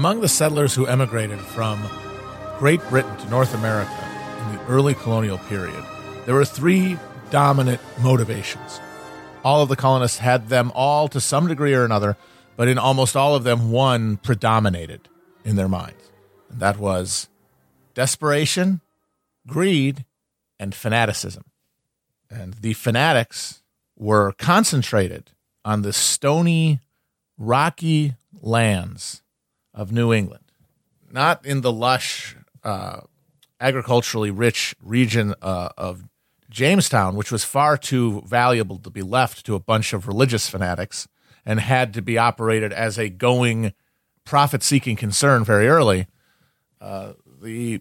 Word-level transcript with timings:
Among 0.00 0.22
the 0.22 0.28
settlers 0.28 0.74
who 0.74 0.86
emigrated 0.86 1.38
from 1.40 1.78
Great 2.58 2.80
Britain 2.88 3.14
to 3.18 3.28
North 3.28 3.54
America 3.54 3.92
in 4.40 4.56
the 4.56 4.64
early 4.64 4.94
colonial 4.94 5.36
period, 5.36 5.84
there 6.24 6.34
were 6.34 6.46
three 6.46 6.96
dominant 7.28 7.82
motivations. 8.00 8.80
All 9.44 9.60
of 9.60 9.68
the 9.68 9.76
colonists 9.76 10.16
had 10.16 10.48
them 10.48 10.72
all 10.74 11.06
to 11.08 11.20
some 11.20 11.48
degree 11.48 11.74
or 11.74 11.84
another, 11.84 12.16
but 12.56 12.66
in 12.66 12.78
almost 12.78 13.14
all 13.14 13.34
of 13.34 13.44
them, 13.44 13.72
one 13.72 14.16
predominated 14.16 15.06
in 15.44 15.56
their 15.56 15.68
minds. 15.68 16.10
And 16.48 16.60
that 16.60 16.78
was 16.78 17.28
desperation, 17.92 18.80
greed, 19.46 20.06
and 20.58 20.74
fanaticism. 20.74 21.44
And 22.30 22.54
the 22.54 22.72
fanatics 22.72 23.62
were 23.98 24.32
concentrated 24.38 25.32
on 25.62 25.82
the 25.82 25.92
stony, 25.92 26.80
rocky 27.36 28.14
lands 28.40 29.19
of 29.74 29.92
New 29.92 30.12
England, 30.12 30.44
not 31.10 31.44
in 31.44 31.60
the 31.60 31.72
lush, 31.72 32.36
uh, 32.64 33.00
agriculturally 33.60 34.30
rich 34.30 34.74
region 34.82 35.34
uh, 35.42 35.68
of 35.76 36.08
Jamestown, 36.48 37.14
which 37.14 37.30
was 37.30 37.44
far 37.44 37.76
too 37.76 38.22
valuable 38.26 38.78
to 38.78 38.90
be 38.90 39.02
left 39.02 39.46
to 39.46 39.54
a 39.54 39.60
bunch 39.60 39.92
of 39.92 40.08
religious 40.08 40.48
fanatics 40.48 41.06
and 41.46 41.60
had 41.60 41.94
to 41.94 42.02
be 42.02 42.18
operated 42.18 42.72
as 42.72 42.98
a 42.98 43.08
going 43.08 43.72
profit 44.24 44.62
seeking 44.62 44.96
concern 44.96 45.44
very 45.44 45.68
early. 45.68 46.06
Uh, 46.80 47.12
the 47.42 47.80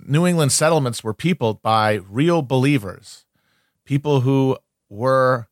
New 0.00 0.26
England 0.26 0.52
settlements 0.52 1.02
were 1.02 1.14
peopled 1.14 1.62
by 1.62 2.00
real 2.08 2.42
believers, 2.42 3.24
people 3.84 4.20
who 4.20 4.58
were 4.88 5.48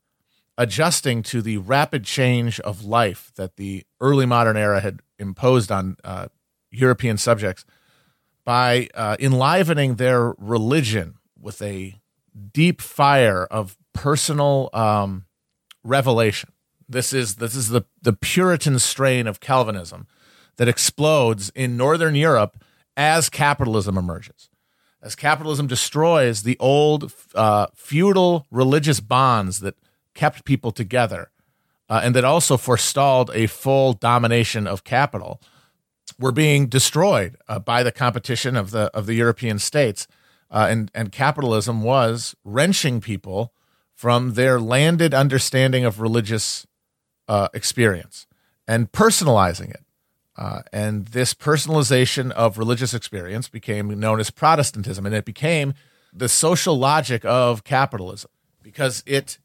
adjusting 0.59 1.23
to 1.23 1.41
the 1.41 1.57
rapid 1.57 2.05
change 2.05 2.61
of 2.61 2.85
life 2.85 3.33
that 3.37 3.57
the 3.57 3.85
early 4.01 4.27
modern 4.27 4.57
era 4.57 4.81
had 4.81 5.01
imposed 5.21 5.71
on 5.71 5.97
uh, 6.03 6.29
European 6.71 7.17
subjects 7.19 7.65
by 8.45 8.89
uh, 8.95 9.17
enlivening 9.21 9.97
their 9.97 10.35
religion 10.39 11.15
with 11.39 11.61
a 11.63 12.01
deep 12.53 12.81
fire 12.81 13.45
of 13.45 13.77
personal 13.93 14.71
um, 14.73 15.27
revelation. 15.85 16.51
This 16.89 17.13
is 17.13 17.37
this 17.37 17.55
is 17.55 17.69
the 17.69 17.83
the 18.03 18.13
Puritan 18.13 18.79
strain 18.79 19.27
of 19.27 19.41
Calvinism 19.41 20.07
that 20.57 20.69
explodes 20.69 21.51
in 21.55 21.77
Northern 21.77 22.15
Europe 22.15 22.63
as 22.97 23.31
capitalism 23.31 23.97
emerges, 23.97 24.51
as 25.01 25.15
capitalism 25.15 25.67
destroys 25.67 26.43
the 26.43 26.57
old 26.59 27.13
uh, 27.35 27.69
feudal 27.75 28.47
religious 28.51 29.01
bonds 29.01 29.61
that 29.61 29.77
kept 30.15 30.45
people 30.45 30.73
together, 30.73 31.30
uh, 31.91 32.01
and 32.03 32.15
that 32.15 32.25
also 32.25 32.57
forestalled 32.57 33.31
a 33.35 33.47
full 33.49 33.93
domination 33.93 34.67
of 34.67 34.85
capital, 34.85 35.43
were 36.19 36.33
being 36.33 36.69
destroyed 36.69 37.37
uh, 37.49 37.59
by 37.59 37.83
the 37.83 37.93
competition 37.93 38.57
of 38.57 38.71
the 38.71 38.91
of 38.95 39.07
the 39.07 39.15
European 39.15 39.59
states 39.59 40.07
uh, 40.51 40.67
and 40.71 40.91
and 40.95 41.13
capitalism 41.13 41.83
was 41.83 42.35
wrenching 42.45 43.01
people 43.01 43.53
from 43.95 44.35
their 44.35 44.61
landed 44.61 45.13
understanding 45.13 45.85
of 45.85 46.01
religious 46.01 46.67
uh, 47.29 47.49
experience 47.53 48.27
and 48.67 48.93
personalizing 48.93 49.71
it. 49.71 49.85
Uh, 50.37 50.63
and 50.73 51.09
this 51.09 51.35
personalization 51.35 52.31
of 52.31 52.57
religious 52.57 52.95
experience 52.95 53.49
became 53.49 54.01
known 54.01 54.19
as 54.19 54.31
Protestantism, 54.31 55.05
and 55.05 55.15
it 55.15 55.27
became 55.27 55.75
the 56.15 56.29
social 56.29 56.79
logic 56.79 57.25
of 57.25 57.63
capitalism 57.63 58.31
because 58.63 59.03
it 59.07 59.39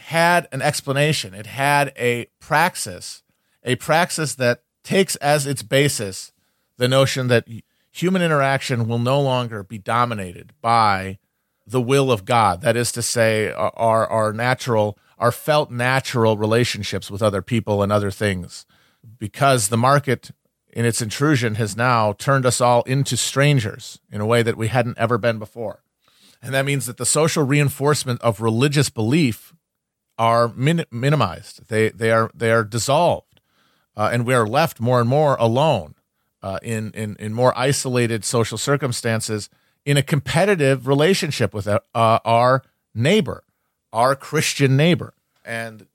had 0.00 0.48
an 0.52 0.62
explanation. 0.62 1.34
It 1.34 1.46
had 1.46 1.92
a 1.98 2.26
praxis, 2.40 3.22
a 3.64 3.76
praxis 3.76 4.34
that 4.36 4.62
takes 4.82 5.16
as 5.16 5.46
its 5.46 5.62
basis 5.62 6.32
the 6.78 6.88
notion 6.88 7.28
that 7.28 7.46
human 7.90 8.22
interaction 8.22 8.86
will 8.86 8.98
no 8.98 9.20
longer 9.20 9.62
be 9.62 9.78
dominated 9.78 10.52
by 10.60 11.18
the 11.66 11.80
will 11.80 12.12
of 12.12 12.24
God. 12.24 12.60
That 12.60 12.76
is 12.76 12.92
to 12.92 13.02
say, 13.02 13.50
our, 13.50 14.06
our 14.06 14.32
natural, 14.32 14.98
our 15.18 15.32
felt 15.32 15.70
natural 15.70 16.36
relationships 16.36 17.10
with 17.10 17.22
other 17.22 17.42
people 17.42 17.82
and 17.82 17.90
other 17.90 18.10
things. 18.10 18.66
Because 19.18 19.68
the 19.68 19.76
market, 19.76 20.30
in 20.68 20.84
its 20.84 21.00
intrusion, 21.00 21.56
has 21.56 21.76
now 21.76 22.12
turned 22.12 22.46
us 22.46 22.60
all 22.60 22.82
into 22.82 23.16
strangers 23.16 24.00
in 24.10 24.20
a 24.20 24.26
way 24.26 24.42
that 24.42 24.56
we 24.56 24.68
hadn't 24.68 24.98
ever 24.98 25.18
been 25.18 25.38
before. 25.38 25.82
And 26.42 26.54
that 26.54 26.66
means 26.66 26.86
that 26.86 26.98
the 26.98 27.06
social 27.06 27.44
reinforcement 27.44 28.20
of 28.20 28.40
religious 28.40 28.90
belief 28.90 29.54
are 30.18 30.48
min- 30.48 30.86
minimized. 30.90 31.68
They, 31.68 31.90
they, 31.90 32.10
are, 32.10 32.30
they 32.34 32.50
are 32.50 32.64
dissolved. 32.64 33.40
Uh, 33.96 34.10
and 34.12 34.26
we 34.26 34.34
are 34.34 34.46
left 34.46 34.80
more 34.80 35.00
and 35.00 35.08
more 35.08 35.36
alone 35.36 35.94
uh, 36.42 36.58
in, 36.62 36.92
in, 36.92 37.16
in 37.18 37.32
more 37.32 37.56
isolated 37.58 38.24
social 38.24 38.58
circumstances 38.58 39.48
in 39.84 39.96
a 39.96 40.02
competitive 40.02 40.86
relationship 40.86 41.54
with 41.54 41.66
uh, 41.66 41.80
our 41.94 42.62
neighbor, 42.94 43.44
our 43.92 44.14
Christian 44.14 44.76
neighbor. 44.76 45.14
And 45.44 45.86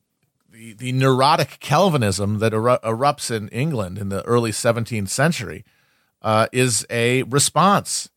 the, 0.50 0.74
the 0.74 0.92
neurotic 0.94 1.60
Calvinism 1.60 2.40
that 2.40 2.54
eru- 2.54 2.80
erupts 2.84 3.30
in 3.30 3.50
England 3.50 3.98
in 3.98 4.10
the 4.10 4.24
early 4.24 4.52
17th 4.52 5.10
century 5.10 5.64
uh, 6.22 6.48
is 6.52 6.86
a 6.90 7.24
response 7.24 8.10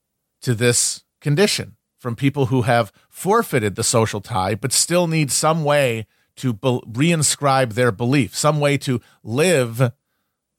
to 0.42 0.54
this 0.54 1.04
condition 1.20 1.76
from 2.04 2.14
people 2.14 2.46
who 2.46 2.62
have 2.62 2.92
forfeited 3.08 3.76
the 3.76 3.82
social 3.82 4.20
tie 4.20 4.54
but 4.54 4.74
still 4.74 5.06
need 5.06 5.32
some 5.32 5.64
way 5.64 6.06
to 6.36 6.52
be- 6.52 6.82
reinscribe 6.86 7.72
their 7.72 7.90
belief, 7.90 8.36
some 8.36 8.60
way 8.60 8.76
to 8.76 9.00
live 9.22 9.90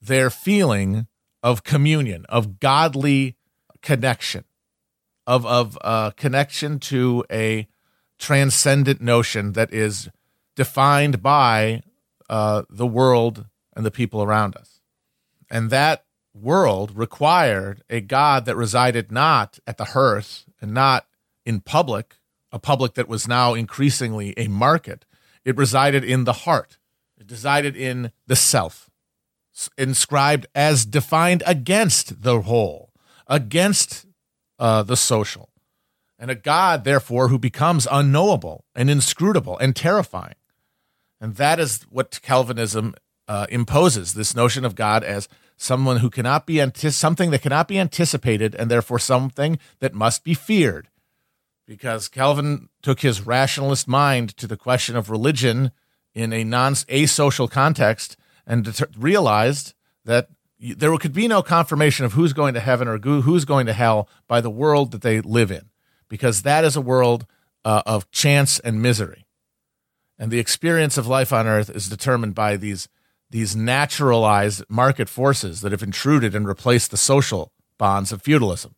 their 0.02 0.28
feeling 0.28 1.06
of 1.44 1.62
communion, 1.62 2.26
of 2.28 2.58
godly 2.58 3.36
connection, 3.80 4.42
of 5.24 5.46
of 5.46 5.78
uh, 5.82 6.10
connection 6.16 6.80
to 6.80 7.24
a 7.30 7.68
transcendent 8.18 9.00
notion 9.00 9.52
that 9.52 9.72
is 9.72 10.08
defined 10.56 11.22
by 11.22 11.80
uh, 12.28 12.64
the 12.68 12.88
world 12.88 13.46
and 13.76 13.86
the 13.86 13.92
people 13.92 14.20
around 14.20 14.56
us, 14.56 14.80
and 15.48 15.70
that 15.70 16.06
world 16.34 16.98
required 16.98 17.84
a 17.88 18.00
God 18.00 18.46
that 18.46 18.56
resided 18.56 19.12
not 19.12 19.60
at 19.64 19.78
the 19.78 19.92
hearth 19.94 20.44
and 20.60 20.74
not 20.74 21.06
in 21.46 21.60
public, 21.60 22.16
a 22.52 22.58
public 22.58 22.94
that 22.94 23.08
was 23.08 23.26
now 23.26 23.54
increasingly 23.54 24.34
a 24.36 24.48
market. 24.48 25.06
It 25.44 25.56
resided 25.56 26.04
in 26.04 26.24
the 26.24 26.32
heart. 26.32 26.78
It 27.16 27.30
resided 27.30 27.76
in 27.76 28.12
the 28.26 28.36
self 28.36 28.90
inscribed 29.78 30.46
as 30.54 30.84
defined 30.84 31.42
against 31.46 32.22
the 32.22 32.42
whole, 32.42 32.92
against 33.26 34.06
uh, 34.58 34.82
the 34.82 34.96
social, 34.96 35.50
and 36.18 36.30
a 36.30 36.34
God, 36.34 36.84
therefore, 36.84 37.28
who 37.28 37.38
becomes 37.38 37.86
unknowable 37.90 38.64
and 38.74 38.90
inscrutable 38.90 39.58
and 39.58 39.74
terrifying. 39.74 40.34
And 41.20 41.36
that 41.36 41.58
is 41.58 41.82
what 41.90 42.20
Calvinism 42.22 42.94
uh, 43.28 43.46
imposes 43.48 44.14
this 44.14 44.34
notion 44.34 44.64
of 44.64 44.74
God 44.74 45.02
as 45.02 45.28
someone 45.56 45.98
who 45.98 46.10
cannot 46.10 46.46
be 46.46 46.60
anti- 46.60 46.90
something 46.90 47.30
that 47.30 47.42
cannot 47.42 47.68
be 47.68 47.78
anticipated 47.78 48.54
and 48.54 48.70
therefore 48.70 48.98
something 48.98 49.58
that 49.80 49.94
must 49.94 50.22
be 50.22 50.34
feared. 50.34 50.88
Because 51.66 52.08
Calvin 52.08 52.68
took 52.80 53.00
his 53.00 53.26
rationalist 53.26 53.88
mind 53.88 54.36
to 54.36 54.46
the 54.46 54.56
question 54.56 54.96
of 54.96 55.10
religion 55.10 55.72
in 56.14 56.32
a 56.32 56.44
non 56.44 56.74
asocial 56.74 57.50
context 57.50 58.16
and 58.46 58.80
realized 58.96 59.74
that 60.04 60.28
there 60.58 60.96
could 60.96 61.12
be 61.12 61.28
no 61.28 61.42
confirmation 61.42 62.06
of 62.06 62.12
who's 62.12 62.32
going 62.32 62.54
to 62.54 62.60
heaven 62.60 62.88
or 62.88 62.98
who's 62.98 63.44
going 63.44 63.66
to 63.66 63.72
hell 63.72 64.08
by 64.26 64.40
the 64.40 64.50
world 64.50 64.92
that 64.92 65.02
they 65.02 65.20
live 65.20 65.50
in, 65.50 65.70
because 66.08 66.42
that 66.42 66.64
is 66.64 66.76
a 66.76 66.80
world 66.80 67.26
uh, 67.64 67.82
of 67.84 68.10
chance 68.10 68.58
and 68.60 68.80
misery. 68.80 69.26
And 70.18 70.30
the 70.30 70.38
experience 70.38 70.96
of 70.96 71.06
life 71.06 71.32
on 71.32 71.46
earth 71.46 71.68
is 71.68 71.88
determined 71.88 72.34
by 72.34 72.56
these, 72.56 72.88
these 73.28 73.54
naturalized 73.54 74.64
market 74.68 75.08
forces 75.08 75.60
that 75.60 75.72
have 75.72 75.82
intruded 75.82 76.34
and 76.34 76.48
replaced 76.48 76.90
the 76.90 76.96
social 76.96 77.52
bonds 77.76 78.12
of 78.12 78.22
feudalism. 78.22 78.75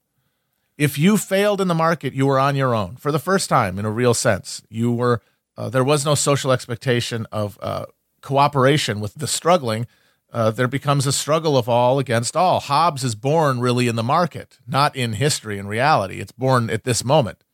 If 0.78 0.96
you 0.96 1.18
failed 1.18 1.60
in 1.60 1.68
the 1.68 1.74
market, 1.74 2.14
you 2.14 2.26
were 2.26 2.38
on 2.38 2.56
your 2.56 2.74
own 2.74 2.96
for 2.96 3.12
the 3.12 3.18
first 3.18 3.48
time 3.48 3.78
in 3.78 3.84
a 3.84 3.90
real 3.90 4.14
sense. 4.14 4.62
You 4.70 4.92
were, 4.92 5.20
uh, 5.56 5.68
there 5.68 5.84
was 5.84 6.06
no 6.06 6.14
social 6.14 6.52
expectation 6.52 7.26
of 7.32 7.58
uh, 7.60 7.86
cooperation 8.22 9.00
with 9.00 9.14
the 9.14 9.26
struggling, 9.26 9.86
uh, 10.30 10.50
there 10.50 10.68
becomes 10.68 11.06
a 11.06 11.12
struggle 11.12 11.56
of 11.56 11.68
all 11.68 11.98
against 11.98 12.36
all. 12.36 12.60
Hobbes 12.60 13.02
is 13.02 13.14
born 13.14 13.60
really 13.60 13.88
in 13.88 13.96
the 13.96 14.02
market, 14.02 14.58
not 14.66 14.94
in 14.94 15.14
history 15.14 15.58
and 15.58 15.68
reality. 15.68 16.20
It's 16.20 16.32
born 16.32 16.68
at 16.68 16.84
this 16.84 17.02
moment, 17.02 17.44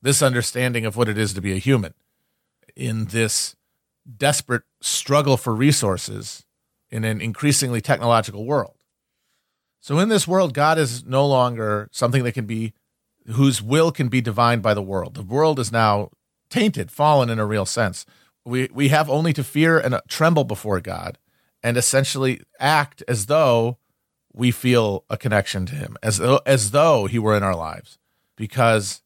this 0.00 0.22
understanding 0.22 0.86
of 0.86 0.96
what 0.96 1.08
it 1.08 1.18
is 1.18 1.34
to 1.34 1.40
be 1.40 1.52
a 1.52 1.58
human 1.58 1.94
in 2.76 3.06
this 3.06 3.56
desperate 4.16 4.62
struggle 4.80 5.36
for 5.36 5.54
resources 5.54 6.44
in 6.88 7.04
an 7.04 7.20
increasingly 7.20 7.80
technological 7.80 8.44
world. 8.44 8.76
So, 9.80 9.98
in 9.98 10.08
this 10.08 10.28
world, 10.28 10.54
God 10.54 10.78
is 10.78 11.04
no 11.04 11.26
longer 11.26 11.88
something 11.90 12.22
that 12.24 12.32
can 12.32 12.46
be, 12.46 12.74
whose 13.26 13.62
will 13.62 13.90
can 13.90 14.08
be 14.08 14.20
divined 14.20 14.62
by 14.62 14.74
the 14.74 14.82
world. 14.82 15.14
The 15.14 15.22
world 15.22 15.58
is 15.58 15.72
now 15.72 16.10
tainted, 16.50 16.90
fallen 16.90 17.30
in 17.30 17.38
a 17.38 17.46
real 17.46 17.66
sense. 17.66 18.04
We 18.44 18.68
we 18.72 18.88
have 18.88 19.08
only 19.08 19.32
to 19.32 19.44
fear 19.44 19.78
and 19.78 20.00
tremble 20.08 20.44
before 20.44 20.80
God 20.80 21.18
and 21.62 21.76
essentially 21.76 22.40
act 22.58 23.02
as 23.08 23.26
though 23.26 23.78
we 24.32 24.50
feel 24.50 25.04
a 25.10 25.16
connection 25.16 25.66
to 25.66 25.74
him 25.74 25.96
as 26.02 26.18
though, 26.18 26.40
as 26.46 26.70
though 26.70 27.06
he 27.06 27.18
were 27.18 27.36
in 27.36 27.42
our 27.42 27.56
lives 27.56 27.98
because 28.36 29.02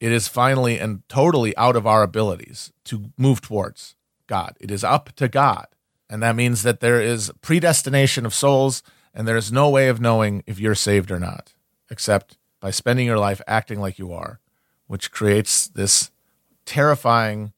it 0.00 0.10
is 0.10 0.26
finally 0.26 0.78
and 0.78 1.08
totally 1.08 1.56
out 1.56 1.76
of 1.76 1.86
our 1.86 2.02
abilities 2.02 2.72
to 2.84 3.12
move 3.16 3.40
towards 3.40 3.94
God. 4.26 4.56
It 4.60 4.70
is 4.70 4.82
up 4.82 5.12
to 5.16 5.28
God. 5.28 5.66
And 6.10 6.22
that 6.22 6.36
means 6.36 6.62
that 6.62 6.80
there 6.80 7.00
is 7.00 7.30
predestination 7.40 8.26
of 8.26 8.34
souls 8.34 8.82
and 9.14 9.26
there 9.26 9.36
is 9.36 9.52
no 9.52 9.68
way 9.68 9.88
of 9.88 10.00
knowing 10.00 10.42
if 10.46 10.58
you're 10.58 10.74
saved 10.74 11.10
or 11.10 11.18
not 11.18 11.54
except 11.90 12.38
by 12.60 12.70
spending 12.70 13.06
your 13.06 13.18
life 13.18 13.42
acting 13.46 13.80
like 13.80 13.98
you 13.98 14.12
are, 14.12 14.40
which 14.86 15.10
creates 15.10 15.68
this 15.68 16.10
terrifying 16.64 17.52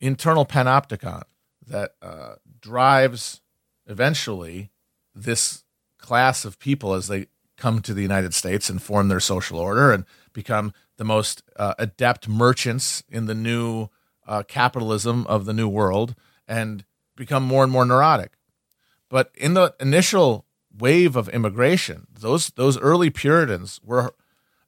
internal 0.00 0.44
panopticon 0.44 1.22
that 1.66 1.92
uh, 2.02 2.34
drives 2.60 3.40
eventually 3.86 4.70
this 5.14 5.64
class 5.96 6.44
of 6.44 6.58
people 6.58 6.92
as 6.92 7.08
they 7.08 7.26
come 7.56 7.80
to 7.80 7.94
the 7.94 8.02
United 8.02 8.34
States 8.34 8.68
and 8.68 8.82
form 8.82 9.08
their 9.08 9.20
social 9.20 9.58
order 9.58 9.90
and 9.92 10.04
become 10.32 10.72
the 10.96 11.04
most 11.04 11.42
uh, 11.56 11.74
adept 11.78 12.28
merchants 12.28 13.02
in 13.08 13.26
the 13.26 13.34
new 13.34 13.88
uh, 14.26 14.42
capitalism 14.46 15.26
of 15.26 15.44
the 15.44 15.54
new 15.54 15.68
world 15.68 16.14
and 16.46 16.84
become 17.16 17.42
more 17.42 17.62
and 17.62 17.72
more 17.72 17.84
neurotic. 17.84 18.32
But 19.08 19.32
in 19.34 19.54
the 19.54 19.74
initial 19.80 20.44
wave 20.78 21.16
of 21.16 21.28
immigration, 21.28 22.06
those 22.12 22.48
those 22.50 22.78
early 22.78 23.10
Puritans 23.10 23.80
were 23.84 24.14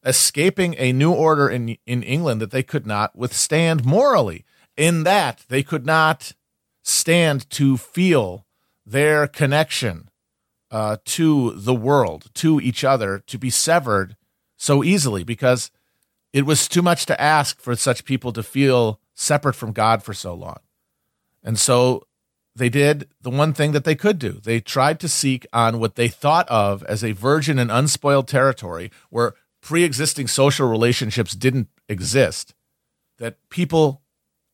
escaping 0.05 0.75
a 0.79 0.93
new 0.93 1.13
order 1.13 1.49
in 1.49 1.77
in 1.87 2.03
England 2.03 2.41
that 2.41 2.51
they 2.51 2.63
could 2.63 2.87
not 2.87 3.17
withstand 3.17 3.85
morally. 3.85 4.45
In 4.77 5.03
that 5.03 5.45
they 5.49 5.63
could 5.63 5.85
not 5.85 6.33
stand 6.83 7.49
to 7.51 7.77
feel 7.77 8.47
their 8.87 9.27
connection 9.27 10.09
uh, 10.71 10.97
to 11.05 11.51
the 11.53 11.75
world, 11.75 12.27
to 12.35 12.61
each 12.61 12.85
other, 12.85 13.19
to 13.27 13.39
be 13.39 13.51
severed 13.51 14.17
so 14.57 14.83
easily 14.85 15.25
because 15.25 15.71
it 16.33 16.47
was 16.47 16.69
too 16.69 16.83
much 16.83 17.07
to 17.07 17.21
ask 17.21 17.61
for 17.61 17.75
such 17.75 18.05
people 18.05 18.33
to 18.33 18.43
feel 18.43 19.01
separate 19.15 19.55
from 19.55 19.73
God 19.73 20.03
for 20.03 20.15
so 20.15 20.33
long. 20.35 20.59
And 21.43 21.59
so 21.59 22.05
they 22.55 22.69
did 22.69 23.09
the 23.21 23.31
one 23.31 23.53
thing 23.53 23.73
that 23.73 23.85
they 23.85 23.95
could 23.95 24.19
do. 24.19 24.33
They 24.33 24.61
tried 24.61 25.01
to 25.01 25.09
seek 25.09 25.47
on 25.53 25.79
what 25.79 25.95
they 25.95 26.09
thought 26.09 26.49
of 26.49 26.83
as 26.85 27.05
a 27.05 27.13
virgin 27.13 27.59
and 27.59 27.71
unspoiled 27.71 28.29
territory 28.29 28.91
where 29.09 29.35
pre 29.61 29.85
existing 29.85 30.29
social 30.29 30.69
relationships 30.69 31.35
didn't 31.35 31.69
exist, 31.89 32.55
that 33.19 33.37
people 33.51 34.03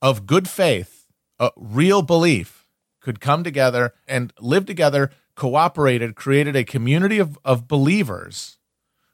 of 0.03 0.27
good 0.27 0.49
faith, 0.49 1.07
a 1.39 1.51
real 1.57 2.03
belief, 2.03 2.67
could 3.01 3.21
come 3.21 3.45
together 3.45 3.95
and 4.07 4.33
live 4.41 4.67
together 4.67 5.11
cooperated, 5.37 6.17
created 6.17 6.57
a 6.57 6.65
community 6.65 7.19
of, 7.19 7.39
of 7.45 7.69
believers 7.69 8.59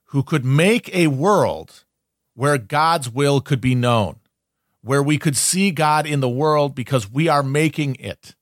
who 0.06 0.23
could 0.23 0.44
make 0.44 0.94
a 0.94 1.08
world 1.08 1.84
where 2.34 2.56
God's 2.56 3.11
will 3.11 3.40
could 3.40 3.61
be 3.61 3.75
known, 3.75 4.20
where 4.82 5.02
we 5.02 5.19
could 5.19 5.37
see 5.37 5.70
God 5.70 6.06
in 6.06 6.20
the 6.20 6.29
world 6.29 6.75
because 6.75 7.11
we 7.11 7.29
are 7.29 7.43
making 7.43 7.96
it. 7.96 8.34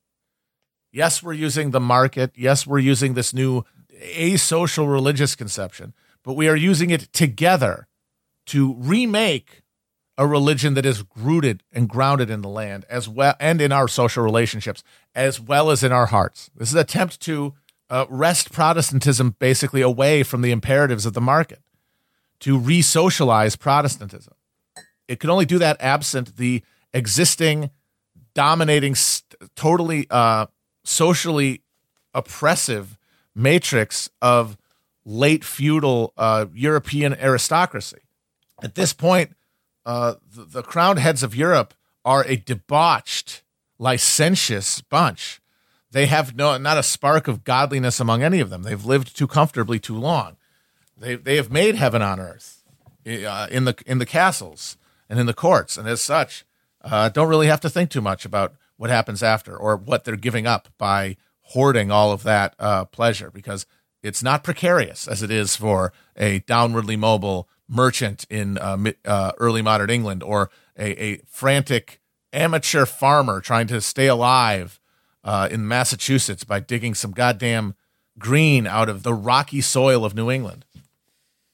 Yes, 0.92 1.22
we're 1.22 1.32
using 1.32 1.70
the 1.70 1.80
market. 1.80 2.32
Yes, 2.34 2.66
we're 2.66 2.78
using 2.78 3.14
this 3.14 3.32
new 3.32 3.64
asocial 4.00 4.90
religious 4.90 5.34
conception, 5.34 5.94
but 6.24 6.34
we 6.34 6.48
are 6.48 6.56
using 6.56 6.90
it 6.90 7.12
together 7.12 7.86
to 8.46 8.74
remake 8.74 9.62
a 10.18 10.26
religion 10.26 10.74
that 10.74 10.84
is 10.84 11.04
rooted 11.16 11.62
and 11.72 11.88
grounded 11.88 12.28
in 12.28 12.42
the 12.42 12.48
land 12.48 12.84
as 12.90 13.08
well 13.08 13.34
and 13.40 13.60
in 13.60 13.72
our 13.72 13.88
social 13.88 14.22
relationships 14.22 14.82
as 15.14 15.40
well 15.40 15.70
as 15.70 15.82
in 15.82 15.92
our 15.92 16.06
hearts. 16.06 16.50
This 16.54 16.68
is 16.68 16.74
an 16.74 16.80
attempt 16.80 17.20
to 17.20 17.54
uh, 17.88 18.06
wrest 18.08 18.52
Protestantism 18.52 19.36
basically 19.38 19.80
away 19.80 20.22
from 20.22 20.42
the 20.42 20.52
imperatives 20.52 21.06
of 21.06 21.12
the 21.12 21.20
market, 21.20 21.60
to 22.40 22.58
re 22.58 22.82
socialize 22.82 23.56
Protestantism. 23.56 24.34
It 25.08 25.20
could 25.20 25.30
only 25.30 25.46
do 25.46 25.58
that 25.58 25.76
absent 25.80 26.36
the 26.36 26.62
existing, 26.92 27.70
dominating, 28.34 28.94
totally 29.56 30.06
uh, 30.10 30.46
socially 30.84 31.62
oppressive 32.14 32.98
matrix 33.34 34.10
of 34.20 34.56
late 35.04 35.44
feudal 35.44 36.12
uh, 36.16 36.46
European 36.54 37.14
aristocracy. 37.14 37.98
At 38.62 38.74
this 38.74 38.92
point, 38.92 39.34
uh, 39.86 40.14
the, 40.34 40.44
the 40.44 40.62
crowned 40.62 40.98
heads 40.98 41.22
of 41.22 41.34
Europe 41.34 41.74
are 42.04 42.24
a 42.26 42.36
debauched, 42.36 43.42
licentious 43.78 44.80
bunch 44.82 45.40
they 45.92 46.06
have 46.06 46.36
no 46.36 46.56
not 46.56 46.78
a 46.78 46.82
spark 46.82 47.28
of 47.28 47.44
godliness 47.44 48.00
among 48.00 48.22
any 48.22 48.40
of 48.40 48.50
them. 48.50 48.62
They've 48.62 48.84
lived 48.84 49.16
too 49.16 49.26
comfortably 49.26 49.78
too 49.78 49.96
long. 49.96 50.36
They 50.96 51.16
they 51.16 51.36
have 51.36 51.50
made 51.50 51.74
heaven 51.74 52.02
on 52.02 52.20
earth 52.20 52.62
uh, 53.06 53.48
in 53.50 53.64
the 53.64 53.76
in 53.86 53.98
the 53.98 54.06
castles 54.06 54.76
and 55.08 55.18
in 55.18 55.26
the 55.26 55.34
courts, 55.34 55.76
and 55.76 55.88
as 55.88 56.00
such, 56.00 56.44
uh, 56.82 57.08
don't 57.08 57.28
really 57.28 57.48
have 57.48 57.60
to 57.60 57.70
think 57.70 57.90
too 57.90 58.00
much 58.00 58.24
about 58.24 58.54
what 58.80 58.88
happens 58.88 59.22
after 59.22 59.54
or 59.54 59.76
what 59.76 60.04
they're 60.04 60.16
giving 60.16 60.46
up 60.46 60.66
by 60.78 61.14
hoarding 61.52 61.90
all 61.90 62.12
of 62.12 62.22
that 62.22 62.54
uh, 62.58 62.82
pleasure 62.86 63.30
because 63.30 63.66
it's 64.02 64.22
not 64.22 64.42
precarious 64.42 65.06
as 65.06 65.22
it 65.22 65.30
is 65.30 65.54
for 65.54 65.92
a 66.16 66.40
downwardly 66.40 66.98
mobile 66.98 67.46
merchant 67.68 68.24
in 68.30 68.56
uh, 68.56 68.78
uh, 69.04 69.32
early 69.36 69.60
modern 69.60 69.90
England 69.90 70.22
or 70.22 70.50
a, 70.78 71.04
a 71.04 71.20
frantic 71.26 72.00
amateur 72.32 72.86
farmer 72.86 73.42
trying 73.42 73.66
to 73.66 73.82
stay 73.82 74.06
alive 74.06 74.80
uh, 75.24 75.46
in 75.50 75.68
Massachusetts 75.68 76.44
by 76.44 76.58
digging 76.58 76.94
some 76.94 77.10
goddamn 77.10 77.74
green 78.18 78.66
out 78.66 78.88
of 78.88 79.02
the 79.02 79.12
rocky 79.12 79.60
soil 79.60 80.06
of 80.06 80.14
New 80.14 80.30
England. 80.30 80.64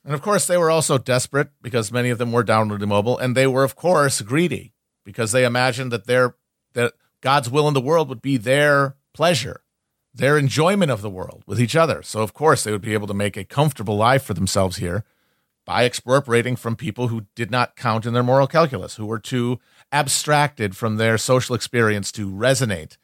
And 0.05 0.15
of 0.15 0.23
course, 0.23 0.47
they 0.47 0.57
were 0.57 0.71
also 0.71 0.97
desperate 0.97 1.49
because 1.61 1.91
many 1.91 2.11
of 2.11 2.19
them 2.19 2.31
were 2.31 2.45
downwardly 2.45 2.87
mobile, 2.87 3.19
and 3.19 3.37
they 3.37 3.49
were, 3.49 3.65
of 3.65 3.75
course, 3.75 4.21
greedy 4.21 4.75
because 5.05 5.33
they 5.33 5.45
imagined 5.45 5.91
that 5.91 6.07
their 6.07 6.37
that 6.75 6.93
God's 7.27 7.51
will 7.51 7.67
in 7.67 7.75
the 7.75 7.81
world 7.81 8.09
would 8.09 8.23
be 8.23 8.37
their 8.37 8.95
pleasure, 9.13 9.63
their 10.15 10.39
enjoyment 10.39 10.93
of 10.93 11.03
the 11.03 11.11
world 11.11 11.43
with 11.45 11.61
each 11.61 11.75
other. 11.75 12.01
So, 12.05 12.21
of 12.21 12.33
course, 12.33 12.63
they 12.63 12.71
would 12.71 12.83
be 12.83 12.93
able 12.93 13.09
to 13.09 13.15
make 13.15 13.37
a 13.37 13.43
comfortable 13.43 13.97
life 13.97 14.23
for 14.23 14.33
themselves 14.33 14.77
here 14.77 15.03
by 15.65 15.85
expropriating 15.85 16.55
from 16.55 16.77
people 16.77 17.09
who 17.09 17.27
did 17.35 17.51
not 17.51 17.75
count 17.75 18.07
in 18.07 18.15
their 18.15 18.23
moral 18.23 18.47
calculus, 18.47 18.95
who 18.95 19.07
were 19.07 19.19
too 19.19 19.59
abstracted 19.91 20.77
from 20.77 20.99
their 20.99 21.19
social 21.19 21.57
experience 21.57 22.13
to 22.13 22.31
resonate 22.31 22.97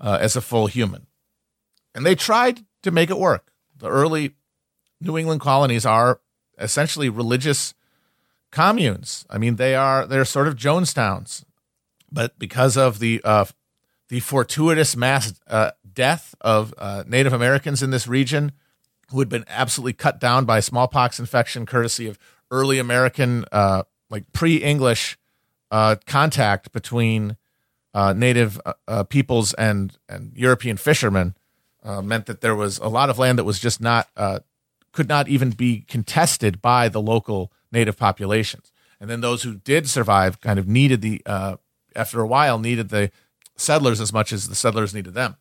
uh, 0.00 0.16
as 0.22 0.36
a 0.36 0.40
full 0.40 0.68
human. 0.68 1.06
And 1.94 2.06
they 2.06 2.14
tried 2.14 2.64
to 2.82 2.90
make 2.90 3.10
it 3.10 3.18
work. 3.18 3.52
The 3.76 3.90
early 3.90 4.36
New 5.02 5.18
England 5.18 5.42
colonies 5.42 5.84
are 5.84 6.22
essentially 6.58 7.10
religious 7.10 7.74
communes. 8.50 9.26
I 9.28 9.36
mean, 9.36 9.56
they 9.56 9.74
are 9.74 10.06
they're 10.06 10.24
sort 10.24 10.48
of 10.48 10.56
Jonestowns, 10.56 11.44
but 12.10 12.38
because 12.38 12.78
of 12.78 13.00
the 13.00 13.20
uh, 13.22 13.44
the 14.08 14.20
fortuitous 14.20 14.96
mass 14.96 15.34
uh, 15.48 15.72
death 15.92 16.34
of 16.40 16.72
uh, 16.78 17.04
Native 17.06 17.32
Americans 17.32 17.82
in 17.82 17.90
this 17.90 18.06
region, 18.06 18.52
who 19.10 19.18
had 19.18 19.28
been 19.28 19.44
absolutely 19.48 19.92
cut 19.92 20.20
down 20.20 20.44
by 20.44 20.60
smallpox 20.60 21.18
infection, 21.18 21.66
courtesy 21.66 22.06
of 22.06 22.18
early 22.50 22.78
American, 22.78 23.44
uh, 23.52 23.82
like 24.10 24.32
pre-English 24.32 25.18
uh, 25.70 25.96
contact 26.06 26.72
between 26.72 27.36
uh, 27.94 28.12
native 28.12 28.60
uh, 28.86 29.04
peoples 29.04 29.54
and 29.54 29.96
and 30.08 30.32
European 30.36 30.76
fishermen 30.76 31.34
meant 32.02 32.26
that 32.26 32.40
there 32.40 32.54
was 32.54 32.78
a 32.78 32.88
lot 32.88 33.08
of 33.08 33.18
land 33.18 33.38
that 33.38 33.44
was 33.44 33.58
just 33.58 33.80
not 33.80 34.08
could 34.92 35.08
not 35.08 35.28
even 35.28 35.50
be 35.50 35.84
contested 35.88 36.60
by 36.60 36.88
the 36.88 37.00
local 37.00 37.52
native 37.72 37.96
populations. 37.96 38.70
And 39.00 39.10
then 39.10 39.20
those 39.20 39.42
who 39.42 39.56
did 39.56 39.88
survive 39.88 40.40
kind 40.40 40.58
of 40.58 40.68
needed 40.68 41.00
the 41.00 41.22
after 41.94 42.20
a 42.20 42.26
while 42.26 42.58
needed 42.58 42.90
the 42.90 43.10
settlers 43.56 44.00
as 44.00 44.12
much 44.12 44.32
as 44.32 44.48
the 44.48 44.54
settlers 44.54 44.94
needed 44.94 45.14
them, 45.14 45.36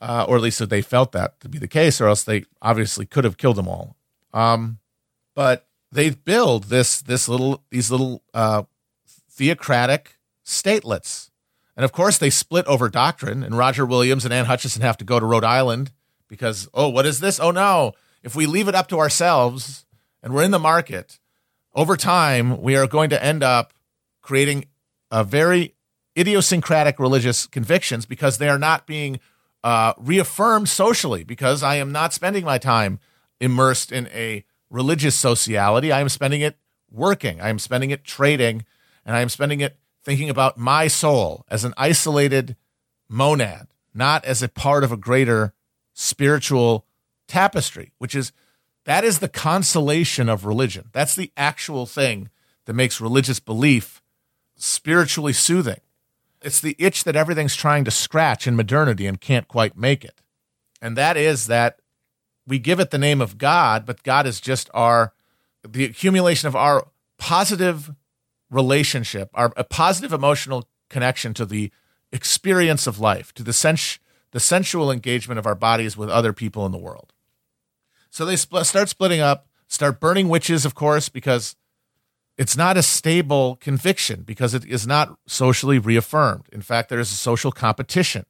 or 0.00 0.36
at 0.36 0.42
least 0.42 0.58
so 0.58 0.66
they 0.66 0.82
felt 0.82 1.12
that 1.12 1.38
to 1.40 1.48
be 1.48 1.58
the 1.58 1.68
case, 1.68 2.00
or 2.00 2.06
else 2.06 2.22
they 2.22 2.44
obviously 2.60 3.06
could 3.06 3.24
have 3.24 3.36
killed 3.36 3.56
them 3.56 3.68
all. 3.68 3.96
Um, 4.32 4.78
but 5.34 5.66
they 5.92 6.10
build 6.10 6.64
this 6.64 7.00
this 7.00 7.28
little 7.28 7.62
these 7.70 7.90
little 7.90 8.22
theocratic 9.30 10.18
statelets 10.44 11.30
and 11.80 11.84
of 11.86 11.92
course, 11.92 12.18
they 12.18 12.28
split 12.28 12.66
over 12.66 12.90
doctrine, 12.90 13.42
and 13.42 13.56
Roger 13.56 13.86
Williams 13.86 14.26
and 14.26 14.34
Anne 14.34 14.44
Hutchinson 14.44 14.82
have 14.82 14.98
to 14.98 15.04
go 15.06 15.18
to 15.18 15.24
Rhode 15.24 15.44
Island 15.44 15.92
because, 16.28 16.68
oh, 16.74 16.90
what 16.90 17.06
is 17.06 17.20
this? 17.20 17.40
Oh, 17.40 17.50
no. 17.50 17.92
If 18.22 18.36
we 18.36 18.44
leave 18.44 18.68
it 18.68 18.74
up 18.74 18.86
to 18.88 18.98
ourselves 18.98 19.86
and 20.22 20.34
we're 20.34 20.42
in 20.42 20.50
the 20.50 20.58
market, 20.58 21.18
over 21.74 21.96
time, 21.96 22.60
we 22.60 22.76
are 22.76 22.86
going 22.86 23.08
to 23.08 23.24
end 23.24 23.42
up 23.42 23.72
creating 24.20 24.66
a 25.10 25.24
very 25.24 25.74
idiosyncratic 26.16 26.98
religious 26.98 27.46
convictions 27.46 28.06
because 28.06 28.38
they 28.38 28.48
are 28.48 28.58
not 28.58 28.86
being 28.86 29.20
uh, 29.62 29.92
reaffirmed 29.98 30.68
socially. 30.68 31.24
Because 31.24 31.62
I 31.62 31.76
am 31.76 31.92
not 31.92 32.12
spending 32.12 32.44
my 32.44 32.58
time 32.58 32.98
immersed 33.40 33.92
in 33.92 34.06
a 34.08 34.44
religious 34.70 35.16
sociality, 35.16 35.90
I 35.90 36.00
am 36.00 36.08
spending 36.08 36.40
it 36.40 36.56
working, 36.90 37.40
I 37.40 37.48
am 37.48 37.58
spending 37.58 37.90
it 37.90 38.04
trading, 38.04 38.64
and 39.04 39.16
I 39.16 39.20
am 39.20 39.28
spending 39.28 39.60
it 39.60 39.78
thinking 40.02 40.30
about 40.30 40.58
my 40.58 40.88
soul 40.88 41.44
as 41.48 41.64
an 41.64 41.74
isolated 41.76 42.56
monad, 43.08 43.68
not 43.92 44.24
as 44.24 44.42
a 44.42 44.48
part 44.48 44.84
of 44.84 44.92
a 44.92 44.96
greater 44.96 45.52
spiritual 45.92 46.86
tapestry, 47.26 47.92
which 47.98 48.14
is 48.14 48.32
That 48.84 49.04
is 49.04 49.18
the 49.18 49.28
consolation 49.28 50.28
of 50.28 50.44
religion. 50.44 50.88
That's 50.92 51.14
the 51.14 51.32
actual 51.36 51.86
thing 51.86 52.30
that 52.64 52.72
makes 52.72 53.00
religious 53.00 53.40
belief 53.40 54.02
spiritually 54.56 55.32
soothing. 55.32 55.80
It's 56.42 56.60
the 56.60 56.76
itch 56.78 57.04
that 57.04 57.16
everything's 57.16 57.54
trying 57.54 57.84
to 57.84 57.90
scratch 57.90 58.46
in 58.46 58.56
modernity 58.56 59.06
and 59.06 59.20
can't 59.20 59.48
quite 59.48 59.76
make 59.76 60.04
it. 60.04 60.20
And 60.80 60.96
that 60.96 61.16
is 61.16 61.46
that 61.48 61.80
we 62.46 62.58
give 62.58 62.80
it 62.80 62.90
the 62.90 62.98
name 62.98 63.20
of 63.20 63.38
God, 63.38 63.84
but 63.84 64.02
God 64.02 64.26
is 64.26 64.40
just 64.40 64.70
our 64.72 65.12
the 65.66 65.84
accumulation 65.84 66.48
of 66.48 66.56
our 66.56 66.88
positive 67.18 67.94
relationship, 68.50 69.30
our 69.34 69.52
a 69.56 69.64
positive 69.64 70.12
emotional 70.12 70.68
connection 70.88 71.34
to 71.34 71.44
the 71.44 71.70
experience 72.12 72.86
of 72.86 72.98
life, 72.98 73.32
to 73.34 73.42
the 73.42 73.52
sens- 73.52 73.98
the 74.32 74.40
sensual 74.40 74.90
engagement 74.90 75.38
of 75.38 75.46
our 75.46 75.54
bodies 75.54 75.96
with 75.96 76.08
other 76.08 76.32
people 76.32 76.64
in 76.66 76.72
the 76.72 76.78
world. 76.78 77.12
So 78.10 78.24
they 78.24 78.36
start 78.36 78.88
splitting 78.88 79.20
up, 79.20 79.46
start 79.68 80.00
burning 80.00 80.28
witches, 80.28 80.64
of 80.64 80.74
course, 80.74 81.08
because 81.08 81.56
it's 82.40 82.56
not 82.56 82.78
a 82.78 82.82
stable 82.82 83.56
conviction 83.56 84.22
because 84.22 84.54
it 84.54 84.64
is 84.64 84.86
not 84.86 85.14
socially 85.26 85.78
reaffirmed. 85.78 86.46
In 86.50 86.62
fact, 86.62 86.88
there 86.88 86.98
is 86.98 87.12
a 87.12 87.14
social 87.14 87.52
competition. 87.52 88.24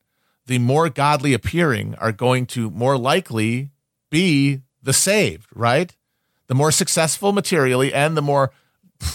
The 0.46 0.58
more 0.58 0.88
godly 0.88 1.32
appearing 1.32 1.94
are 1.94 2.10
going 2.10 2.46
to 2.46 2.72
more 2.72 2.98
likely 2.98 3.70
be 4.10 4.62
the 4.82 4.92
saved, 4.92 5.46
right? 5.54 5.96
The 6.48 6.56
more 6.56 6.72
successful 6.72 7.30
materially 7.30 7.94
and 7.94 8.16
the 8.16 8.22
more 8.22 8.50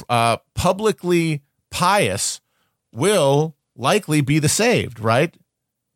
uh, 0.08 0.38
publicly 0.54 1.42
pious 1.70 2.40
will 2.94 3.58
likely 3.76 4.22
be 4.22 4.40
the 4.40 4.48
saved, 4.48 5.02
right? 5.02 5.36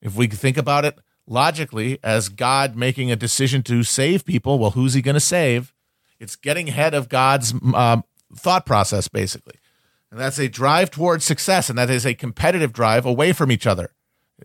If 0.01 0.17
we 0.17 0.27
think 0.27 0.57
about 0.57 0.83
it 0.83 0.99
logically 1.25 1.99
as 2.03 2.27
God 2.27 2.75
making 2.75 3.13
a 3.13 3.15
decision 3.15 3.63
to 3.63 3.83
save 3.83 4.25
people, 4.25 4.59
well, 4.59 4.71
who's 4.71 4.93
he 4.93 5.01
going 5.01 5.13
to 5.13 5.21
save? 5.21 5.73
It's 6.19 6.35
getting 6.35 6.67
ahead 6.67 6.93
of 6.93 7.07
God's 7.07 7.53
um, 7.73 8.03
thought 8.35 8.65
process, 8.65 9.07
basically. 9.07 9.55
And 10.11 10.19
that's 10.19 10.39
a 10.39 10.47
drive 10.47 10.89
towards 10.91 11.25
success, 11.25 11.69
and 11.69 11.77
that 11.77 11.89
is 11.89 12.05
a 12.05 12.13
competitive 12.13 12.73
drive 12.73 13.05
away 13.05 13.33
from 13.33 13.51
each 13.51 13.67
other. 13.67 13.93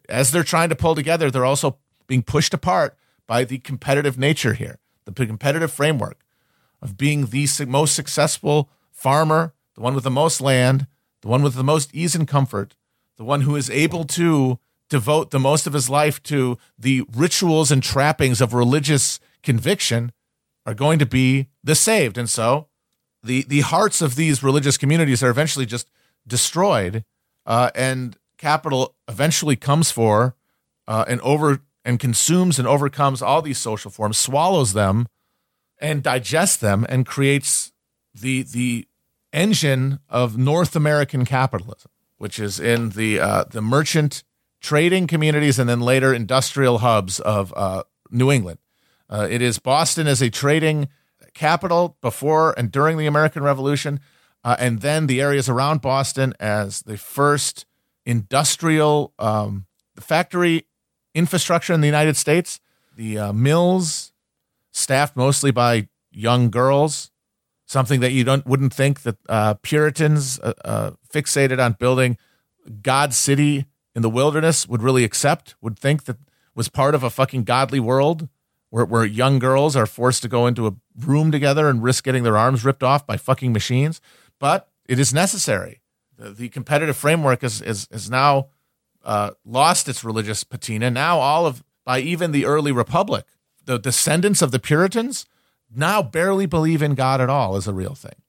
As 0.09 0.31
they're 0.31 0.43
trying 0.43 0.69
to 0.69 0.76
pull 0.76 0.95
together, 0.95 1.31
they're 1.31 1.45
also 1.45 1.79
being 2.07 2.23
pushed 2.23 2.53
apart 2.53 2.97
by 3.26 3.45
the 3.45 3.59
competitive 3.59 4.19
nature 4.19 4.55
here, 4.55 4.79
the 5.05 5.12
competitive 5.26 5.73
framework 5.73 6.21
of 6.83 6.97
being 6.99 7.26
the 7.26 7.67
most 7.67 7.95
successful 7.95 8.69
farmer, 8.91 9.55
the 9.75 9.81
one 9.81 9.95
with 9.95 10.05
the 10.05 10.11
most 10.11 10.41
land, 10.41 10.87
the 11.23 11.29
one 11.29 11.43
with 11.43 11.55
the 11.55 11.64
most 11.64 11.95
ease 11.95 12.14
and 12.14 12.29
comfort, 12.29 12.76
the 13.17 13.25
one 13.25 13.43
who 13.43 13.57
is 13.57 13.71
able 13.71 14.05
to 14.05 14.59
devote 14.91 15.31
the 15.31 15.41
most 15.41 15.67
of 15.67 15.73
his 15.73 15.88
life 15.88 16.23
to 16.25 16.59
the 16.79 17.03
rituals 17.14 17.73
and 17.73 17.83
trappings 17.83 18.41
of 18.41 18.53
religious 18.53 19.19
conviction 19.43 20.12
are 20.67 20.75
going 20.75 20.99
to 20.99 21.07
be 21.07 21.49
the 21.62 21.75
saved. 21.75 22.19
And 22.19 22.29
so 22.29 22.69
the, 23.25 23.43
the 23.49 23.61
hearts 23.61 24.02
of 24.02 24.16
these 24.16 24.43
religious 24.43 24.76
communities 24.76 25.23
are 25.23 25.31
eventually 25.31 25.66
just 25.66 25.88
destroyed, 26.26 27.04
uh, 27.47 27.71
and 27.75 28.16
capital 28.38 28.95
eventually 29.09 29.57
comes 29.57 29.90
for 29.90 30.37
uh, 30.87 31.04
and 31.09 31.21
over 31.23 31.61
and 31.85 31.99
consumes 31.99 32.59
and 32.59 32.69
overcomes 32.69 33.23
all 33.23 33.43
these 33.43 33.59
social 33.59 33.90
forms, 33.90 34.19
swallows 34.19 34.73
them 34.73 35.07
and 35.78 36.02
digests 36.02 36.57
them, 36.57 36.87
and 36.88 37.07
creates 37.07 37.73
the 38.14 38.43
the 38.43 38.87
engine 39.33 39.99
of 40.09 40.38
North 40.38 40.76
American 40.76 41.25
capitalism, 41.25 41.90
which 42.19 42.38
is 42.38 42.61
in 42.61 42.90
the 42.90 43.19
uh, 43.19 43.45
the 43.45 43.62
merchant 43.62 44.23
trading 44.61 45.07
communities 45.07 45.59
and 45.59 45.69
then 45.69 45.81
later 45.81 46.14
industrial 46.14 46.78
hubs 46.78 47.21
of 47.21 47.52
uh, 47.57 47.83
New 48.11 48.31
England. 48.31 48.59
Uh, 49.11 49.26
it 49.31 49.43
is 49.43 49.59
Boston 49.59 50.07
as 50.07 50.23
a 50.23 50.31
trading 50.31 50.88
capital 51.35 51.97
before 52.00 52.55
and 52.57 52.71
during 52.71 52.97
the 52.97 53.07
American 53.07 53.43
Revolution, 53.43 54.00
uh, 54.43 54.57
and 54.59 54.81
then 54.81 55.07
the 55.07 55.21
areas 55.21 55.49
around 55.49 55.81
Boston 55.81 56.35
as 56.38 56.83
the 56.83 56.97
first 56.97 57.67
industrial 58.07 59.12
um, 59.19 59.67
factory 59.99 60.67
infrastructure 61.14 61.73
in 61.73 61.81
the 61.81 61.87
United 61.87 62.17
States. 62.17 62.61
The 62.97 63.19
uh, 63.19 63.33
mills, 63.33 64.12
staffed 64.73 65.17
mostly 65.17 65.50
by 65.50 65.88
young 66.12 66.50
girls, 66.50 67.11
something 67.67 68.00
that 68.00 68.12
you 68.12 68.25
don't 68.25 68.47
wouldn't 68.47 68.75
think 68.75 69.03
that 69.03 69.17
uh, 69.29 69.55
Puritans 69.55 70.38
uh, 70.41 70.53
uh, 70.64 70.91
fixated 71.12 71.64
on 71.64 71.73
building 71.73 72.17
God's 72.83 73.17
city 73.17 73.67
in 73.95 74.03
the 74.03 74.11
wilderness 74.11 74.69
would 74.69 74.83
really 74.83 75.05
accept, 75.05 75.55
would 75.61 75.79
think 75.79 76.05
that 76.05 76.19
was 76.55 76.69
part 76.69 76.95
of 76.95 77.03
a 77.03 77.11
fucking 77.11 77.45
godly 77.45 77.81
world 77.81 78.29
where, 78.75 78.85
where 78.85 79.04
young 79.04 79.38
girls 79.38 79.76
are 79.76 79.87
forced 79.87 80.21
to 80.23 80.28
go 80.28 80.49
into 80.49 80.66
a 80.66 80.75
room 80.99 81.31
together 81.31 81.69
and 81.69 81.81
risk 81.81 82.02
getting 82.02 82.25
their 82.25 82.37
arms 82.37 82.64
ripped 82.64 82.83
off 82.83 83.07
by 83.07 83.16
fucking 83.16 83.52
machines. 83.52 84.00
But 84.40 84.69
it 84.88 84.99
is 84.99 85.14
necessary. 85.14 85.81
The, 86.19 86.31
the 86.31 86.49
competitive 86.49 86.97
framework 86.97 87.45
is, 87.45 87.62
is, 87.62 87.87
is 87.93 88.11
now 88.11 88.49
uh, 89.04 89.31
lost 89.45 89.88
its 89.88 90.02
religious 90.02 90.43
patina. 90.43 90.90
Now, 90.90 91.21
all 91.21 91.47
of, 91.47 91.62
by 91.85 92.00
even 92.00 92.33
the 92.33 92.47
early 92.47 92.73
republic, 92.73 93.26
the 93.64 93.78
descendants 93.78 94.43
of 94.43 94.50
the 94.50 94.59
Puritans 94.59 95.25
now 95.73 96.02
barely 96.02 96.47
believe 96.47 96.83
in 96.83 96.97
God 96.97 97.21
at 97.21 97.31
all 97.31 97.54
as 97.54 97.69
a 97.69 97.73
real 97.73 97.95
thing, 97.95 98.23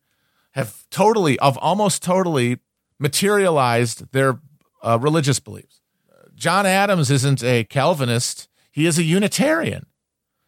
have 0.51 0.87
totally, 0.91 1.39
of 1.39 1.57
almost 1.57 2.03
totally 2.03 2.59
materialized 2.99 4.11
their 4.11 4.37
uh, 4.83 4.99
religious 5.01 5.39
beliefs. 5.39 5.81
John 6.35 6.67
Adams 6.67 7.09
isn't 7.09 7.43
a 7.43 7.63
Calvinist, 7.63 8.47
he 8.71 8.85
is 8.85 8.99
a 8.99 9.03
Unitarian. 9.03 9.87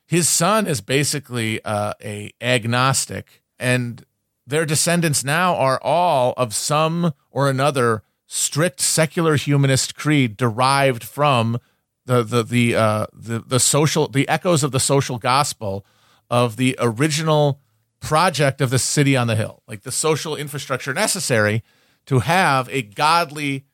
His 0.08 0.30
son 0.30 0.68
is 0.68 0.80
basically 0.80 1.64
uh, 1.66 1.94
a 2.02 2.32
agnostic, 2.42 3.44
and 3.60 4.06
their 4.46 4.66
descendants 4.66 5.24
now 5.24 5.56
are 5.56 5.80
all 5.84 6.34
of 6.38 6.56
some 6.56 7.14
or 7.30 7.50
another 7.50 8.04
strict 8.26 8.80
secular 8.80 9.36
humanist 9.36 9.96
creed 9.96 10.38
derived 10.38 11.04
from 11.04 11.60
the 12.06 12.24
the 12.24 12.42
the 12.42 12.76
uh, 12.76 13.06
the 13.14 13.40
the 13.40 13.60
social 13.60 14.08
the 14.08 14.28
echoes 14.30 14.64
of 14.64 14.72
the 14.72 14.80
social 14.80 15.18
gospel 15.18 15.86
of 16.30 16.56
the 16.56 16.78
original 16.80 17.60
project 18.00 18.62
of 18.62 18.70
the 18.70 18.80
city 18.80 19.18
on 19.18 19.28
the 19.28 19.36
hill, 19.36 19.62
like 19.68 19.82
the 19.82 19.92
social 19.92 20.38
infrastructure 20.38 20.94
necessary 20.94 21.64
to 22.06 22.20
have 22.20 22.70
a 22.70 22.82
godly 22.82 23.66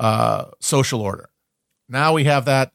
uh, 0.00 0.46
social 0.60 1.00
order. 1.00 1.30
Now 1.88 2.12
we 2.12 2.24
have 2.24 2.44
that 2.46 2.72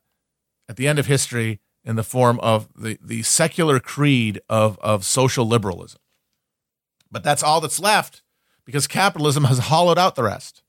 at 0.70 0.78
the 0.78 0.88
end 0.88 0.98
of 0.98 1.08
history 1.08 1.60
in 1.84 1.96
the 1.96 2.04
form 2.04 2.40
of 2.42 2.70
the, 2.76 2.98
the 3.02 3.24
secular 3.24 3.80
creed 3.80 4.42
of, 4.50 4.78
of 4.80 5.04
social 5.04 5.46
liberalism. 5.46 6.00
But 7.12 7.24
that's 7.24 7.44
all 7.44 7.62
that's 7.62 7.80
left 7.80 8.22
because 8.66 8.88
capitalism 8.88 9.46
has 9.46 9.60
hollowed 9.60 9.98
out 9.98 10.16
the 10.16 10.24
rest. 10.24 10.64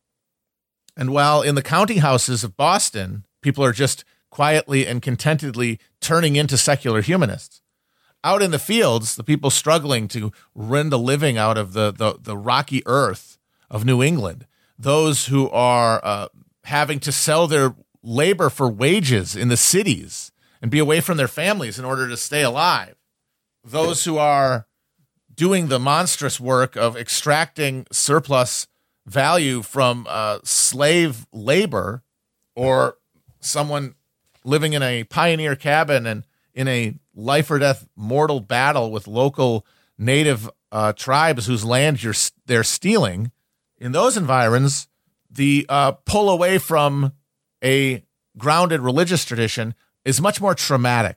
And 0.97 1.11
while 1.11 1.43
in 1.43 1.55
the 1.55 1.63
counting 1.63 1.99
houses 1.99 2.45
of 2.45 2.57
Boston, 2.57 3.25
people 3.41 3.65
are 3.65 3.73
just 3.73 4.05
quietly 4.31 4.87
and 4.87 5.03
contentedly 5.03 5.79
turning 6.01 6.37
into 6.37 6.57
secular 6.57 7.03
humanists, 7.03 7.61
out 8.25 8.43
in 8.43 8.51
the 8.51 8.59
fields, 8.59 9.15
the 9.15 9.25
people 9.25 9.51
struggling 9.51 10.09
to 10.09 10.33
rend 10.55 10.93
a 10.93 10.97
living 10.97 11.37
out 11.37 11.59
of 11.59 11.73
the, 11.75 11.93
the, 11.93 12.19
the 12.21 12.37
rocky 12.37 12.83
earth 12.87 13.39
of 13.71 13.85
New 13.85 14.03
England, 14.03 14.47
those 14.79 15.27
who 15.27 15.51
are 15.51 16.01
uh, 16.03 16.29
having 16.65 16.99
to 17.01 17.13
sell 17.13 17.47
their 17.47 17.75
labor 18.03 18.49
for 18.49 18.69
wages 18.69 19.37
in 19.37 19.49
the 19.49 19.57
cities 19.57 20.32
and 20.63 20.71
be 20.71 20.79
away 20.79 21.01
from 21.01 21.17
their 21.17 21.29
families 21.29 21.79
in 21.79 21.85
order 21.85 22.09
to 22.09 22.17
stay 22.17 22.43
alive. 22.43 22.95
Those 23.65 24.05
who 24.05 24.17
are 24.17 24.67
doing 25.35 25.67
the 25.67 25.81
monstrous 25.81 26.39
work 26.39 26.77
of 26.77 26.97
extracting 26.97 27.87
surplus 27.91 28.69
value 29.05 29.63
from 29.63 30.07
uh, 30.09 30.39
slave 30.45 31.27
labor 31.33 32.05
or 32.55 32.97
someone 33.41 33.97
living 34.45 34.73
in 34.73 34.83
a 34.83 35.05
pioneer 35.05 35.57
cabin 35.57 36.07
and 36.07 36.25
in 36.55 36.69
a 36.69 36.95
life 37.15 37.51
or 37.51 37.59
death 37.59 37.87
mortal 37.97 38.41
battle 38.41 38.91
with 38.93 39.09
local 39.09 39.67
native 39.99 40.49
uh, 40.71 40.93
tribes 40.93 41.47
whose 41.47 41.65
land 41.65 42.03
you're 42.03 42.15
they're 42.47 42.65
stealing 42.65 43.31
in 43.79 43.93
those 43.93 44.17
environs 44.17 44.89
the 45.31 45.67
uh, 45.69 45.93
pull 45.93 46.31
away 46.31 46.59
from 46.59 47.13
a 47.65 48.05
grounded 48.39 48.81
religious 48.81 49.25
tradition 49.25 49.75
is 50.05 50.21
much 50.21 50.41
more 50.41 50.55
traumatic 50.55 51.17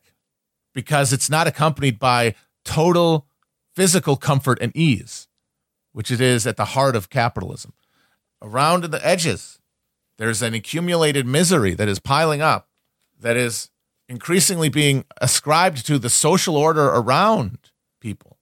because 0.74 1.14
it's 1.14 1.30
not 1.30 1.48
accompanied 1.48 2.00
by 2.00 2.36
total 2.64 3.28
physical 3.76 4.16
comfort 4.16 4.60
and 4.62 4.76
ease, 4.76 5.28
which 5.94 6.12
it 6.12 6.22
is 6.22 6.46
at 6.46 6.58
the 6.58 6.66
heart 6.66 6.96
of 6.96 7.10
capitalism. 7.10 7.74
Around 8.42 8.86
the 8.86 9.06
edges, 9.06 9.60
there's 10.18 10.42
an 10.42 10.54
accumulated 10.54 11.26
misery 11.26 11.74
that 11.74 11.88
is 11.88 12.00
piling 12.00 12.42
up, 12.42 12.70
that 13.20 13.36
is 13.36 13.70
increasingly 14.08 14.70
being 14.70 15.06
ascribed 15.20 15.86
to 15.88 15.98
the 15.98 16.10
social 16.10 16.56
order 16.56 16.86
around 16.86 17.58
people. 18.00 18.38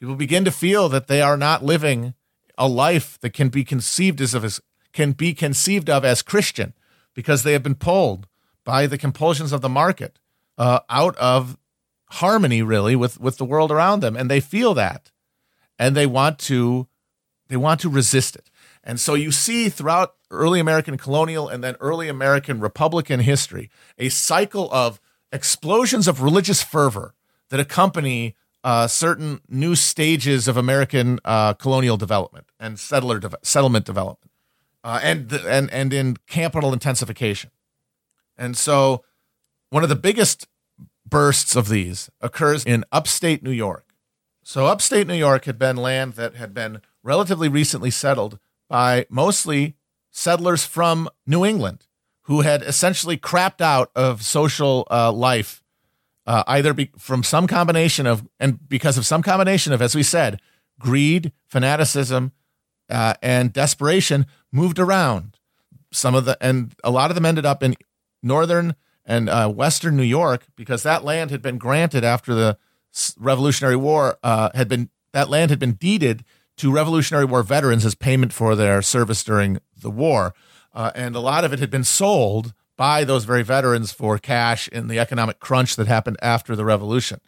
People 0.00 0.16
begin 0.16 0.44
to 0.44 0.50
feel 0.50 0.88
that 0.88 1.06
they 1.06 1.20
are 1.20 1.36
not 1.36 1.64
living 1.64 2.14
a 2.56 2.68
life 2.68 3.18
that 3.20 3.32
can 3.32 3.48
be 3.48 3.64
conceived 3.64 4.20
as, 4.20 4.34
as 4.34 4.60
can 4.92 5.12
be 5.12 5.32
conceived 5.34 5.88
of 5.88 6.04
as 6.04 6.22
Christian 6.22 6.74
because 7.14 7.42
they 7.42 7.52
have 7.52 7.62
been 7.62 7.74
pulled 7.74 8.26
by 8.68 8.86
the 8.86 8.98
compulsions 8.98 9.50
of 9.50 9.62
the 9.62 9.68
market 9.70 10.18
uh, 10.58 10.80
out 10.90 11.16
of 11.16 11.56
harmony 12.10 12.60
really 12.62 12.94
with 12.94 13.18
with 13.18 13.38
the 13.38 13.44
world 13.46 13.72
around 13.72 14.00
them. 14.00 14.14
And 14.14 14.30
they 14.30 14.40
feel 14.40 14.74
that. 14.74 15.10
And 15.78 15.96
they 15.96 16.04
want 16.04 16.38
to 16.50 16.86
they 17.48 17.56
want 17.56 17.80
to 17.80 17.88
resist 17.88 18.36
it. 18.36 18.50
And 18.84 19.00
so 19.00 19.14
you 19.14 19.32
see 19.32 19.70
throughout 19.70 20.16
early 20.30 20.60
american 20.60 20.98
colonial 20.98 21.48
and 21.48 21.64
then 21.64 21.76
early 21.80 22.10
american 22.10 22.60
republican 22.60 23.20
history 23.20 23.70
a 23.96 24.10
cycle 24.10 24.70
of 24.70 25.00
explosions 25.32 26.06
of 26.06 26.20
religious 26.20 26.62
fervor 26.62 27.14
that 27.48 27.58
accompany 27.58 28.36
uh, 28.62 28.86
certain 28.86 29.40
new 29.48 29.74
stages 29.74 30.46
of 30.46 30.58
american 30.58 31.18
uh, 31.24 31.54
colonial 31.54 31.96
development 31.96 32.46
and 32.60 32.78
settler 32.78 33.18
de- 33.18 33.38
settlement 33.40 33.86
development 33.86 34.30
uh, 34.84 35.00
and 35.02 35.32
and 35.32 35.70
and 35.70 35.94
in 35.94 36.18
capital 36.26 36.74
intensification 36.74 37.50
and 38.38 38.56
so 38.56 39.04
one 39.70 39.82
of 39.82 39.88
the 39.88 39.96
biggest 39.96 40.46
bursts 41.06 41.56
of 41.56 41.68
these 41.68 42.10
occurs 42.20 42.64
in 42.64 42.84
upstate 42.92 43.42
New 43.42 43.50
York. 43.50 43.84
So, 44.42 44.66
upstate 44.66 45.06
New 45.06 45.14
York 45.14 45.44
had 45.44 45.58
been 45.58 45.76
land 45.76 46.14
that 46.14 46.36
had 46.36 46.54
been 46.54 46.80
relatively 47.02 47.48
recently 47.48 47.90
settled 47.90 48.38
by 48.68 49.06
mostly 49.10 49.76
settlers 50.10 50.64
from 50.64 51.08
New 51.26 51.44
England 51.44 51.86
who 52.22 52.42
had 52.42 52.62
essentially 52.62 53.16
crapped 53.16 53.62
out 53.62 53.90
of 53.96 54.22
social 54.22 54.86
uh, 54.90 55.10
life, 55.10 55.62
uh, 56.26 56.44
either 56.46 56.74
be- 56.74 56.90
from 56.98 57.22
some 57.22 57.46
combination 57.46 58.06
of, 58.06 58.26
and 58.38 58.68
because 58.68 58.98
of 58.98 59.06
some 59.06 59.22
combination 59.22 59.72
of, 59.72 59.80
as 59.80 59.94
we 59.94 60.02
said, 60.02 60.40
greed, 60.78 61.32
fanaticism, 61.46 62.32
uh, 62.90 63.14
and 63.22 63.52
desperation, 63.52 64.26
moved 64.52 64.78
around. 64.78 65.38
Some 65.90 66.14
of 66.14 66.26
the, 66.26 66.36
and 66.42 66.74
a 66.84 66.90
lot 66.90 67.10
of 67.10 67.14
them 67.14 67.24
ended 67.24 67.46
up 67.46 67.62
in 67.62 67.76
northern 68.22 68.74
and 69.04 69.28
uh, 69.28 69.48
Western 69.48 69.96
New 69.96 70.02
York 70.02 70.46
because 70.56 70.82
that 70.82 71.04
land 71.04 71.30
had 71.30 71.42
been 71.42 71.58
granted 71.58 72.04
after 72.04 72.34
the 72.34 72.58
Revolutionary 73.18 73.76
War 73.76 74.18
uh, 74.22 74.50
had 74.54 74.68
been 74.68 74.90
that 75.12 75.30
land 75.30 75.50
had 75.50 75.58
been 75.58 75.72
deeded 75.72 76.24
to 76.58 76.72
Revolutionary 76.72 77.24
War 77.24 77.42
veterans 77.42 77.84
as 77.84 77.94
payment 77.94 78.32
for 78.32 78.54
their 78.56 78.82
service 78.82 79.22
during 79.24 79.58
the 79.80 79.90
war, 79.90 80.34
uh, 80.74 80.90
and 80.94 81.14
a 81.14 81.20
lot 81.20 81.44
of 81.44 81.52
it 81.52 81.60
had 81.60 81.70
been 81.70 81.84
sold 81.84 82.52
by 82.76 83.04
those 83.04 83.24
very 83.24 83.42
veterans 83.42 83.92
for 83.92 84.18
cash 84.18 84.68
in 84.68 84.88
the 84.88 84.98
economic 84.98 85.40
crunch 85.40 85.76
that 85.76 85.86
happened 85.86 86.16
after 86.22 86.54
the 86.54 86.64
Revolution 86.64 87.20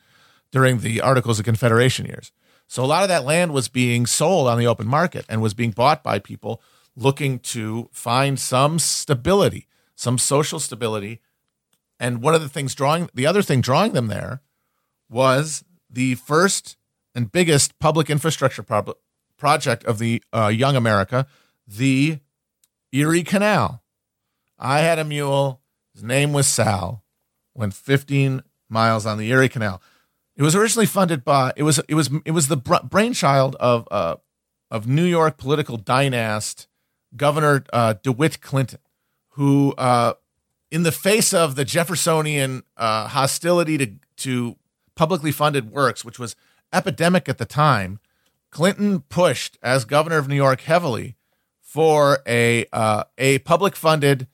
during 0.50 0.78
the 0.78 1.00
Articles 1.00 1.38
of 1.38 1.44
Confederation 1.44 2.06
years. 2.06 2.32
So 2.66 2.84
a 2.84 2.86
lot 2.86 3.02
of 3.02 3.08
that 3.08 3.24
land 3.24 3.52
was 3.52 3.68
being 3.68 4.06
sold 4.06 4.46
on 4.46 4.58
the 4.58 4.66
open 4.66 4.86
market 4.86 5.26
and 5.28 5.42
was 5.42 5.54
being 5.54 5.72
bought 5.72 6.04
by 6.04 6.20
people 6.20 6.62
looking 6.94 7.40
to 7.40 7.88
find 7.92 8.38
some 8.38 8.78
stability, 8.78 9.66
some 10.00 10.16
social 10.16 10.58
stability 10.58 11.20
and 11.98 12.22
one 12.22 12.34
of 12.34 12.40
the 12.40 12.48
things 12.48 12.74
drawing 12.74 13.10
the 13.12 13.26
other 13.26 13.42
thing 13.42 13.60
drawing 13.60 13.92
them 13.92 14.06
there 14.06 14.40
was 15.10 15.62
the 15.90 16.14
first 16.14 16.76
and 17.14 17.30
biggest 17.30 17.78
public 17.78 18.08
infrastructure 18.08 18.62
pro- 18.62 18.94
project 19.36 19.84
of 19.84 19.98
the 19.98 20.22
uh, 20.32 20.48
young 20.48 20.76
America, 20.76 21.26
the 21.66 22.20
Erie 22.92 23.24
Canal. 23.24 23.82
I 24.58 24.80
had 24.80 24.98
a 24.98 25.04
mule. 25.04 25.60
His 25.92 26.02
name 26.02 26.32
was 26.32 26.46
Sal. 26.46 27.02
Went 27.54 27.74
15 27.74 28.42
miles 28.68 29.04
on 29.04 29.18
the 29.18 29.30
Erie 29.30 29.48
Canal. 29.48 29.82
It 30.36 30.42
was 30.42 30.54
originally 30.54 30.86
funded 30.86 31.24
by 31.24 31.52
it 31.56 31.64
was 31.64 31.78
it 31.88 31.94
was 31.94 32.08
it 32.24 32.30
was 32.30 32.48
the 32.48 32.56
brainchild 32.56 33.56
of 33.56 33.86
uh, 33.90 34.16
of 34.70 34.86
New 34.86 35.04
York 35.04 35.36
political 35.36 35.76
dynast 35.76 36.68
Governor 37.14 37.64
uh, 37.72 37.94
DeWitt 38.02 38.40
Clinton, 38.40 38.78
who 39.30 39.72
uh, 39.78 40.14
in 40.70 40.82
the 40.82 40.92
face 40.92 41.32
of 41.32 41.56
the 41.56 41.64
Jeffersonian 41.64 42.62
uh, 42.76 43.08
hostility 43.08 43.78
to, 43.78 43.92
to 44.16 44.56
publicly 44.94 45.32
funded 45.32 45.70
works, 45.70 46.04
which 46.04 46.18
was 46.18 46.36
epidemic 46.72 47.28
at 47.28 47.38
the 47.38 47.44
time, 47.44 47.98
Clinton 48.50 49.00
pushed 49.00 49.58
as 49.62 49.84
governor 49.84 50.18
of 50.18 50.28
New 50.28 50.36
York 50.36 50.62
heavily 50.62 51.16
for 51.60 52.18
a 52.26 52.66
uh, 52.72 53.04
a 53.16 53.38
public 53.40 53.76
funded 53.76 54.26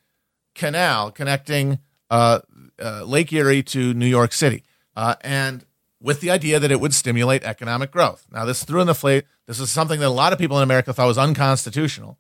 canal 0.55 1.11
connecting 1.11 1.79
uh, 2.11 2.41
uh, 2.83 3.05
Lake 3.05 3.33
Erie 3.33 3.63
to 3.63 3.93
New 3.93 4.07
York 4.07 4.33
City, 4.33 4.65
uh, 4.97 5.17
and 5.21 5.67
with 6.01 6.21
the 6.21 6.31
idea 6.31 6.59
that 6.59 6.71
it 6.71 6.81
would 6.81 6.95
stimulate 6.95 7.45
economic 7.45 7.91
growth. 7.91 8.27
Now, 8.31 8.45
this 8.45 8.65
threw 8.65 8.81
in 8.81 8.87
the 8.87 8.95
fleet. 8.95 9.25
This 9.47 9.61
is 9.61 9.71
something 9.71 10.01
that 10.01 10.09
a 10.09 10.11
lot 10.11 10.33
of 10.33 10.39
people 10.39 10.57
in 10.57 10.63
America 10.63 10.93
thought 10.93 11.07
was 11.07 11.19
unconstitutional, 11.19 12.19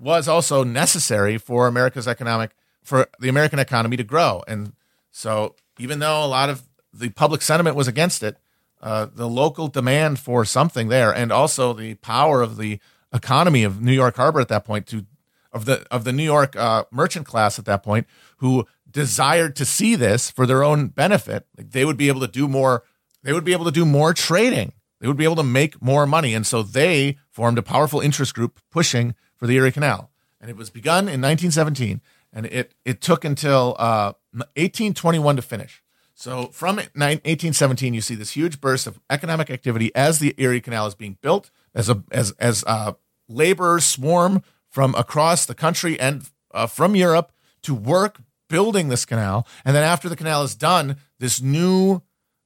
was 0.00 0.26
also 0.26 0.64
necessary 0.64 1.36
for 1.38 1.66
America's 1.66 2.08
economic 2.08 2.52
for 2.82 3.08
the 3.20 3.28
American 3.28 3.58
economy 3.58 3.96
to 3.98 4.04
grow. 4.04 4.42
And 4.48 4.72
so, 5.10 5.54
even 5.78 5.98
though 5.98 6.24
a 6.24 6.26
lot 6.26 6.48
of 6.48 6.62
the 6.92 7.10
public 7.10 7.42
sentiment 7.42 7.76
was 7.76 7.86
against 7.86 8.22
it, 8.22 8.38
uh, 8.82 9.06
the 9.14 9.28
local 9.28 9.68
demand 9.68 10.18
for 10.18 10.44
something 10.44 10.88
there, 10.88 11.14
and 11.14 11.30
also 11.30 11.74
the 11.74 11.94
power 11.96 12.40
of 12.40 12.56
the 12.56 12.80
economy 13.12 13.62
of 13.62 13.82
New 13.82 13.92
York 13.92 14.16
Harbor 14.16 14.40
at 14.40 14.48
that 14.48 14.64
point, 14.64 14.86
to 14.88 15.04
of 15.52 15.66
the 15.66 15.86
of 15.90 16.04
the 16.04 16.12
New 16.12 16.24
York 16.24 16.56
uh, 16.56 16.84
merchant 16.90 17.26
class 17.26 17.58
at 17.58 17.66
that 17.66 17.82
point, 17.82 18.06
who 18.38 18.66
desired 18.90 19.54
to 19.56 19.64
see 19.64 19.94
this 19.94 20.30
for 20.30 20.46
their 20.46 20.64
own 20.64 20.88
benefit, 20.88 21.46
like 21.56 21.72
they 21.72 21.84
would 21.84 21.98
be 21.98 22.08
able 22.08 22.20
to 22.20 22.28
do 22.28 22.48
more. 22.48 22.84
They 23.22 23.34
would 23.34 23.44
be 23.44 23.52
able 23.52 23.66
to 23.66 23.70
do 23.70 23.84
more 23.84 24.14
trading. 24.14 24.72
They 25.00 25.06
would 25.06 25.16
be 25.16 25.24
able 25.24 25.36
to 25.36 25.42
make 25.42 25.82
more 25.82 26.06
money, 26.06 26.34
and 26.34 26.46
so 26.46 26.62
they 26.62 27.18
formed 27.30 27.58
a 27.58 27.62
powerful 27.62 28.00
interest 28.00 28.34
group 28.34 28.60
pushing 28.70 29.14
for 29.40 29.48
the 29.48 29.56
Erie 29.56 29.72
Canal. 29.72 30.10
And 30.40 30.48
it 30.48 30.56
was 30.56 30.70
begun 30.70 31.00
in 31.00 31.20
1917 31.20 32.00
and 32.32 32.46
it 32.46 32.74
it 32.84 33.00
took 33.00 33.24
until 33.24 33.74
uh, 33.78 34.12
1821 34.32 35.36
to 35.36 35.42
finish. 35.42 35.82
So 36.14 36.48
from 36.48 36.76
1817, 36.76 37.94
you 37.94 38.00
see 38.02 38.14
this 38.14 38.32
huge 38.32 38.60
burst 38.60 38.86
of 38.86 39.00
economic 39.08 39.50
activity 39.50 39.90
as 39.94 40.18
the 40.18 40.34
Erie 40.36 40.60
Canal 40.60 40.86
is 40.86 40.94
being 40.94 41.16
built, 41.22 41.50
as 41.74 41.88
a 41.88 42.02
as 42.12 42.32
as 42.32 42.62
uh, 42.66 42.92
laborers 43.28 43.86
swarm 43.86 44.42
from 44.68 44.94
across 44.94 45.46
the 45.46 45.54
country 45.54 45.98
and 45.98 46.28
uh, 46.52 46.66
from 46.66 46.94
Europe 46.94 47.32
to 47.62 47.74
work 47.74 48.20
building 48.48 48.88
this 48.88 49.04
canal. 49.04 49.46
And 49.64 49.74
then 49.74 49.84
after 49.84 50.08
the 50.08 50.16
canal 50.16 50.42
is 50.42 50.54
done, 50.54 50.96
this 51.18 51.40
new 51.40 52.02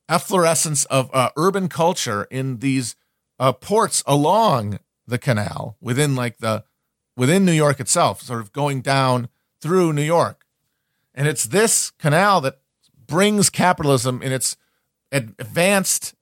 efflorescence 0.08 0.84
of 0.86 1.10
uh, 1.12 1.30
urban 1.36 1.68
culture 1.68 2.28
in 2.30 2.58
these 2.58 2.94
uh, 3.38 3.52
ports 3.52 4.02
along 4.06 4.78
the 5.06 5.18
canal 5.18 5.76
within 5.80 6.14
like 6.14 6.38
the 6.38 6.64
within 7.16 7.44
New 7.44 7.52
York 7.52 7.80
itself, 7.80 8.22
sort 8.22 8.40
of 8.40 8.52
going 8.52 8.80
down 8.80 9.28
through 9.60 9.92
New 9.92 10.02
York. 10.02 10.44
And 11.14 11.28
it's 11.28 11.44
this 11.44 11.90
canal 11.92 12.40
that 12.40 12.58
brings 13.06 13.50
capitalism 13.50 14.22
in 14.22 14.32
its 14.32 14.56
advanced 15.12 16.14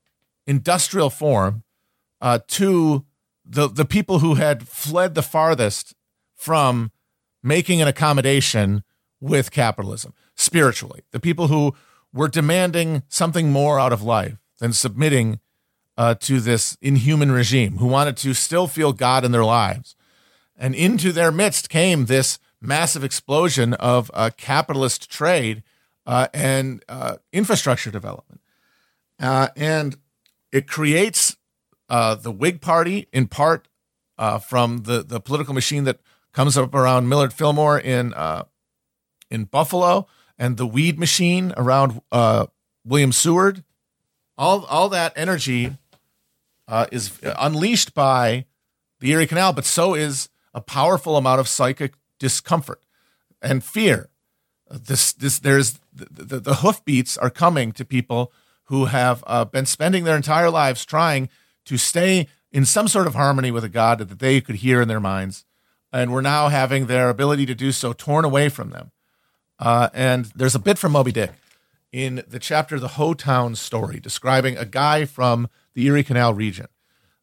industrial 0.46 1.10
form 1.10 1.62
uh, 2.20 2.40
to 2.48 3.04
the, 3.44 3.68
the 3.68 3.84
people 3.84 4.18
who 4.18 4.34
had 4.34 4.68
fled 4.68 5.14
the 5.14 5.22
farthest 5.22 5.94
from 6.34 6.90
making 7.42 7.80
an 7.80 7.88
accommodation 7.88 8.82
with 9.20 9.50
capitalism 9.50 10.12
spiritually, 10.34 11.02
the 11.12 11.20
people 11.20 11.48
who 11.48 11.74
were 12.12 12.28
demanding 12.28 13.02
something 13.08 13.50
more 13.50 13.78
out 13.78 13.92
of 13.92 14.02
life 14.02 14.36
than 14.58 14.72
submitting 14.72 15.40
uh, 15.96 16.14
to 16.14 16.40
this 16.40 16.76
inhuman 16.80 17.30
regime, 17.30 17.78
who 17.78 17.86
wanted 17.86 18.16
to 18.16 18.34
still 18.34 18.66
feel 18.66 18.92
God 18.92 19.24
in 19.24 19.32
their 19.32 19.44
lives. 19.44 19.94
And 20.62 20.76
into 20.76 21.10
their 21.10 21.32
midst 21.32 21.68
came 21.68 22.06
this 22.06 22.38
massive 22.60 23.02
explosion 23.02 23.74
of 23.74 24.12
uh, 24.14 24.30
capitalist 24.36 25.10
trade 25.10 25.64
uh, 26.06 26.28
and 26.32 26.84
uh, 26.88 27.16
infrastructure 27.32 27.90
development. 27.90 28.40
Uh, 29.18 29.48
and 29.56 29.96
it 30.52 30.68
creates 30.68 31.36
uh, 31.88 32.14
the 32.14 32.30
Whig 32.30 32.60
Party 32.60 33.08
in 33.12 33.26
part 33.26 33.66
uh, 34.18 34.38
from 34.38 34.84
the, 34.84 35.02
the 35.02 35.18
political 35.18 35.52
machine 35.52 35.82
that 35.82 35.98
comes 36.32 36.56
up 36.56 36.72
around 36.76 37.08
Millard 37.08 37.32
Fillmore 37.32 37.80
in, 37.80 38.14
in 39.32 39.44
Buffalo 39.46 40.06
and 40.38 40.58
the 40.58 40.66
weed 40.66 40.96
machine 40.96 41.52
around 41.56 42.00
William 42.84 43.10
Seward. 43.10 43.64
All, 44.38 44.64
all 44.66 44.88
that 44.90 45.12
energy 45.16 45.76
is 46.92 47.18
unleashed 47.36 47.94
by 47.94 48.44
the 49.00 49.10
Erie 49.10 49.26
Canal, 49.26 49.52
but 49.52 49.64
so 49.64 49.94
is 49.94 50.28
a 50.54 50.60
powerful 50.60 51.16
amount 51.16 51.40
of 51.40 51.48
psychic 51.48 51.94
discomfort 52.18 52.82
and 53.40 53.64
fear. 53.64 54.10
This, 54.70 55.12
this, 55.12 55.38
there's 55.38 55.80
the, 55.92 56.24
the, 56.24 56.40
the 56.40 56.54
hoofbeats 56.56 57.18
are 57.18 57.30
coming 57.30 57.72
to 57.72 57.84
people 57.84 58.32
who 58.64 58.86
have 58.86 59.22
uh, 59.26 59.44
been 59.44 59.66
spending 59.66 60.04
their 60.04 60.16
entire 60.16 60.50
lives 60.50 60.84
trying 60.84 61.28
to 61.66 61.76
stay 61.76 62.28
in 62.50 62.64
some 62.64 62.88
sort 62.88 63.06
of 63.06 63.14
harmony 63.14 63.50
with 63.50 63.64
a 63.64 63.68
God 63.68 63.98
that 63.98 64.18
they 64.18 64.40
could 64.40 64.56
hear 64.56 64.80
in 64.80 64.88
their 64.88 65.00
minds. 65.00 65.44
And 65.92 66.12
we're 66.12 66.22
now 66.22 66.48
having 66.48 66.86
their 66.86 67.10
ability 67.10 67.44
to 67.46 67.54
do 67.54 67.72
so 67.72 67.92
torn 67.92 68.24
away 68.24 68.48
from 68.48 68.70
them. 68.70 68.92
Uh, 69.58 69.90
and 69.92 70.26
there's 70.34 70.54
a 70.54 70.58
bit 70.58 70.78
from 70.78 70.92
Moby 70.92 71.12
Dick 71.12 71.32
in 71.92 72.24
the 72.26 72.38
chapter 72.38 72.80
The 72.80 72.88
Ho 72.88 73.12
Town 73.12 73.54
Story, 73.54 74.00
describing 74.00 74.56
a 74.56 74.64
guy 74.64 75.04
from 75.04 75.48
the 75.74 75.86
Erie 75.86 76.02
Canal 76.02 76.32
region 76.32 76.68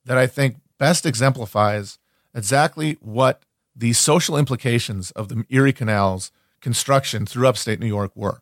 that 0.06 0.18
I 0.18 0.28
think 0.28 0.58
best 0.78 1.06
exemplifies 1.06 1.98
exactly 2.34 2.98
what 3.02 3.44
the 3.76 3.94
social 3.94 4.38
implications 4.38 5.12
of 5.12 5.30
the 5.30 5.46
Erie 5.50 5.74
Canal's 5.74 6.32
construction 6.62 7.26
through 7.26 7.48
upstate 7.48 7.80
New 7.80 7.88
York 7.88 8.12
were. 8.16 8.42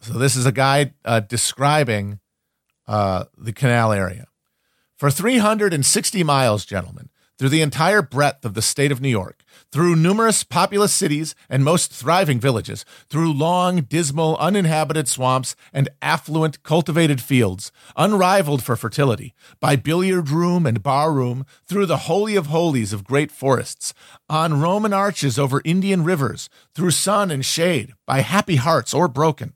So 0.00 0.14
this 0.14 0.36
is 0.36 0.46
a 0.46 0.52
guide 0.52 0.94
uh, 1.04 1.20
describing 1.20 2.20
uh, 2.86 3.24
the 3.36 3.52
canal 3.52 3.92
area. 3.92 4.28
For 4.96 5.10
360 5.10 6.24
miles, 6.24 6.64
gentlemen, 6.64 7.10
through 7.38 7.48
the 7.48 7.62
entire 7.62 8.02
breadth 8.02 8.44
of 8.44 8.54
the 8.54 8.62
state 8.62 8.90
of 8.90 9.00
New 9.00 9.08
York, 9.08 9.44
through 9.70 9.94
numerous 9.94 10.42
populous 10.42 10.92
cities 10.92 11.34
and 11.48 11.64
most 11.64 11.92
thriving 11.92 12.40
villages, 12.40 12.84
through 13.08 13.32
long, 13.32 13.82
dismal, 13.82 14.36
uninhabited 14.38 15.06
swamps 15.06 15.54
and 15.72 15.88
affluent, 16.02 16.62
cultivated 16.64 17.20
fields, 17.20 17.70
unrivaled 17.96 18.62
for 18.62 18.74
fertility, 18.74 19.34
by 19.60 19.76
billiard 19.76 20.30
room 20.30 20.66
and 20.66 20.82
bar 20.82 21.12
room, 21.12 21.46
through 21.66 21.86
the 21.86 22.08
holy 22.08 22.34
of 22.34 22.46
holies 22.46 22.92
of 22.92 23.04
great 23.04 23.30
forests, 23.30 23.94
on 24.28 24.60
Roman 24.60 24.92
arches 24.92 25.38
over 25.38 25.62
Indian 25.64 26.02
rivers, 26.02 26.48
through 26.74 26.90
sun 26.90 27.30
and 27.30 27.44
shade, 27.44 27.92
by 28.04 28.20
happy 28.20 28.56
hearts 28.56 28.92
or 28.92 29.06
broken, 29.06 29.54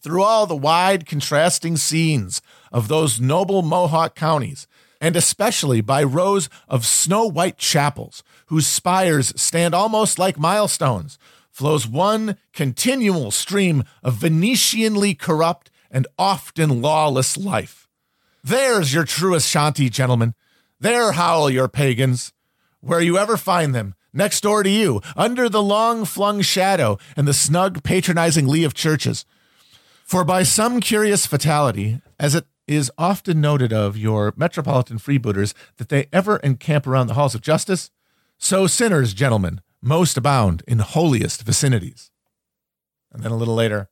through 0.00 0.22
all 0.22 0.46
the 0.46 0.56
wide, 0.56 1.06
contrasting 1.06 1.76
scenes 1.76 2.40
of 2.72 2.88
those 2.88 3.20
noble 3.20 3.62
Mohawk 3.62 4.14
counties, 4.14 4.66
and 5.04 5.16
especially 5.16 5.82
by 5.82 6.02
rows 6.02 6.48
of 6.66 6.86
snow 6.86 7.26
white 7.26 7.58
chapels 7.58 8.22
whose 8.46 8.66
spires 8.66 9.34
stand 9.36 9.74
almost 9.74 10.18
like 10.18 10.38
milestones, 10.38 11.18
flows 11.50 11.86
one 11.86 12.38
continual 12.54 13.30
stream 13.30 13.84
of 14.02 14.14
Venetianly 14.14 15.14
corrupt 15.14 15.70
and 15.90 16.06
often 16.18 16.80
lawless 16.80 17.36
life. 17.36 17.86
There's 18.42 18.94
your 18.94 19.04
true 19.04 19.34
Ashanti, 19.34 19.90
gentlemen. 19.90 20.32
There 20.80 21.12
howl 21.12 21.50
your 21.50 21.68
pagans. 21.68 22.32
Where 22.80 23.02
you 23.02 23.18
ever 23.18 23.36
find 23.36 23.74
them, 23.74 23.94
next 24.14 24.40
door 24.40 24.62
to 24.62 24.70
you, 24.70 25.02
under 25.14 25.50
the 25.50 25.62
long 25.62 26.06
flung 26.06 26.40
shadow 26.40 26.96
and 27.14 27.28
the 27.28 27.34
snug 27.34 27.82
patronizing 27.82 28.46
lee 28.46 28.64
of 28.64 28.72
churches. 28.72 29.26
For 30.06 30.24
by 30.24 30.44
some 30.44 30.80
curious 30.80 31.26
fatality, 31.26 32.00
as 32.18 32.34
it 32.34 32.46
is 32.66 32.90
often 32.96 33.40
noted 33.40 33.72
of 33.72 33.96
your 33.96 34.32
metropolitan 34.36 34.98
freebooters 34.98 35.54
that 35.76 35.88
they 35.88 36.06
ever 36.12 36.36
encamp 36.38 36.86
around 36.86 37.06
the 37.06 37.14
halls 37.14 37.34
of 37.34 37.40
justice, 37.40 37.90
so 38.38 38.66
sinners, 38.66 39.14
gentlemen, 39.14 39.60
most 39.82 40.16
abound 40.16 40.62
in 40.66 40.78
holiest 40.78 41.42
vicinities. 41.42 42.10
And 43.12 43.22
then 43.22 43.32
a 43.32 43.36
little 43.36 43.54
later, 43.54 43.88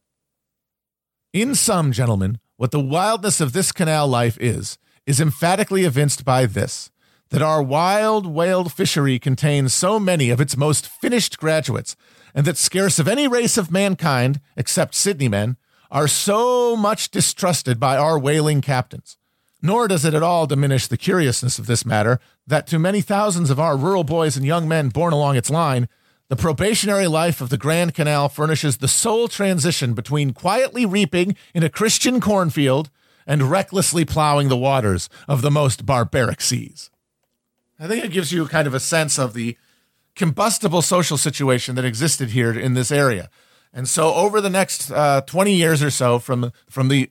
in 1.32 1.54
sum, 1.54 1.92
gentlemen, 1.92 2.38
what 2.56 2.70
the 2.70 2.80
wildness 2.80 3.40
of 3.40 3.52
this 3.52 3.72
canal 3.72 4.06
life 4.06 4.37
is, 4.40 4.78
is 5.06 5.20
emphatically 5.20 5.85
evinced 5.85 6.24
by 6.24 6.46
this 6.46 6.90
that 7.30 7.40
our 7.42 7.62
wild 7.62 8.26
whale 8.26 8.68
fishery 8.68 9.18
contains 9.18 9.72
so 9.72 9.98
many 9.98 10.28
of 10.28 10.38
its 10.38 10.54
most 10.54 10.87
finished 10.87 11.38
graduates, 11.38 11.96
and 12.35 12.44
that 12.44 12.58
scarce 12.58 12.98
of 12.98 13.08
any 13.08 13.26
race 13.26 13.56
of 13.56 13.70
mankind, 13.72 14.38
except 14.54 14.94
Sydney 14.94 15.28
men, 15.28 15.56
are 15.92 16.09
so 16.09 16.74
much 16.74 17.11
distrusted 17.11 17.78
by 17.78 17.98
our 17.98 18.18
whaling 18.18 18.62
captains. 18.62 19.18
Nor 19.61 19.87
does 19.87 20.05
it 20.05 20.14
at 20.14 20.22
all 20.22 20.46
diminish 20.46 20.87
the 20.88 20.96
curiousness 20.96 21.59
of 21.59 21.66
this 21.66 21.87
matter 21.87 22.18
that 22.46 22.66
to 22.68 22.78
many 22.78 23.02
thousands 23.02 23.50
of 23.50 23.61
our 23.61 23.76
rural 23.76 24.02
boys 24.02 24.37
and 24.37 24.44
young 24.44 24.66
men 24.66 24.88
born 24.88 25.12
along 25.12 25.37
its 25.37 25.50
line, 25.50 25.88
the 26.28 26.35
probationary 26.35 27.07
life 27.07 27.42
of 27.42 27.50
the 27.50 27.59
Grand 27.59 27.94
Canal 27.94 28.31
furnishes 28.31 28.78
the 28.78 28.88
sole 28.88 29.28
transition 29.28 29.92
between 29.92 30.33
quietly 30.33 30.87
reaping 30.87 31.37
in 31.55 31.62
a 31.62 31.68
Christian 31.68 32.20
cornfield 32.20 32.90
and 33.26 33.50
recklessly 33.50 34.07
plowing 34.07 34.48
the 34.48 34.57
waters 34.57 35.11
of 35.28 35.42
the 35.42 35.50
most 35.50 35.85
barbaric 35.85 36.40
seas. 36.40 36.90
I 37.78 37.87
think 37.87 38.02
it 38.02 38.12
gives 38.12 38.33
you 38.33 38.46
kind 38.46 38.66
of 38.66 38.74
a 38.74 38.81
sense 38.81 39.18
of 39.18 39.35
the 39.35 39.59
combustible 40.16 40.83
social 40.83 41.18
situation 41.18 41.74
that 41.74 41.85
existed 41.85 42.31
here 42.31 42.59
in 42.59 42.72
this 42.74 42.90
area. 42.90 43.28
And 43.72 43.88
so, 43.88 44.14
over 44.14 44.40
the 44.40 44.50
next 44.50 44.90
uh, 44.90 45.22
20 45.22 45.54
years 45.54 45.82
or 45.82 45.90
so, 45.90 46.18
from 46.18 46.52
from 46.68 46.88
the 46.88 47.08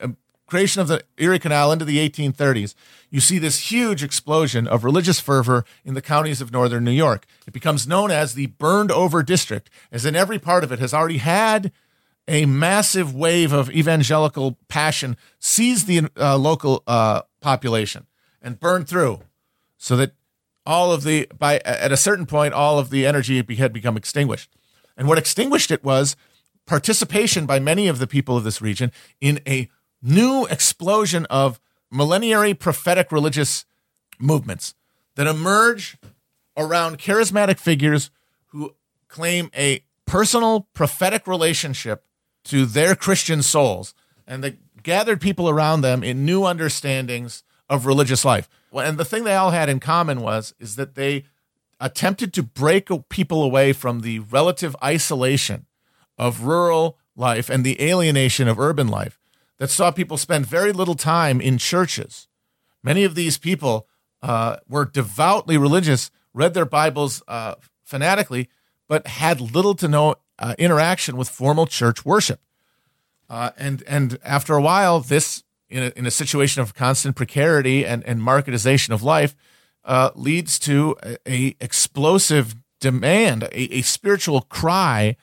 creation 0.52 0.82
of 0.82 0.90
the 0.90 1.02
Erie 1.18 1.40
Canal 1.40 1.72
into 1.72 1.86
the 1.86 1.98
1830s, 1.98 2.76
you 3.10 3.22
see 3.22 3.40
this 3.40 3.72
huge 3.72 4.04
explosion 4.04 4.68
of 4.68 4.84
religious 4.84 5.18
fervor 5.18 5.64
in 5.86 5.94
the 5.94 6.02
counties 6.02 6.42
of 6.42 6.52
northern 6.52 6.84
New 6.84 6.92
York. 6.92 7.26
It 7.48 7.54
becomes 7.54 7.88
known 7.88 8.12
as 8.12 8.34
the 8.34 8.48
burned 8.48 8.92
over 8.92 9.24
district, 9.24 9.70
as 9.94 10.06
in 10.06 10.14
every 10.14 10.38
part 10.40 10.66
of 10.66 10.72
it 10.74 10.80
has 10.80 10.94
already 10.94 11.20
had 11.20 11.72
a 12.28 12.46
massive 12.46 13.16
wave 13.16 13.54
of 13.54 13.72
evangelical 13.72 14.58
passion 14.68 15.16
seize 15.40 15.86
the 15.86 16.10
uh, 16.20 16.38
local 16.38 16.84
uh, 16.86 17.22
population 17.40 18.06
and 18.42 18.60
burn 18.60 18.84
through, 18.84 19.22
so 19.78 19.96
that 19.96 20.12
all 20.66 20.92
of 20.92 21.04
the 21.04 21.28
by 21.38 21.60
at 21.60 21.94
a 21.94 21.98
certain 21.98 22.26
point 22.26 22.54
all 22.54 22.78
of 22.78 22.90
the 22.90 23.06
energy 23.06 23.38
had 23.56 23.74
become 23.74 23.96
extinguished. 23.96 24.52
And 24.98 25.08
what 25.08 25.18
extinguished 25.18 25.72
it 25.72 25.84
was 25.84 26.18
participation 26.66 27.46
by 27.46 27.60
many 27.60 27.88
of 27.88 28.00
the 28.00 28.08
people 28.08 28.38
of 28.38 28.44
this 28.44 28.62
region 28.62 28.92
in 29.20 29.40
a 29.48 29.70
new 30.02 30.46
explosion 30.48 31.26
of 31.30 31.60
millenary 31.92 32.54
prophetic 32.54 33.12
religious 33.12 33.66
movements 34.20 34.74
that 35.16 35.28
emerge 35.28 35.98
around 36.56 36.98
charismatic 36.98 37.60
figures 37.60 38.12
who 38.48 38.74
claim 39.08 39.50
a 39.56 39.84
personal 40.06 40.68
prophetic 40.74 41.28
relationship 41.28 42.06
to 42.44 42.66
their 42.66 42.96
Christian 42.96 43.42
souls 43.42 43.94
and 44.26 44.44
that 44.44 44.84
gathered 44.84 45.22
people 45.22 45.50
around 45.50 45.82
them 45.82 46.04
in 46.04 46.26
new 46.26 46.44
understandings 46.44 47.44
of 47.70 47.86
religious 47.86 48.26
life. 48.26 48.50
And 48.74 48.98
the 48.98 49.06
thing 49.06 49.24
they 49.24 49.36
all 49.36 49.52
had 49.52 49.70
in 49.70 49.80
common 49.80 50.22
was 50.22 50.54
is 50.60 50.76
that 50.76 50.96
they 50.96 51.26
attempted 51.80 52.34
to 52.34 52.44
break 52.44 52.90
people 53.10 53.44
away 53.44 53.74
from 53.74 54.02
the 54.02 54.20
relative 54.20 54.76
isolation 54.84 55.66
of 56.18 56.44
rural 56.44 56.98
life 57.16 57.50
and 57.50 57.64
the 57.64 57.82
alienation 57.82 58.48
of 58.48 58.60
urban 58.60 58.88
life 58.88 59.20
that 59.60 59.70
saw 59.70 59.92
people 59.92 60.18
spend 60.18 60.46
very 60.46 60.72
little 60.72 60.96
time 60.96 61.40
in 61.40 61.58
churches. 61.58 62.28
Many 62.84 63.04
of 63.04 63.16
these 63.16 63.38
people 63.38 63.88
uh, 64.22 64.58
were 64.68 64.86
devoutly 64.86 65.58
religious, 65.58 66.12
read 66.34 66.54
their 66.54 66.66
Bibles 66.66 67.22
uh, 67.28 67.56
fanatically, 67.84 68.50
but 68.88 69.08
had 69.08 69.40
little 69.40 69.76
to 69.76 69.88
no 69.88 70.16
uh, 70.40 70.56
interaction 70.58 71.16
with 71.16 71.30
formal 71.30 71.68
church 71.68 72.04
worship. 72.04 72.42
Uh, 73.30 73.52
and 73.58 73.84
and 73.88 74.18
after 74.26 74.56
a 74.56 74.62
while, 74.62 75.00
this 75.00 75.44
in 75.70 75.84
a, 75.84 75.94
in 75.96 76.06
a 76.06 76.12
situation 76.12 76.62
of 76.62 76.74
constant 76.74 77.16
precarity 77.16 77.86
and, 77.86 78.04
and 78.04 78.22
marketization 78.22 78.90
of 78.90 79.02
life 79.02 79.36
uh, 79.86 80.10
leads 80.16 80.60
to 80.60 80.96
a, 81.02 81.18
a 81.26 81.56
explosive 81.62 82.56
demand, 82.80 83.44
a, 83.44 83.76
a 83.76 83.82
spiritual 83.82 84.42
cry 84.42 85.16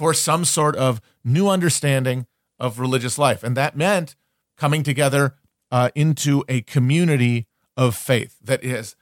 for 0.00 0.14
some 0.14 0.46
sort 0.46 0.76
of 0.76 0.98
new 1.22 1.46
understanding 1.46 2.26
of 2.58 2.78
religious 2.78 3.18
life. 3.18 3.42
And 3.42 3.54
that 3.54 3.76
meant 3.76 4.16
coming 4.56 4.82
together 4.82 5.34
uh, 5.70 5.90
into 5.94 6.42
a 6.48 6.62
community 6.62 7.48
of 7.76 7.94
faith 7.94 8.38
that 8.42 8.64
is 8.64 8.96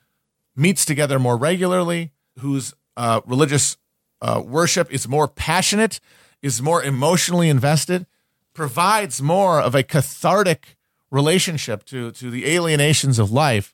meets 0.57 0.85
together 0.85 1.21
more 1.21 1.37
regularly, 1.37 2.11
whose 2.41 2.75
uh, 2.97 3.21
religious 3.27 3.77
uh, 4.21 4.43
worship 4.45 4.93
is 4.93 5.07
more 5.07 5.29
passionate, 5.29 6.01
is 6.43 6.61
more 6.61 6.83
emotionally 6.83 7.49
invested, 7.49 8.05
provides 8.53 9.23
more 9.23 9.61
of 9.61 9.77
a 9.77 9.85
cathartic 9.85 10.77
relationship 11.13 11.85
to, 11.85 12.11
to 12.11 12.29
the 12.29 12.45
alienations 12.45 13.21
of 13.21 13.31
life 13.31 13.73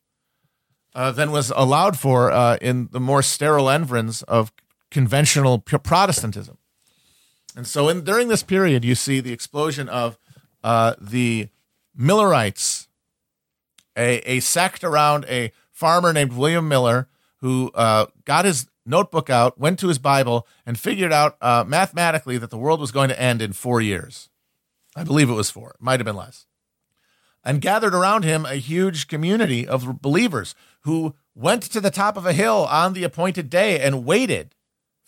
uh, 0.94 1.10
than 1.10 1.32
was 1.32 1.50
allowed 1.56 1.98
for 1.98 2.30
uh, 2.30 2.58
in 2.60 2.90
the 2.92 3.00
more 3.00 3.22
sterile 3.22 3.70
environs 3.70 4.22
of 4.24 4.52
conventional 4.90 5.58
Protestantism. 5.58 6.58
And 7.56 7.66
so, 7.66 7.88
in 7.88 8.02
during 8.02 8.28
this 8.28 8.42
period, 8.42 8.84
you 8.84 8.94
see 8.94 9.20
the 9.20 9.32
explosion 9.32 9.88
of 9.88 10.18
uh, 10.62 10.94
the 11.00 11.48
Millerites, 11.94 12.88
a, 13.96 14.18
a 14.28 14.40
sect 14.40 14.82
around 14.82 15.24
a 15.28 15.52
farmer 15.70 16.12
named 16.12 16.32
William 16.32 16.68
Miller 16.68 17.08
who 17.38 17.70
uh, 17.74 18.06
got 18.24 18.44
his 18.44 18.66
notebook 18.86 19.30
out, 19.30 19.58
went 19.58 19.78
to 19.78 19.88
his 19.88 19.98
Bible, 19.98 20.46
and 20.66 20.78
figured 20.78 21.12
out 21.12 21.36
uh, 21.40 21.64
mathematically 21.66 22.38
that 22.38 22.50
the 22.50 22.58
world 22.58 22.80
was 22.80 22.90
going 22.90 23.08
to 23.08 23.20
end 23.20 23.42
in 23.42 23.52
four 23.52 23.80
years. 23.80 24.30
I 24.96 25.04
believe 25.04 25.28
it 25.28 25.34
was 25.34 25.50
four, 25.50 25.70
it 25.70 25.82
might 25.82 26.00
have 26.00 26.06
been 26.06 26.16
less. 26.16 26.46
And 27.44 27.60
gathered 27.60 27.94
around 27.94 28.24
him 28.24 28.46
a 28.46 28.54
huge 28.54 29.08
community 29.08 29.66
of 29.66 30.00
believers 30.00 30.54
who 30.80 31.14
went 31.34 31.62
to 31.64 31.80
the 31.80 31.90
top 31.90 32.16
of 32.16 32.24
a 32.24 32.32
hill 32.32 32.66
on 32.70 32.94
the 32.94 33.04
appointed 33.04 33.50
day 33.50 33.78
and 33.80 34.06
waited 34.06 34.54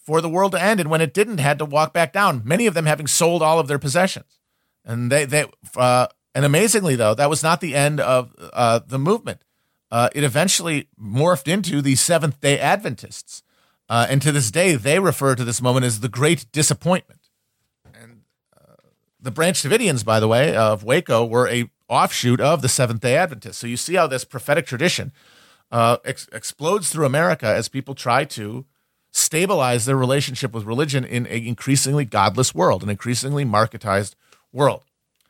for 0.07 0.21
the 0.21 0.29
world 0.29 0.53
to 0.53 0.62
end, 0.62 0.79
and 0.79 0.88
when 0.88 1.01
it 1.01 1.12
didn't, 1.12 1.38
had 1.38 1.59
to 1.59 1.64
walk 1.64 1.92
back 1.92 2.12
down. 2.12 2.42
Many 2.45 2.66
of 2.66 2.75
them 2.75 2.87
having 2.87 3.09
sold 3.09 3.42
all 3.42 3.59
of 3.59 3.66
their 3.66 3.79
possessions, 3.79 4.38
and 4.85 5.11
they 5.11 5.25
they 5.25 5.45
uh, 5.77 6.07
and 6.33 6.45
amazingly 6.45 6.95
though, 6.95 7.14
that 7.14 7.29
was 7.29 7.42
not 7.42 7.61
the 7.61 7.75
end 7.75 7.99
of 7.99 8.33
uh, 8.53 8.79
the 8.87 9.01
movement. 9.01 9.42
Uh, 9.90 10.09
it 10.14 10.23
eventually 10.23 10.88
morphed 11.01 11.49
into 11.49 11.83
the 11.83 11.97
Seventh 11.97 12.40
Day 12.40 12.59
Adventists, 12.59 13.42
uh, 13.88 14.07
and 14.09 14.23
to 14.23 14.31
this 14.31 14.51
day, 14.51 14.77
they 14.77 15.01
refer 15.01 15.35
to 15.35 15.45
this 15.45 15.61
moment 15.61 15.85
as 15.85 16.01
the 16.01 16.09
Great 16.09 16.47
Disappointment. 16.53 17.21
And 17.92 18.23
uh, 18.57 18.75
the 19.21 19.33
Branch 19.33 19.61
Davidians, 19.61 20.05
by 20.05 20.21
the 20.21 20.29
way, 20.29 20.57
of 20.57 20.85
Waco, 20.85 21.25
were 21.25 21.49
a 21.49 21.69
offshoot 21.88 22.40
of 22.40 22.62
the 22.62 22.69
Seventh 22.69 23.01
Day 23.01 23.16
Adventists. 23.16 23.59
So 23.59 23.66
you 23.66 23.77
see 23.77 23.95
how 23.95 24.07
this 24.07 24.25
prophetic 24.25 24.66
tradition 24.66 25.12
uh, 25.71 25.99
ex- 26.05 26.29
explodes 26.33 26.90
through 26.90 27.07
America 27.07 27.47
as 27.47 27.69
people 27.69 27.95
try 27.95 28.25
to 28.25 28.66
stabilize 29.17 29.87
their 29.87 29.97
relationship 29.97 30.53
with 30.53 30.65
religion 30.65 31.05
in 31.05 31.27
an 31.27 31.45
increasingly 31.45 32.05
godless 32.05 32.55
world, 32.55 32.83
an 32.83 32.91
increasingly 32.91 33.45
marketized 33.45 34.15
world. 34.53 34.85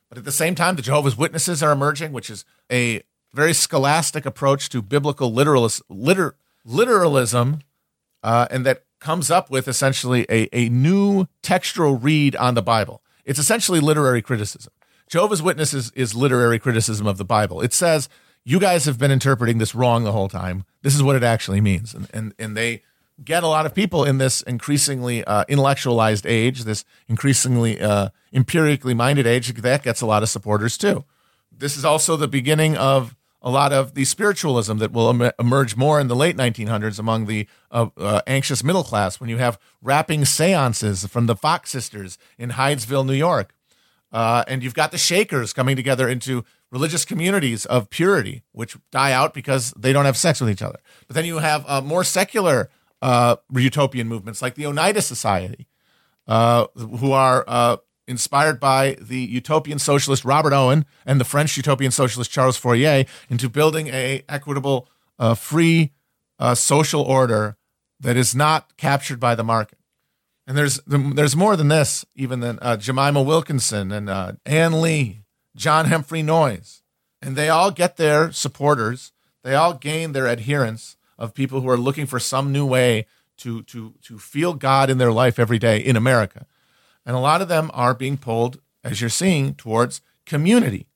But 0.08 0.18
at 0.18 0.24
the 0.24 0.32
same 0.32 0.54
time, 0.54 0.74
the 0.74 0.82
Jehovah's 0.82 1.16
Witnesses 1.16 1.62
are 1.62 1.70
emerging, 1.70 2.12
which 2.12 2.28
is 2.28 2.44
a 2.70 3.02
very 3.32 3.52
scholastic 3.52 4.26
approach 4.26 4.68
to 4.70 4.82
biblical 4.82 5.32
liter, 5.32 6.34
literalism, 6.64 7.60
uh, 8.22 8.48
and 8.50 8.66
that 8.66 8.84
comes 8.98 9.30
up 9.30 9.50
with 9.50 9.68
essentially 9.68 10.26
a, 10.28 10.48
a 10.52 10.68
new 10.68 11.26
textual 11.42 11.96
read 11.96 12.34
on 12.36 12.54
the 12.54 12.62
Bible. 12.62 13.02
It's 13.24 13.38
essentially 13.38 13.78
literary 13.78 14.22
criticism. 14.22 14.72
Jehovah's 15.08 15.42
Witnesses 15.42 15.92
is 15.94 16.14
literary 16.14 16.58
criticism 16.58 17.06
of 17.06 17.18
the 17.18 17.24
Bible. 17.24 17.60
It 17.60 17.72
says, 17.72 18.08
you 18.44 18.58
guys 18.58 18.84
have 18.84 18.98
been 18.98 19.12
interpreting 19.12 19.58
this 19.58 19.74
wrong 19.74 20.02
the 20.02 20.12
whole 20.12 20.28
time. 20.28 20.64
This 20.82 20.94
is 20.94 21.02
what 21.02 21.14
it 21.14 21.22
actually 21.22 21.60
means. 21.60 21.94
And, 21.94 22.08
and, 22.12 22.34
and 22.38 22.56
they 22.56 22.82
get 23.24 23.42
a 23.42 23.48
lot 23.48 23.66
of 23.66 23.74
people 23.74 24.04
in 24.04 24.18
this 24.18 24.42
increasingly 24.42 25.24
uh, 25.24 25.44
intellectualized 25.48 26.26
age, 26.26 26.64
this 26.64 26.84
increasingly 27.08 27.80
uh, 27.80 28.10
empirically 28.32 28.94
minded 28.94 29.26
age, 29.26 29.52
that 29.54 29.82
gets 29.82 30.00
a 30.00 30.06
lot 30.06 30.22
of 30.22 30.28
supporters 30.28 30.76
too. 30.76 31.04
This 31.50 31.76
is 31.76 31.84
also 31.84 32.16
the 32.16 32.28
beginning 32.28 32.76
of 32.76 33.16
a 33.42 33.50
lot 33.50 33.72
of 33.72 33.94
the 33.94 34.04
spiritualism 34.04 34.78
that 34.78 34.92
will 34.92 35.08
em- 35.08 35.32
emerge 35.38 35.76
more 35.76 36.00
in 36.00 36.08
the 36.08 36.16
late 36.16 36.36
1900s 36.36 36.98
among 36.98 37.26
the 37.26 37.46
uh, 37.70 37.86
uh, 37.96 38.20
anxious 38.26 38.64
middle 38.64 38.82
class 38.82 39.20
when 39.20 39.30
you 39.30 39.36
have 39.38 39.58
rapping 39.80 40.24
seances 40.24 41.06
from 41.06 41.26
the 41.26 41.36
Fox 41.36 41.70
sisters 41.70 42.18
in 42.38 42.50
Hydesville, 42.50 43.06
New 43.06 43.14
York. 43.14 43.54
Uh, 44.12 44.44
and 44.48 44.62
you've 44.62 44.74
got 44.74 44.92
the 44.92 44.98
Shakers 44.98 45.52
coming 45.52 45.76
together 45.76 46.08
into 46.08 46.44
religious 46.70 47.04
communities 47.04 47.66
of 47.66 47.90
purity, 47.90 48.42
which 48.52 48.76
die 48.90 49.12
out 49.12 49.32
because 49.32 49.72
they 49.76 49.92
don't 49.92 50.04
have 50.04 50.16
sex 50.16 50.40
with 50.40 50.50
each 50.50 50.62
other. 50.62 50.78
But 51.06 51.14
then 51.14 51.24
you 51.24 51.38
have 51.38 51.64
uh, 51.68 51.80
more 51.80 52.04
secular 52.04 52.70
uh, 53.02 53.36
utopian 53.54 54.08
movements 54.08 54.42
like 54.42 54.54
the 54.54 54.66
Oneida 54.66 55.02
Society, 55.02 55.66
uh, 56.26 56.66
who 56.74 57.12
are 57.12 57.44
uh, 57.46 57.76
inspired 58.08 58.60
by 58.60 58.96
the 59.00 59.18
utopian 59.18 59.78
socialist 59.78 60.24
Robert 60.24 60.52
Owen 60.52 60.84
and 61.04 61.20
the 61.20 61.24
French 61.24 61.56
utopian 61.56 61.90
socialist 61.90 62.30
Charles 62.30 62.56
Fourier 62.56 63.04
into 63.28 63.48
building 63.48 63.88
a 63.88 64.24
equitable, 64.28 64.88
uh, 65.18 65.34
free 65.34 65.92
uh, 66.38 66.54
social 66.54 67.02
order 67.02 67.56
that 68.00 68.16
is 68.16 68.34
not 68.34 68.76
captured 68.76 69.18
by 69.18 69.34
the 69.34 69.44
market. 69.44 69.78
And 70.46 70.56
there's 70.56 70.80
there's 70.86 71.34
more 71.34 71.56
than 71.56 71.68
this, 71.68 72.04
even 72.14 72.40
than 72.40 72.58
uh, 72.62 72.76
Jemima 72.76 73.22
Wilkinson 73.22 73.90
and 73.90 74.08
uh, 74.08 74.32
Ann 74.44 74.80
Lee, 74.80 75.22
John 75.56 75.86
Humphrey 75.86 76.22
Noyes, 76.22 76.82
and 77.20 77.34
they 77.34 77.48
all 77.48 77.72
get 77.72 77.96
their 77.96 78.30
supporters. 78.30 79.12
They 79.42 79.54
all 79.54 79.74
gain 79.74 80.12
their 80.12 80.28
adherents 80.28 80.96
of 81.18 81.34
people 81.34 81.60
who 81.60 81.68
are 81.68 81.76
looking 81.76 82.06
for 82.06 82.18
some 82.18 82.52
new 82.52 82.66
way 82.66 83.06
to 83.38 83.62
to 83.64 83.94
to 84.02 84.18
feel 84.18 84.54
God 84.54 84.90
in 84.90 84.98
their 84.98 85.12
life 85.12 85.38
every 85.38 85.58
day 85.58 85.78
in 85.78 85.96
America. 85.96 86.46
And 87.04 87.14
a 87.14 87.20
lot 87.20 87.42
of 87.42 87.48
them 87.48 87.70
are 87.72 87.94
being 87.94 88.16
pulled, 88.16 88.60
as 88.82 89.00
you're 89.00 89.10
seeing, 89.10 89.54
towards 89.54 90.00
community, 90.24 90.88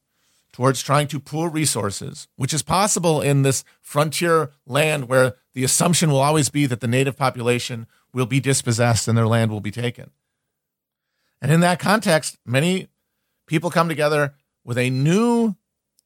towards 0.52 0.83
trying 0.83 1.06
to 1.09 1.20
pool 1.20 1.48
resources, 1.48 2.26
which 2.37 2.52
is 2.52 2.62
possible 2.62 3.20
in 3.20 3.42
this 3.42 3.64
frontier 3.80 4.50
land 4.66 5.09
where 5.09 5.37
the 5.54 5.64
assumption 5.64 6.11
will 6.11 6.18
always 6.18 6.48
be 6.48 6.66
that 6.66 6.80
the 6.80 6.88
native 6.88 7.16
population 7.16 7.87
will 8.12 8.26
be 8.26 8.40
dispossessed 8.40 9.06
and 9.06 9.16
their 9.16 9.26
land 9.26 9.50
will 9.50 9.61
be 9.61 9.70
taken. 9.70 10.11
And 11.40 11.52
in 11.52 11.61
that 11.61 11.78
context, 11.78 12.38
many 12.44 12.88
people 13.46 13.70
come 13.70 13.88
together 13.88 14.35
with 14.64 14.78
a 14.78 14.90
new 14.90 15.56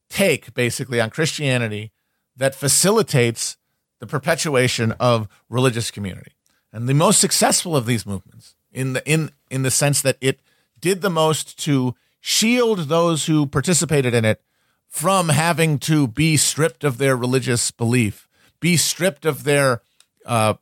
take, 0.09 0.55
basically, 0.55 1.01
on 1.01 1.11
Christianity 1.11 1.93
that 2.37 2.55
facilitates 2.55 3.57
the 4.01 4.07
perpetuation 4.07 4.93
of 4.93 5.29
religious 5.49 5.91
community. 5.91 6.33
And 6.73 6.89
the 6.89 6.95
most 6.95 7.21
successful 7.21 7.77
of 7.77 7.87
these 7.87 8.05
movements 8.05 8.57
in 8.73 8.95
the 8.95 9.09
in 9.09 9.31
in 9.51 9.63
the 9.63 9.71
sense 9.71 10.03
that 10.03 10.19
it 10.21 10.41
did 10.81 11.01
the 11.01 11.11
most 11.11 11.59
to 11.65 11.95
shield 12.21 12.81
those 12.89 13.27
who 13.27 13.47
participated 13.47 14.13
in 14.13 14.25
it 14.25 14.43
from 14.89 15.29
having 15.29 15.79
to 15.79 16.09
be 16.09 16.37
stripped 16.37 16.85
of 16.85 16.99
their 16.99 17.17
religious 17.17 17.71
belief, 17.71 18.29
be 18.61 18.77
stripped 18.77 19.25
of 19.25 19.45
their 19.45 19.83
uh, 20.27 20.55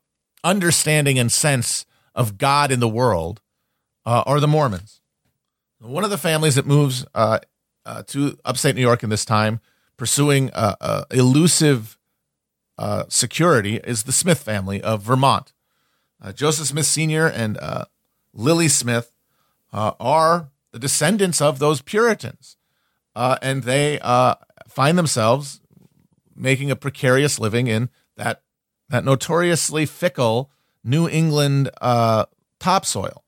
understanding 0.44 1.18
and 1.18 1.32
sense 1.32 1.86
of 2.14 2.38
God 2.38 2.70
in 2.70 2.80
the 2.80 2.88
world, 2.88 3.40
uh, 4.04 4.22
are 4.26 4.40
the 4.40 4.48
Mormons. 4.48 5.00
One 5.80 6.04
of 6.04 6.10
the 6.10 6.18
families 6.18 6.54
that 6.54 6.66
moves 6.66 7.06
uh, 7.14 7.38
uh 7.84 8.02
to 8.08 8.38
upstate 8.44 8.76
New 8.76 8.82
York 8.82 9.02
in 9.02 9.10
this 9.10 9.24
time, 9.24 9.60
pursuing 9.96 10.50
elusive 11.10 11.98
uh, 12.82 13.04
security, 13.08 13.76
is 13.76 14.02
the 14.02 14.12
Smith 14.12 14.42
family 14.42 14.82
of 14.82 15.02
Vermont. 15.02 15.52
Uh, 16.20 16.32
Joseph 16.32 16.66
Smith 16.66 16.86
Sr. 16.86 17.26
and 17.26 17.58
Lily 18.34 18.68
Smith 18.68 19.12
uh, 19.72 19.92
are 20.00 20.50
the 20.72 20.78
descendants 20.78 21.40
of 21.40 21.58
those 21.58 21.82
Puritans. 21.82 22.56
Uh, 23.14 23.36
and 23.42 23.64
they 23.64 23.98
uh, 24.00 24.34
find 24.68 24.96
themselves 24.96 25.60
making 26.34 26.70
a 26.70 26.76
precarious 26.76 27.38
living 27.38 27.66
in 27.66 27.90
that, 28.16 28.42
that 28.88 29.04
notoriously 29.04 29.86
fickle 29.86 30.50
New 30.82 31.08
England 31.08 31.70
uh, 31.80 32.24
topsoil. 32.58 33.22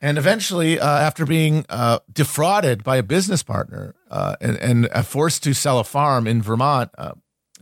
And 0.00 0.16
eventually, 0.16 0.78
uh, 0.78 0.86
after 0.86 1.26
being 1.26 1.66
uh, 1.68 1.98
defrauded 2.12 2.84
by 2.84 2.98
a 2.98 3.02
business 3.02 3.42
partner 3.42 3.96
and, 4.40 4.56
and 4.58 5.06
forced 5.06 5.42
to 5.42 5.54
sell 5.54 5.80
a 5.80 5.84
farm 5.84 6.28
in 6.28 6.40
Vermont, 6.40 6.90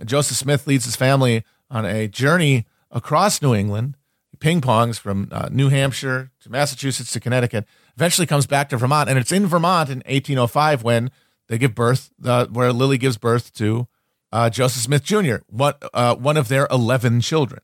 Joseph 0.04 0.36
Smith 0.36 0.66
leads 0.66 0.84
his 0.84 0.96
family 0.96 1.44
on 1.70 1.84
a 1.84 2.08
journey 2.08 2.66
across 2.90 3.42
New 3.42 3.54
England 3.54 3.96
he 4.30 4.36
ping 4.36 4.60
pongs 4.60 4.98
from 4.98 5.28
uh, 5.32 5.48
New 5.50 5.68
Hampshire 5.68 6.30
to 6.40 6.50
Massachusetts 6.50 7.12
to 7.12 7.20
Connecticut. 7.20 7.64
Eventually 7.96 8.26
comes 8.26 8.46
back 8.46 8.68
to 8.68 8.76
Vermont, 8.76 9.08
and 9.08 9.18
it's 9.18 9.32
in 9.32 9.46
Vermont 9.46 9.88
in 9.88 9.98
1805 9.98 10.82
when 10.82 11.10
they 11.48 11.58
give 11.58 11.74
birth, 11.74 12.10
uh, 12.24 12.46
where 12.46 12.72
Lily 12.72 12.98
gives 12.98 13.16
birth 13.16 13.52
to 13.54 13.88
uh, 14.32 14.50
Joseph 14.50 14.82
Smith 14.82 15.04
Jr., 15.04 15.36
one, 15.48 15.74
uh, 15.94 16.14
one 16.16 16.36
of 16.36 16.48
their 16.48 16.66
11 16.70 17.20
children. 17.20 17.60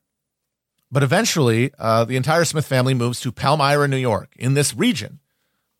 But 0.90 1.02
eventually, 1.02 1.72
uh, 1.78 2.04
the 2.04 2.16
entire 2.16 2.44
Smith 2.44 2.66
family 2.66 2.94
moves 2.94 3.20
to 3.20 3.32
Palmyra, 3.32 3.88
New 3.88 3.96
York, 3.96 4.34
in 4.38 4.54
this 4.54 4.74
region. 4.74 5.20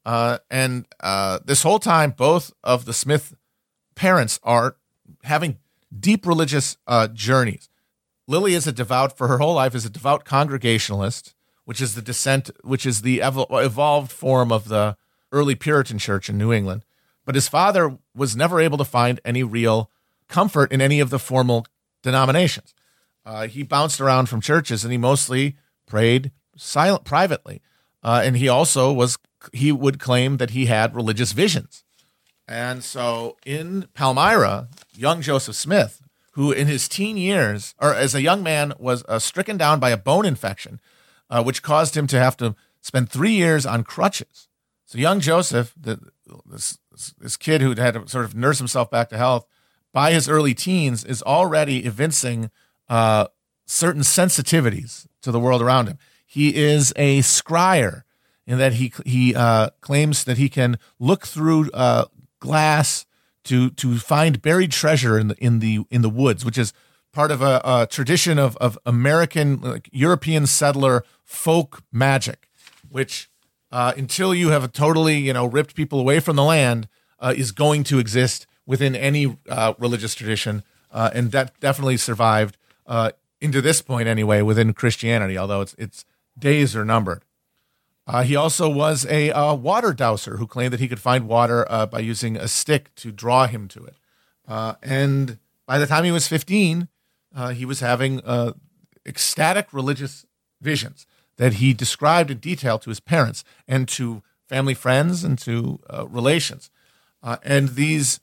Uh, 0.04 0.38
and 0.50 0.86
this 1.44 1.62
whole 1.62 1.78
time, 1.78 2.10
both 2.10 2.52
of 2.64 2.86
the 2.86 2.94
Smith 2.94 3.34
parents 3.94 4.40
are 4.42 4.76
having 5.22 5.58
deep 5.98 6.26
religious 6.26 6.76
journeys. 7.12 7.68
Lily 8.28 8.54
is 8.54 8.66
a 8.66 8.72
devout 8.72 9.16
for 9.16 9.28
her 9.28 9.38
whole 9.38 9.54
life 9.54 9.74
is 9.74 9.84
a 9.84 9.90
devout 9.90 10.24
congregationalist, 10.24 11.34
which 11.64 11.80
is 11.80 11.94
the 11.94 12.02
descent, 12.02 12.50
which 12.62 12.86
is 12.86 13.02
the 13.02 13.20
evolved 13.20 14.12
form 14.12 14.52
of 14.52 14.68
the 14.68 14.96
early 15.32 15.54
Puritan 15.54 15.98
church 15.98 16.28
in 16.28 16.38
New 16.38 16.52
England. 16.52 16.84
But 17.24 17.34
his 17.34 17.48
father 17.48 17.98
was 18.14 18.36
never 18.36 18.60
able 18.60 18.78
to 18.78 18.84
find 18.84 19.20
any 19.24 19.42
real 19.42 19.90
comfort 20.28 20.72
in 20.72 20.80
any 20.80 21.00
of 21.00 21.10
the 21.10 21.18
formal 21.18 21.66
denominations. 22.02 22.74
Uh, 23.24 23.46
he 23.46 23.62
bounced 23.62 24.00
around 24.00 24.26
from 24.26 24.40
churches 24.40 24.84
and 24.84 24.92
he 24.92 24.98
mostly 24.98 25.56
prayed 25.86 26.32
silent 26.56 27.04
privately. 27.04 27.62
Uh, 28.02 28.22
and 28.24 28.36
he 28.36 28.48
also 28.48 28.92
was 28.92 29.18
he 29.52 29.72
would 29.72 29.98
claim 29.98 30.36
that 30.36 30.50
he 30.50 30.66
had 30.66 30.94
religious 30.94 31.32
visions. 31.32 31.81
And 32.52 32.84
so 32.84 33.36
in 33.46 33.88
Palmyra, 33.94 34.68
young 34.94 35.22
Joseph 35.22 35.56
Smith 35.56 36.02
who 36.32 36.50
in 36.50 36.66
his 36.66 36.88
teen 36.88 37.16
years, 37.16 37.74
or 37.80 37.94
as 37.94 38.14
a 38.14 38.22
young 38.22 38.42
man, 38.42 38.72
was 38.78 39.04
uh, 39.06 39.18
stricken 39.18 39.56
down 39.56 39.78
by 39.78 39.90
a 39.90 39.96
bone 39.96 40.24
infection, 40.24 40.80
uh, 41.30 41.42
which 41.42 41.62
caused 41.62 41.96
him 41.96 42.06
to 42.06 42.18
have 42.18 42.36
to 42.38 42.54
spend 42.80 43.10
three 43.10 43.32
years 43.32 43.66
on 43.66 43.84
crutches. 43.84 44.48
So 44.86 44.98
young 44.98 45.20
Joseph, 45.20 45.74
the, 45.78 46.00
this, 46.46 46.78
this 47.18 47.36
kid 47.36 47.60
who 47.60 47.74
had 47.74 47.94
to 47.94 48.08
sort 48.08 48.24
of 48.24 48.34
nurse 48.34 48.58
himself 48.58 48.90
back 48.90 49.10
to 49.10 49.18
health, 49.18 49.46
by 49.92 50.12
his 50.12 50.28
early 50.28 50.54
teens, 50.54 51.04
is 51.04 51.22
already 51.22 51.84
evincing 51.84 52.50
uh, 52.88 53.26
certain 53.66 54.02
sensitivities 54.02 55.06
to 55.20 55.30
the 55.30 55.40
world 55.40 55.60
around 55.60 55.86
him. 55.86 55.98
He 56.26 56.56
is 56.56 56.94
a 56.96 57.20
scryer 57.20 58.02
in 58.46 58.56
that 58.56 58.74
he 58.74 58.90
he 59.04 59.34
uh, 59.34 59.68
claims 59.82 60.24
that 60.24 60.38
he 60.38 60.48
can 60.48 60.78
look 60.98 61.26
through 61.26 61.70
uh, 61.72 62.06
glass 62.42 63.06
to 63.44 63.70
to 63.70 63.98
find 63.98 64.42
buried 64.42 64.72
treasure 64.72 65.18
in 65.18 65.28
the 65.28 65.36
in 65.38 65.60
the 65.60 65.84
in 65.90 66.02
the 66.02 66.10
woods, 66.10 66.44
which 66.44 66.58
is 66.58 66.72
part 67.12 67.30
of 67.30 67.40
a, 67.40 67.60
a 67.64 67.86
tradition 67.88 68.38
of 68.38 68.56
of 68.56 68.78
American 68.84 69.60
like 69.60 69.88
European 69.92 70.46
settler 70.46 71.04
folk 71.24 71.82
magic, 71.92 72.48
which 72.90 73.30
uh, 73.70 73.92
until 73.96 74.34
you 74.34 74.48
have 74.50 74.72
totally 74.72 75.16
you 75.16 75.32
know 75.32 75.46
ripped 75.46 75.74
people 75.74 76.00
away 76.00 76.20
from 76.20 76.36
the 76.36 76.44
land 76.44 76.88
uh, 77.20 77.32
is 77.36 77.52
going 77.52 77.84
to 77.84 77.98
exist 77.98 78.46
within 78.66 78.94
any 78.94 79.38
uh, 79.48 79.74
religious 79.78 80.14
tradition, 80.14 80.62
uh, 80.90 81.10
and 81.14 81.32
that 81.32 81.58
definitely 81.60 81.96
survived 81.96 82.56
uh, 82.86 83.12
into 83.40 83.60
this 83.60 83.80
point 83.82 84.08
anyway 84.08 84.42
within 84.42 84.72
Christianity, 84.74 85.38
although 85.38 85.62
its 85.62 85.74
its 85.78 86.04
days 86.38 86.74
are 86.74 86.84
numbered. 86.84 87.22
Uh, 88.06 88.22
he 88.22 88.34
also 88.34 88.68
was 88.68 89.06
a 89.06 89.30
uh, 89.30 89.54
water 89.54 89.92
dowser 89.92 90.36
who 90.36 90.46
claimed 90.46 90.72
that 90.72 90.80
he 90.80 90.88
could 90.88 91.00
find 91.00 91.28
water 91.28 91.64
uh, 91.70 91.86
by 91.86 92.00
using 92.00 92.36
a 92.36 92.48
stick 92.48 92.94
to 92.96 93.12
draw 93.12 93.46
him 93.46 93.68
to 93.68 93.84
it. 93.84 93.96
Uh, 94.46 94.74
and 94.82 95.38
by 95.66 95.78
the 95.78 95.86
time 95.86 96.04
he 96.04 96.10
was 96.10 96.26
15, 96.26 96.88
uh, 97.34 97.50
he 97.50 97.64
was 97.64 97.80
having 97.80 98.20
uh, 98.20 98.52
ecstatic 99.06 99.72
religious 99.72 100.26
visions 100.60 101.06
that 101.36 101.54
he 101.54 101.72
described 101.72 102.30
in 102.30 102.38
detail 102.38 102.78
to 102.78 102.90
his 102.90 103.00
parents 103.00 103.44
and 103.68 103.88
to 103.88 104.22
family 104.48 104.74
friends 104.74 105.24
and 105.24 105.38
to 105.38 105.80
relations. 106.08 106.70
And 107.22 107.70
these 107.70 108.20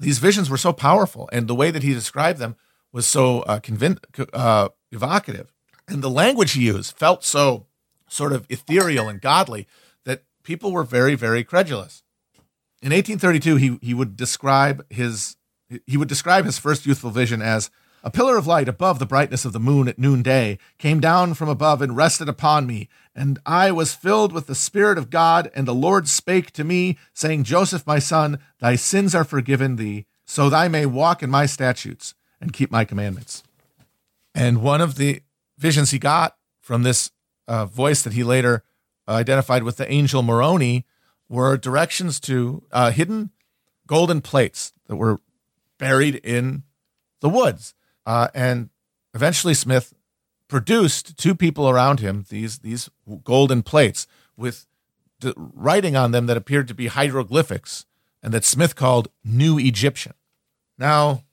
these 0.00 0.18
visions 0.18 0.48
were 0.48 0.56
so 0.56 0.72
powerful, 0.72 1.28
and 1.30 1.46
the 1.46 1.54
way 1.54 1.70
that 1.70 1.82
he 1.82 1.92
described 1.92 2.38
them 2.38 2.56
was 2.92 3.06
so 3.06 3.44
evocative, 4.92 5.52
and 5.86 6.02
the 6.02 6.10
language 6.10 6.52
he 6.52 6.66
used 6.66 6.96
felt 6.96 7.24
so 7.24 7.66
sort 8.10 8.32
of 8.32 8.46
ethereal 8.48 9.08
and 9.08 9.20
godly 9.20 9.66
that 10.04 10.24
people 10.42 10.72
were 10.72 10.84
very, 10.84 11.14
very 11.14 11.44
credulous. 11.44 12.02
In 12.82 12.92
1832, 12.92 13.56
he 13.56 13.78
he 13.82 13.94
would 13.94 14.16
describe 14.16 14.84
his 14.90 15.36
he 15.86 15.96
would 15.96 16.08
describe 16.08 16.44
his 16.44 16.58
first 16.58 16.86
youthful 16.86 17.10
vision 17.10 17.40
as 17.42 17.70
a 18.02 18.10
pillar 18.10 18.38
of 18.38 18.46
light 18.46 18.68
above 18.68 18.98
the 18.98 19.06
brightness 19.06 19.44
of 19.44 19.52
the 19.52 19.60
moon 19.60 19.86
at 19.86 19.98
noonday 19.98 20.58
came 20.78 21.00
down 21.00 21.34
from 21.34 21.50
above 21.50 21.82
and 21.82 21.96
rested 21.96 22.28
upon 22.28 22.66
me, 22.66 22.88
and 23.14 23.38
I 23.44 23.70
was 23.70 23.94
filled 23.94 24.32
with 24.32 24.46
the 24.46 24.54
Spirit 24.54 24.96
of 24.96 25.10
God, 25.10 25.50
and 25.54 25.68
the 25.68 25.74
Lord 25.74 26.08
spake 26.08 26.50
to 26.52 26.64
me, 26.64 26.96
saying, 27.12 27.44
Joseph, 27.44 27.86
my 27.86 27.98
son, 27.98 28.38
thy 28.58 28.76
sins 28.76 29.14
are 29.14 29.24
forgiven 29.24 29.76
thee, 29.76 30.06
so 30.24 30.48
thy 30.48 30.66
may 30.66 30.86
walk 30.86 31.22
in 31.22 31.28
my 31.28 31.44
statutes 31.44 32.14
and 32.40 32.54
keep 32.54 32.70
my 32.70 32.86
commandments. 32.86 33.42
And 34.34 34.62
one 34.62 34.80
of 34.80 34.94
the 34.94 35.20
visions 35.58 35.90
he 35.90 35.98
got 35.98 36.36
from 36.62 36.84
this 36.84 37.10
uh, 37.50 37.66
voice 37.66 38.02
that 38.02 38.12
he 38.12 38.22
later 38.22 38.62
identified 39.08 39.64
with 39.64 39.76
the 39.76 39.90
angel 39.90 40.22
Moroni 40.22 40.86
were 41.28 41.56
directions 41.56 42.20
to 42.20 42.62
uh, 42.70 42.92
hidden 42.92 43.30
golden 43.86 44.20
plates 44.20 44.72
that 44.86 44.96
were 44.96 45.20
buried 45.78 46.14
in 46.16 46.62
the 47.20 47.28
woods. 47.28 47.74
Uh, 48.06 48.28
and 48.34 48.70
eventually, 49.14 49.54
Smith 49.54 49.92
produced 50.46 51.16
two 51.16 51.34
people 51.34 51.68
around 51.68 52.00
him 52.00 52.24
these 52.28 52.58
these 52.60 52.88
golden 53.24 53.62
plates 53.62 54.06
with 54.36 54.66
the 55.20 55.34
writing 55.36 55.96
on 55.96 56.12
them 56.12 56.26
that 56.26 56.36
appeared 56.36 56.68
to 56.68 56.74
be 56.74 56.86
hieroglyphics, 56.86 57.84
and 58.22 58.32
that 58.32 58.44
Smith 58.44 58.74
called 58.76 59.08
New 59.24 59.58
Egyptian. 59.58 60.14
Now, 60.78 61.24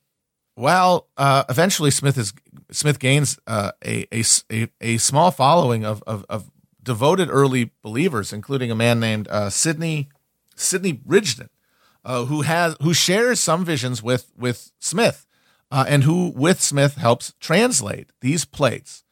while 0.57 1.07
uh, 1.17 1.43
eventually 1.49 1.91
Smith 1.91 2.17
is 2.17 2.33
Smith 2.71 2.97
gains 2.99 3.37
uh, 3.45 3.71
a, 3.85 4.07
a, 4.11 4.67
a 4.81 4.97
small 4.97 5.31
following 5.31 5.85
of, 5.85 6.03
of, 6.05 6.25
of, 6.27 6.49
devoted 6.81 7.29
early 7.29 7.71
believers, 7.81 8.33
including 8.33 8.71
a 8.71 8.75
man 8.75 8.99
named 8.99 9.27
uh, 9.27 9.49
Sidney 9.49 10.09
Sidney 10.55 10.99
Rigdon, 11.05 11.49
uh, 12.03 12.25
who 12.25 12.41
has 12.41 12.75
who 12.81 12.93
shares 12.93 13.39
some 13.39 13.63
visions 13.63 14.01
with 14.01 14.31
with 14.35 14.71
Smith 14.79 15.27
uh, 15.69 15.85
and 15.87 16.03
who, 16.03 16.33
with 16.35 16.59
Smith, 16.59 16.95
helps 16.95 17.33
translate 17.39 18.11
these 18.21 18.43
plates 18.43 19.03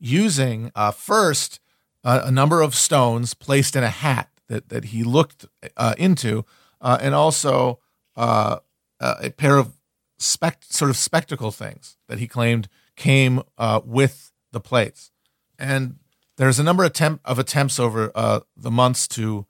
using 0.00 0.72
uh, 0.74 0.90
first 0.90 1.60
uh, 2.02 2.22
a 2.24 2.30
number 2.30 2.60
of 2.60 2.74
stones 2.74 3.34
placed 3.34 3.76
in 3.76 3.84
a 3.84 3.90
hat 3.90 4.30
that, 4.48 4.68
that 4.68 4.86
he 4.86 5.04
looked 5.04 5.46
uh, 5.76 5.94
into, 5.96 6.44
uh, 6.80 6.98
and 7.00 7.14
also 7.14 7.78
a 8.16 9.30
pair 9.36 9.58
of 9.58 9.77
sort 10.18 10.90
of 10.90 10.96
spectacle 10.96 11.50
things 11.50 11.96
that 12.08 12.18
he 12.18 12.26
claimed 12.26 12.68
came 12.96 13.42
uh, 13.56 13.80
with 13.84 14.32
the 14.52 14.60
plates. 14.60 15.10
And 15.58 15.96
there's 16.36 16.58
a 16.58 16.64
number 16.64 16.84
of, 16.84 16.92
temp- 16.92 17.20
of 17.24 17.38
attempts 17.38 17.78
over 17.78 18.12
uh, 18.14 18.40
the 18.56 18.70
months 18.70 19.08
to 19.08 19.46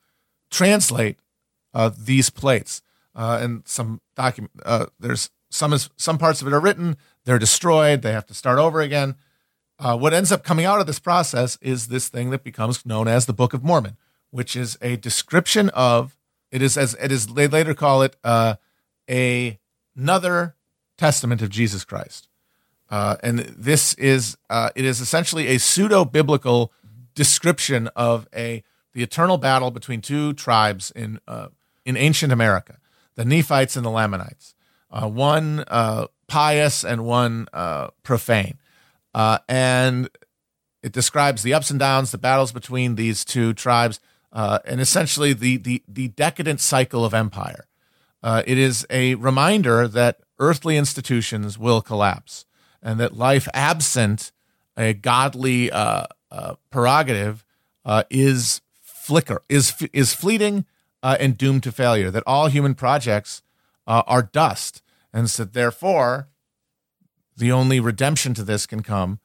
translate 0.50 1.18
uh, 1.74 1.90
these 1.96 2.30
plates. 2.30 2.82
and 3.14 3.62
some 3.66 4.00
document 4.14 4.52
there's 4.98 5.30
some 5.50 5.72
is 5.72 5.90
some 5.96 6.18
parts 6.18 6.40
of 6.40 6.46
it 6.46 6.52
are 6.52 6.60
written, 6.60 6.96
they're 7.24 7.38
destroyed, 7.38 8.02
they 8.02 8.12
have 8.12 8.26
to 8.26 8.34
start 8.34 8.58
over 8.58 8.80
again. 8.80 9.16
Uh, 9.78 9.96
what 9.96 10.12
ends 10.12 10.32
up 10.32 10.42
coming 10.42 10.64
out 10.64 10.80
of 10.80 10.86
this 10.86 10.98
process 10.98 11.56
is 11.60 11.88
this 11.88 12.08
thing 12.08 12.30
that 12.30 12.42
becomes 12.42 12.84
known 12.84 13.06
as 13.06 13.26
the 13.26 13.32
Book 13.32 13.54
of 13.54 13.62
Mormon, 13.62 13.96
which 14.30 14.56
is 14.56 14.76
a 14.82 14.96
description 14.96 15.68
of 15.70 16.16
it 16.50 16.62
is 16.62 16.76
as 16.76 16.94
it 16.94 17.12
is 17.12 17.26
they 17.28 17.48
later 17.48 17.74
call 17.74 18.02
it 18.02 18.16
uh, 18.24 18.56
a 19.08 19.58
another 19.96 20.54
testament 20.98 21.40
of 21.40 21.48
Jesus 21.48 21.84
Christ, 21.84 22.28
uh, 22.90 23.16
and 23.22 23.38
this 23.38 23.94
is 23.94 24.36
uh, 24.50 24.70
it 24.74 24.84
is 24.84 25.00
essentially 25.00 25.46
a 25.48 25.58
pseudo 25.58 26.04
biblical 26.04 26.72
description 27.14 27.88
of 27.96 28.28
a 28.34 28.62
the 28.92 29.02
eternal 29.02 29.38
battle 29.38 29.70
between 29.70 30.02
two 30.02 30.34
tribes 30.34 30.90
in 30.90 31.18
uh, 31.26 31.48
in 31.86 31.96
ancient 31.96 32.32
America, 32.32 32.78
the 33.14 33.24
Nephites 33.24 33.76
and 33.76 33.86
the 33.86 33.90
Lamanites 33.90 34.54
uh, 34.90 35.08
one 35.08 35.64
uh, 35.68 36.06
pious 36.26 36.84
and 36.84 37.04
one 37.04 37.46
uh, 37.52 37.88
profane. 38.02 38.58
And 39.14 40.08
it 40.82 40.92
describes 40.92 41.42
the 41.42 41.54
ups 41.54 41.70
and 41.70 41.78
downs, 41.78 42.12
the 42.12 42.18
battles 42.18 42.52
between 42.52 42.94
these 42.94 43.24
two 43.24 43.52
tribes, 43.52 44.00
and 44.32 44.80
essentially 44.80 45.32
the, 45.32 45.56
the, 45.56 45.82
the 45.88 46.08
decadent 46.08 46.60
cycle 46.60 47.04
of 47.04 47.14
empire. 47.14 47.66
It 48.22 48.58
is 48.58 48.86
a 48.90 49.16
reminder 49.16 49.88
that 49.88 50.20
earthly 50.38 50.76
institutions 50.76 51.58
will 51.58 51.80
collapse 51.80 52.44
and 52.82 53.00
that 53.00 53.16
life 53.16 53.48
absent 53.54 54.32
a 54.76 54.94
godly 54.94 55.70
prerogative 56.70 57.44
is 58.10 58.60
flicker 58.80 59.42
is 59.48 59.74
is 59.92 60.14
fleeting 60.14 60.64
and 61.02 61.36
doomed 61.36 61.62
to 61.64 61.72
failure. 61.72 62.10
That 62.10 62.22
all 62.26 62.46
human 62.48 62.74
projects 62.74 63.42
uh, 63.88 64.02
are 64.06 64.22
dust. 64.22 64.82
And 65.12 65.30
so, 65.30 65.44
therefore, 65.44 66.28
the 67.36 67.50
only 67.50 67.80
redemption 67.80 68.34
to 68.34 68.44
this 68.44 68.66
can 68.66 68.82
come 68.82 69.20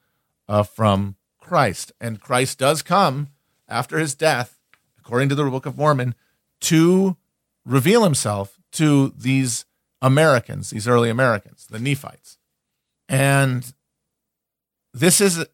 uh, 0.47 0.63
from 0.63 1.17
Christ. 1.39 1.91
And 1.99 2.21
Christ 2.21 2.57
does 2.57 2.81
come 2.81 3.27
after 3.67 3.97
his 3.99 4.15
death, 4.15 4.59
according 4.97 5.29
to 5.29 5.35
the 5.35 5.43
Book 5.43 5.65
of 5.65 5.77
Mormon, 5.77 6.15
to 6.61 7.17
reveal 7.65 8.03
himself 8.03 8.57
to 8.71 9.13
these 9.17 9.65
Americans, 10.03 10.69
these 10.69 10.87
early 10.87 11.09
Americans, 11.09 11.65
the 11.65 11.79
Nephites. 11.79 12.37
And 13.07 13.73
this 14.93 15.21
is 15.21 15.45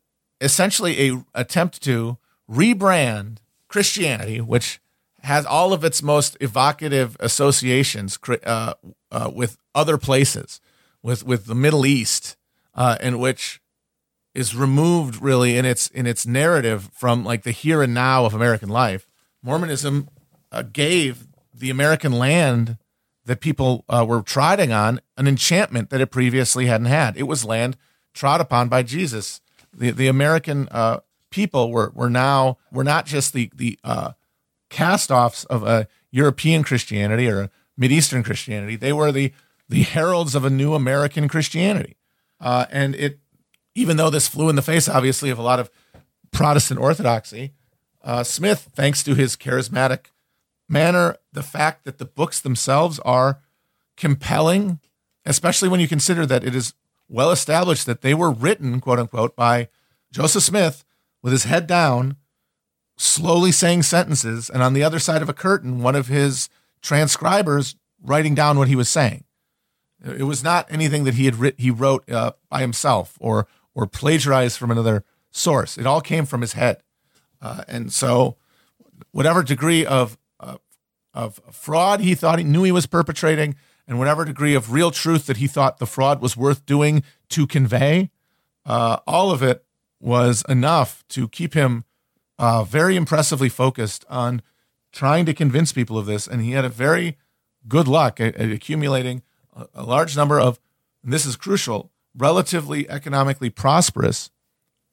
essentially 0.42 1.10
a 1.10 1.24
attempt 1.36 1.82
to 1.84 2.18
rebrand 2.50 3.38
Christianity, 3.68 4.42
which 4.42 4.82
has 5.22 5.46
all 5.46 5.72
of 5.72 5.84
its 5.84 6.02
most 6.02 6.36
evocative 6.42 7.16
associations 7.20 8.18
uh, 8.44 8.74
uh, 9.12 9.32
with 9.34 9.58
other 9.76 9.98
places, 9.98 10.60
with 11.04 11.24
with 11.24 11.46
the 11.46 11.56
Middle 11.56 11.86
East, 11.86 12.36
uh, 12.74 12.98
in 13.02 13.20
which 13.20 13.62
is 14.34 14.56
removed 14.56 15.22
really 15.22 15.58
in 15.58 15.66
its 15.66 15.90
in 15.90 16.08
its 16.08 16.26
narrative 16.26 16.90
from 16.94 17.24
like 17.24 17.44
the 17.44 17.52
here 17.52 17.84
and 17.84 17.94
now 17.94 18.26
of 18.26 18.34
American 18.34 18.70
life. 18.70 19.08
Mormonism 19.44 20.10
uh, 20.52 20.64
gave 20.64 21.28
the 21.54 21.70
American 21.70 22.14
land 22.14 22.78
that 23.30 23.42
people 23.42 23.86
uh, 23.88 24.04
were 24.08 24.24
trotting 24.24 24.72
on 24.72 25.00
an 25.16 25.28
enchantment 25.28 25.92
that 25.92 26.02
it 26.02 26.08
previously 26.08 26.66
hadn't 26.66 26.88
had. 26.88 27.16
It 27.16 27.28
was 27.28 27.46
land 27.46 27.78
trod 28.14 28.42
upon 28.42 28.70
by 28.70 28.82
Jesus. 28.82 29.40
The 29.72 29.92
the 29.92 30.08
American 30.08 30.68
uh, 30.72 31.02
people 31.30 31.72
were 31.72 31.92
were 31.94 32.10
now 32.10 32.58
were 32.72 32.84
not 32.84 33.06
just 33.06 33.34
the 33.34 33.52
the 33.54 33.78
cast-offs 34.70 35.44
of 35.46 35.64
a 35.64 35.88
European 36.12 36.64
Christianity 36.64 37.28
or 37.28 37.42
a 37.42 37.50
Mideastern 37.80 38.24
Christianity. 38.24 38.76
They 38.76 38.94
were 38.94 39.12
the 39.12 39.32
the 39.68 39.84
heralds 39.84 40.34
of 40.34 40.44
a 40.44 40.50
new 40.50 40.74
American 40.74 41.28
Christianity, 41.28 41.98
uh, 42.42 42.66
and 42.72 42.96
it 42.96 43.20
even 43.76 43.98
though 43.98 44.10
this 44.10 44.28
flew 44.28 44.50
in 44.50 44.56
the 44.56 44.64
face, 44.64 44.90
obviously, 44.90 45.30
of 45.30 45.38
a 45.38 45.44
lot 45.44 45.60
of 45.60 45.70
Protestant 46.32 46.80
orthodoxy, 46.80 47.54
uh, 48.04 48.24
Smith, 48.24 48.70
thanks 48.74 49.04
to 49.04 49.14
his 49.14 49.36
charismatic 49.36 50.08
manner, 50.70 51.18
the 51.34 51.44
fact 51.44 51.84
that 51.86 51.98
the 51.98 52.06
books 52.06 52.40
themselves 52.40 53.00
are 53.00 53.42
compelling, 53.98 54.80
especially 55.26 55.68
when 55.68 55.80
you 55.80 55.88
consider 55.88 56.26
that 56.26 56.44
it 56.44 56.56
is 56.56 56.74
well 57.10 57.32
established 57.32 57.86
that 57.86 58.02
they 58.02 58.14
were 58.14 58.32
written, 58.32 58.80
quote 58.80 59.00
unquote, 59.00 59.36
by 59.36 59.68
Joseph 60.12 60.44
Smith 60.44 60.86
with 61.22 61.34
his 61.34 61.44
head 61.44 61.68
down 61.68 62.16
slowly 63.00 63.52
saying 63.52 63.82
sentences, 63.82 64.50
and 64.50 64.62
on 64.62 64.74
the 64.74 64.84
other 64.84 65.00
side 65.00 65.22
of 65.22 65.30
a 65.30 65.34
curtain, 65.34 65.82
one 65.82 65.96
of 65.96 66.08
his 66.08 66.50
transcribers 66.82 67.76
writing 68.04 68.36
down 68.36 68.58
what 68.58 68.68
he 68.68 68.76
was 68.76 68.90
saying. 68.90 69.24
It 70.06 70.24
was 70.24 70.44
not 70.44 70.70
anything 70.70 71.06
that 71.06 71.14
he 71.14 71.26
had 71.26 71.38
writ- 71.38 71.60
he 71.60 71.72
wrote 71.72 72.10
uh, 72.12 72.34
by 72.50 72.62
himself 72.62 73.18
or 73.20 73.48
or 73.74 73.88
plagiarized 73.88 74.58
from 74.58 74.72
another 74.72 75.06
source. 75.32 75.78
It 75.78 75.88
all 75.88 76.02
came 76.02 76.26
from 76.26 76.42
his 76.42 76.54
head, 76.54 76.84
uh, 77.42 77.64
and 77.68 77.92
so 77.92 78.36
whatever 79.12 79.44
degree 79.44 79.86
of 79.86 80.18
of 81.14 81.40
fraud 81.52 82.02
he 82.02 82.16
thought 82.16 82.40
he 82.40 82.46
knew 82.46 82.64
he 82.64 82.72
was 82.72 82.86
perpetrating, 82.86 83.56
and 83.88 83.98
whatever 83.98 84.26
degree 84.26 84.56
of 84.56 84.72
real 84.72 84.92
truth 84.92 85.26
that 85.26 85.38
he 85.38 85.48
thought 85.48 85.80
the 85.80 85.88
fraud 85.88 86.22
was 86.22 86.38
worth 86.38 86.66
doing 86.66 87.04
to 87.30 87.48
convey, 87.48 88.12
uh, 88.66 88.98
all 89.08 89.32
of 89.32 89.42
it 89.42 89.66
was 90.00 90.44
enough 90.48 91.04
to 91.10 91.28
keep 91.28 91.54
him 91.54 91.84
uh, 92.38 92.64
very 92.64 92.96
impressively 92.96 93.50
focused 93.50 94.06
on 94.10 94.42
trying 94.92 95.26
to 95.26 95.34
convince 95.34 95.72
people 95.72 95.98
of 95.98 96.06
this, 96.06 96.28
and 96.28 96.42
he 96.42 96.52
had 96.52 96.66
a 96.66 96.70
very 96.70 97.18
good 97.68 97.88
luck 97.88 98.20
at, 98.20 98.36
at 98.36 98.52
accumulating 98.52 99.22
a, 99.56 99.68
a, 99.76 99.84
large 99.84 100.16
number 100.16 100.40
of, 100.40 100.60
and 101.04 101.12
this 101.12 101.26
is 101.26 101.36
crucial, 101.36 101.92
relatively 102.16 102.90
economically 102.90 103.50
prosperous 103.50 104.32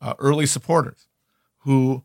uh, 0.01 0.15
early 0.19 0.47
supporters 0.47 1.09
who 1.61 2.03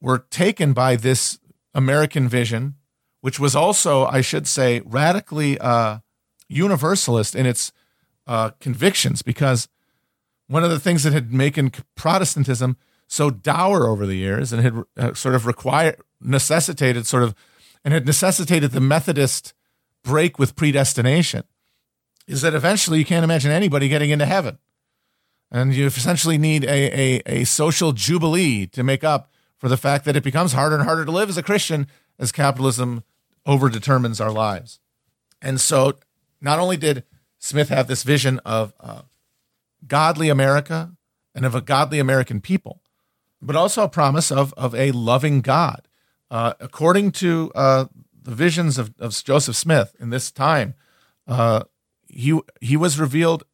were 0.00 0.18
taken 0.30 0.72
by 0.72 0.96
this 0.96 1.38
American 1.74 2.28
vision, 2.28 2.76
which 3.20 3.38
was 3.38 3.54
also, 3.54 4.06
I 4.06 4.20
should 4.20 4.46
say, 4.46 4.80
radically 4.84 5.58
uh, 5.58 5.98
universalist 6.48 7.34
in 7.34 7.46
its 7.46 7.72
uh, 8.26 8.50
convictions, 8.60 9.22
because 9.22 9.68
one 10.46 10.64
of 10.64 10.70
the 10.70 10.80
things 10.80 11.02
that 11.04 11.12
had 11.12 11.32
made 11.32 11.54
Protestantism 11.94 12.76
so 13.06 13.30
dour 13.30 13.86
over 13.86 14.06
the 14.06 14.14
years 14.14 14.52
and 14.52 14.62
had 14.62 14.84
uh, 14.96 15.14
sort 15.14 15.34
of 15.34 15.46
required 15.46 16.00
necessitated 16.20 17.06
sort 17.06 17.22
of 17.22 17.34
and 17.84 17.94
had 17.94 18.06
necessitated 18.06 18.72
the 18.72 18.80
Methodist 18.80 19.54
break 20.04 20.38
with 20.38 20.54
predestination 20.54 21.44
is 22.26 22.42
that 22.42 22.54
eventually 22.54 22.98
you 22.98 23.04
can't 23.04 23.24
imagine 23.24 23.50
anybody 23.50 23.88
getting 23.88 24.10
into 24.10 24.26
heaven. 24.26 24.58
And 25.50 25.74
you 25.74 25.86
essentially 25.86 26.38
need 26.38 26.64
a, 26.64 26.68
a, 26.68 27.22
a 27.26 27.44
social 27.44 27.92
jubilee 27.92 28.66
to 28.68 28.84
make 28.84 29.02
up 29.02 29.30
for 29.58 29.68
the 29.68 29.76
fact 29.76 30.04
that 30.04 30.14
it 30.14 30.22
becomes 30.22 30.52
harder 30.52 30.76
and 30.76 30.84
harder 30.84 31.04
to 31.04 31.10
live 31.10 31.28
as 31.28 31.36
a 31.36 31.42
Christian 31.42 31.88
as 32.20 32.30
capitalism 32.30 33.02
overdetermines 33.48 34.20
our 34.20 34.30
lives. 34.30 34.78
And 35.42 35.60
so 35.60 35.94
not 36.40 36.60
only 36.60 36.76
did 36.76 37.02
Smith 37.38 37.70
have 37.70 37.88
this 37.88 38.02
vision 38.02 38.38
of 38.44 38.74
uh, 38.78 39.02
godly 39.86 40.28
America 40.28 40.92
and 41.34 41.46
of 41.46 41.54
a 41.54 41.60
godly 41.62 41.98
American 41.98 42.40
people, 42.40 42.82
but 43.40 43.56
also 43.56 43.82
a 43.82 43.88
promise 43.88 44.30
of, 44.30 44.52
of 44.54 44.74
a 44.74 44.92
loving 44.92 45.40
God. 45.40 45.88
Uh, 46.30 46.52
according 46.60 47.10
to 47.10 47.50
uh, 47.54 47.86
the 48.22 48.34
visions 48.34 48.78
of, 48.78 48.94
of 48.98 49.24
Joseph 49.24 49.56
Smith 49.56 49.96
in 49.98 50.10
this 50.10 50.30
time, 50.30 50.74
uh, 51.26 51.64
he 52.06 52.38
he 52.60 52.76
was 52.76 53.00
revealed 53.00 53.44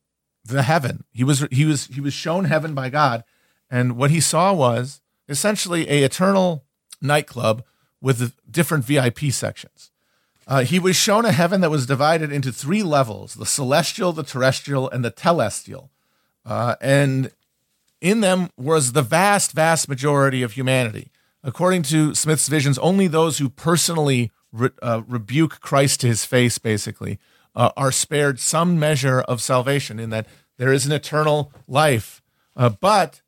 the 0.45 0.63
heaven. 0.63 1.05
He 1.13 1.25
was 1.25 1.47
he 1.51 1.65
was 1.65 1.87
he 1.87 2.01
was 2.01 2.13
shown 2.13 2.45
heaven 2.45 2.75
by 2.75 2.91
God, 2.91 3.25
and 3.71 3.97
what 3.97 4.11
he 4.11 4.21
saw 4.21 4.53
was 4.53 5.01
essentially 5.29 5.89
a 5.89 6.05
eternal 6.05 6.65
nightclub 7.01 7.65
with 8.01 8.35
different 8.51 8.85
VIP 8.85 9.31
sections. 9.31 9.91
Uh, 10.47 10.63
he 10.63 10.79
was 10.79 10.95
shown 10.95 11.25
a 11.25 11.33
heaven 11.33 11.61
that 11.61 11.71
was 11.71 11.87
divided 11.87 12.31
into 12.31 12.53
three 12.53 12.83
levels: 12.83 13.35
the 13.35 13.47
celestial, 13.47 14.13
the 14.13 14.23
terrestrial, 14.23 14.89
and 14.91 15.05
the 15.05 15.11
telestial. 15.11 15.89
Uh, 16.45 16.77
and 16.81 17.33
in 18.01 18.21
them 18.21 18.51
was 18.57 18.93
the 18.93 19.03
vast, 19.03 19.53
vast 19.53 19.89
majority 19.89 20.43
of 20.43 20.53
humanity. 20.53 21.11
According 21.43 21.83
to 21.85 22.15
Smith's 22.15 22.49
visions, 22.49 22.79
only 22.79 23.07
those 23.07 23.39
who 23.39 23.49
personally 23.49 24.31
re- 24.53 24.71
uh, 24.83 25.03
rebuke 25.07 25.61
Christ 25.61 26.01
to 26.01 26.07
his 26.07 26.25
face, 26.25 26.59
basically, 26.59 27.19
uh, 27.55 27.71
are 27.77 27.93
spared 27.93 28.39
some 28.39 28.79
measure 28.79 29.21
of 29.23 29.41
salvation 29.41 29.99
in 29.99 30.11
that 30.11 30.27
there 30.59 30.73
is 30.73 30.87
an 30.87 30.93
eternal 30.93 31.53
life. 31.67 32.23
Uh, 32.57 32.69
but 32.69 33.23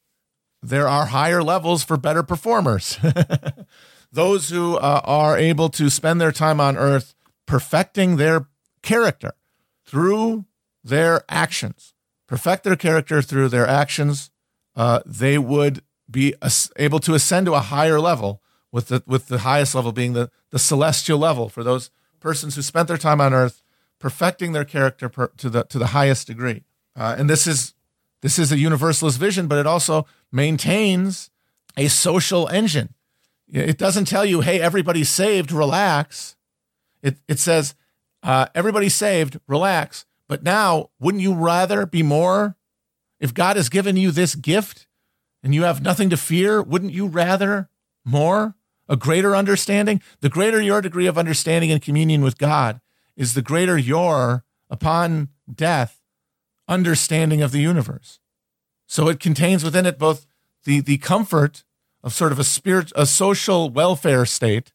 there 0.63 0.89
are 0.89 1.07
higher 1.07 1.43
levels 1.43 1.85
for 1.85 1.97
better 1.97 2.23
performers. 2.23 2.99
Those 4.11 4.49
who 4.49 4.77
uh, 4.77 5.01
are 5.05 5.37
able 5.37 5.69
to 5.71 5.91
spend 5.91 6.21
their 6.21 6.33
time 6.33 6.61
on 6.61 6.77
earth 6.77 7.15
perfecting 7.47 8.17
their 8.17 8.47
character 8.83 9.33
through 9.85 10.47
their 10.83 11.25
actions, 11.29 11.95
perfect 12.27 12.65
their 12.65 12.77
character 12.77 13.21
through 13.21 13.49
their 13.49 13.67
actions, 13.67 14.31
uh, 14.77 15.01
they 15.05 15.39
would 15.39 15.83
be 16.11 16.35
able 16.77 17.01
to 17.01 17.15
ascend 17.15 17.47
to 17.47 17.55
a 17.55 17.61
higher 17.61 18.01
level 18.01 18.43
with 18.73 18.89
the 18.89 19.03
with 19.07 19.29
the 19.29 19.39
highest 19.39 19.75
level 19.75 19.93
being 19.93 20.13
the 20.13 20.31
the 20.51 20.59
celestial 20.59 21.19
level 21.19 21.49
for 21.49 21.63
those 21.63 21.91
persons 22.21 22.55
who 22.55 22.63
spent 22.63 22.89
their 22.89 22.99
time 22.99 23.21
on 23.21 23.35
earth 23.35 23.63
perfecting 23.99 24.53
their 24.53 24.65
character 24.65 25.09
per, 25.09 25.29
to 25.37 25.51
the 25.51 25.65
to 25.65 25.79
the 25.79 25.89
highest 25.89 26.27
degree. 26.27 26.65
Uh, 26.97 27.15
and 27.19 27.29
this 27.29 27.47
is 27.47 27.75
this 28.23 28.39
is 28.39 28.51
a 28.51 28.59
universalist 28.59 29.19
vision, 29.19 29.47
but 29.47 29.59
it 29.59 29.67
also 29.67 30.07
maintains 30.33 31.31
a 31.77 31.89
social 31.89 32.49
engine. 32.49 32.95
It 33.51 33.79
doesn't 33.79 34.07
tell 34.07 34.25
you, 34.25 34.41
"Hey, 34.41 34.61
everybody's 34.61 35.09
saved, 35.09 35.53
relax." 35.53 36.37
It 37.03 37.19
it 37.29 37.39
says, 37.39 37.75
uh, 38.23 38.47
"Everybody's 38.55 38.95
saved, 38.95 39.41
relax." 39.47 40.05
But 40.29 40.43
now, 40.43 40.91
wouldn't 41.01 41.23
you 41.23 41.35
rather 41.35 41.87
be 41.87 42.03
more? 42.03 42.57
If 43.19 43.33
God 43.33 43.57
has 43.57 43.69
given 43.69 43.97
you 43.97 44.11
this 44.11 44.35
gift 44.35 44.87
and 45.43 45.55
you 45.55 45.63
have 45.63 45.83
nothing 45.83 46.11
to 46.11 46.17
fear, 46.17 46.63
wouldn't 46.63 46.93
you 46.93 47.07
rather 47.07 47.71
more? 48.05 48.55
A 48.89 48.97
greater 48.97 49.35
understanding? 49.35 50.03
The 50.21 50.29
greater 50.29 50.61
your 50.61 50.81
degree 50.81 51.07
of 51.07 51.19
understanding 51.19 51.71
and 51.71 51.83
communion 51.83 52.23
with 52.23 52.39
God, 52.39 52.81
is 53.17 53.35
the 53.35 53.43
greater 53.43 53.77
your, 53.77 54.45
upon 54.71 55.29
death, 55.53 56.01
understanding 56.69 57.43
of 57.43 57.53
the 57.53 57.61
universe. 57.61 58.21
So 58.87 59.09
it 59.09 59.21
contains 59.21 59.65
within 59.65 59.87
it 59.87 59.99
both 59.99 60.27
the, 60.65 60.81
the 60.81 60.99
comfort 60.99 61.65
of 62.03 62.13
sort 62.13 62.33
of 62.33 62.39
a 62.39 62.45
spirit, 62.45 62.93
a 62.95 63.07
social 63.07 63.71
welfare 63.71 64.25
state, 64.25 64.73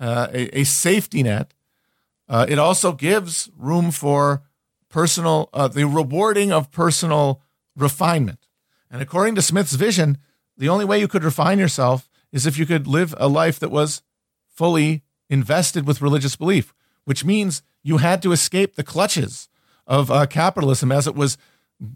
uh, 0.00 0.28
a, 0.32 0.60
a, 0.60 0.64
safety 0.64 1.22
net. 1.22 1.54
Uh, 2.28 2.46
it 2.48 2.58
also 2.58 2.92
gives 2.92 3.50
room 3.56 3.90
for 3.90 4.42
personal, 4.88 5.48
uh, 5.52 5.68
the 5.68 5.86
rewarding 5.86 6.52
of 6.52 6.70
personal 6.70 7.40
refinement. 7.76 8.46
And 8.90 9.00
according 9.00 9.36
to 9.36 9.42
Smith's 9.42 9.74
vision, 9.74 10.18
the 10.56 10.68
only 10.68 10.84
way 10.84 10.98
you 10.98 11.08
could 11.08 11.24
refine 11.24 11.58
yourself 11.58 12.10
is 12.32 12.46
if 12.46 12.58
you 12.58 12.66
could 12.66 12.86
live 12.86 13.14
a 13.18 13.28
life 13.28 13.58
that 13.60 13.70
was 13.70 14.02
fully 14.48 15.02
invested 15.30 15.86
with 15.86 16.02
religious 16.02 16.36
belief, 16.36 16.74
which 17.04 17.24
means 17.24 17.62
you 17.82 17.98
had 17.98 18.22
to 18.22 18.32
escape 18.32 18.74
the 18.74 18.84
clutches 18.84 19.48
of 19.86 20.10
uh, 20.10 20.26
capitalism 20.26 20.92
as 20.92 21.06
it 21.06 21.14
was 21.14 21.38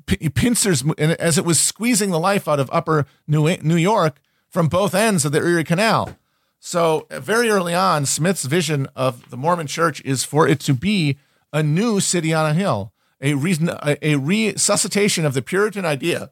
p- 0.07 0.29
pincers 0.31 0.85
as 0.99 1.39
it 1.39 1.45
was 1.45 1.61
squeezing 1.61 2.11
the 2.11 2.19
life 2.19 2.49
out 2.49 2.61
of 2.61 2.71
upper 2.73 3.07
New, 3.27 3.57
New 3.59 3.77
York 3.77 4.21
from 4.49 4.69
both 4.69 4.95
ends 4.95 5.25
of 5.25 5.33
the 5.33 5.39
Erie 5.39 5.65
Canal. 5.65 6.17
So 6.59 7.07
uh, 7.11 7.21
very 7.21 7.49
early 7.49 7.75
on, 7.75 8.07
Smith's 8.07 8.45
vision 8.45 8.89
of 8.97 9.31
the 9.31 9.37
Mormon 9.37 9.67
Church 9.67 10.01
is 10.05 10.25
for 10.25 10.49
it 10.49 10.61
to 10.61 10.75
be 10.75 11.19
a 11.53 11.63
new 11.63 12.01
city 12.01 12.35
on 12.35 12.51
a 12.51 12.55
hill, 12.55 12.93
a 13.21 13.35
reason, 13.35 13.69
a, 13.69 13.97
a 14.03 14.17
resuscitation 14.17 15.25
of 15.25 15.35
the 15.35 15.43
Puritan 15.43 15.85
idea 15.85 16.31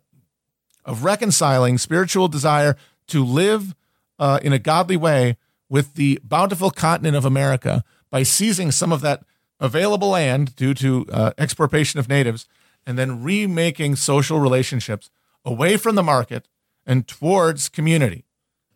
of 0.84 1.04
reconciling 1.04 1.78
spiritual 1.78 2.28
desire 2.28 2.76
to 3.06 3.24
live 3.24 3.74
uh, 4.18 4.38
in 4.42 4.52
a 4.52 4.58
godly 4.58 4.96
way 4.96 5.36
with 5.68 5.94
the 5.94 6.20
bountiful 6.22 6.70
continent 6.70 7.16
of 7.16 7.24
America 7.24 7.84
by 8.10 8.22
seizing 8.22 8.70
some 8.70 8.92
of 8.92 9.00
that 9.00 9.22
available 9.60 10.08
land 10.08 10.54
due 10.56 10.74
to 10.74 11.06
uh, 11.10 11.32
expropriation 11.38 11.98
of 11.98 12.08
natives 12.08 12.46
and 12.86 12.98
then 12.98 13.22
remaking 13.22 13.96
social 13.96 14.38
relationships 14.38 15.10
away 15.44 15.76
from 15.76 15.94
the 15.94 16.02
market 16.02 16.48
and 16.86 17.06
towards 17.06 17.68
community. 17.68 18.24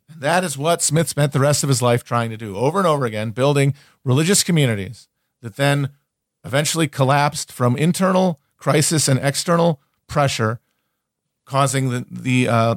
And 0.09 0.21
that 0.21 0.45
is 0.45 0.57
what 0.57 0.83
Smith 0.83 1.09
spent 1.09 1.33
the 1.33 1.41
rest 1.41 1.63
of 1.63 1.69
his 1.69 1.83
life 1.83 2.05
trying 2.05 2.31
to 2.31 2.37
do 2.37 2.57
over 2.57 2.79
and 2.79 2.87
over 2.87 3.05
again, 3.05 3.31
building 3.31 3.75
religious 4.05 4.43
communities 4.43 5.09
that 5.43 5.57
then 5.57 5.91
eventually 6.45 6.89
collapsed 6.89 7.53
from 7.53 7.77
internal 7.77 8.41
crisis 8.57 9.09
and 9.09 9.21
external 9.23 9.81
pressure, 10.07 10.61
causing 11.45 11.91
the, 11.91 12.07
the 12.11 12.49
uh, 12.49 12.75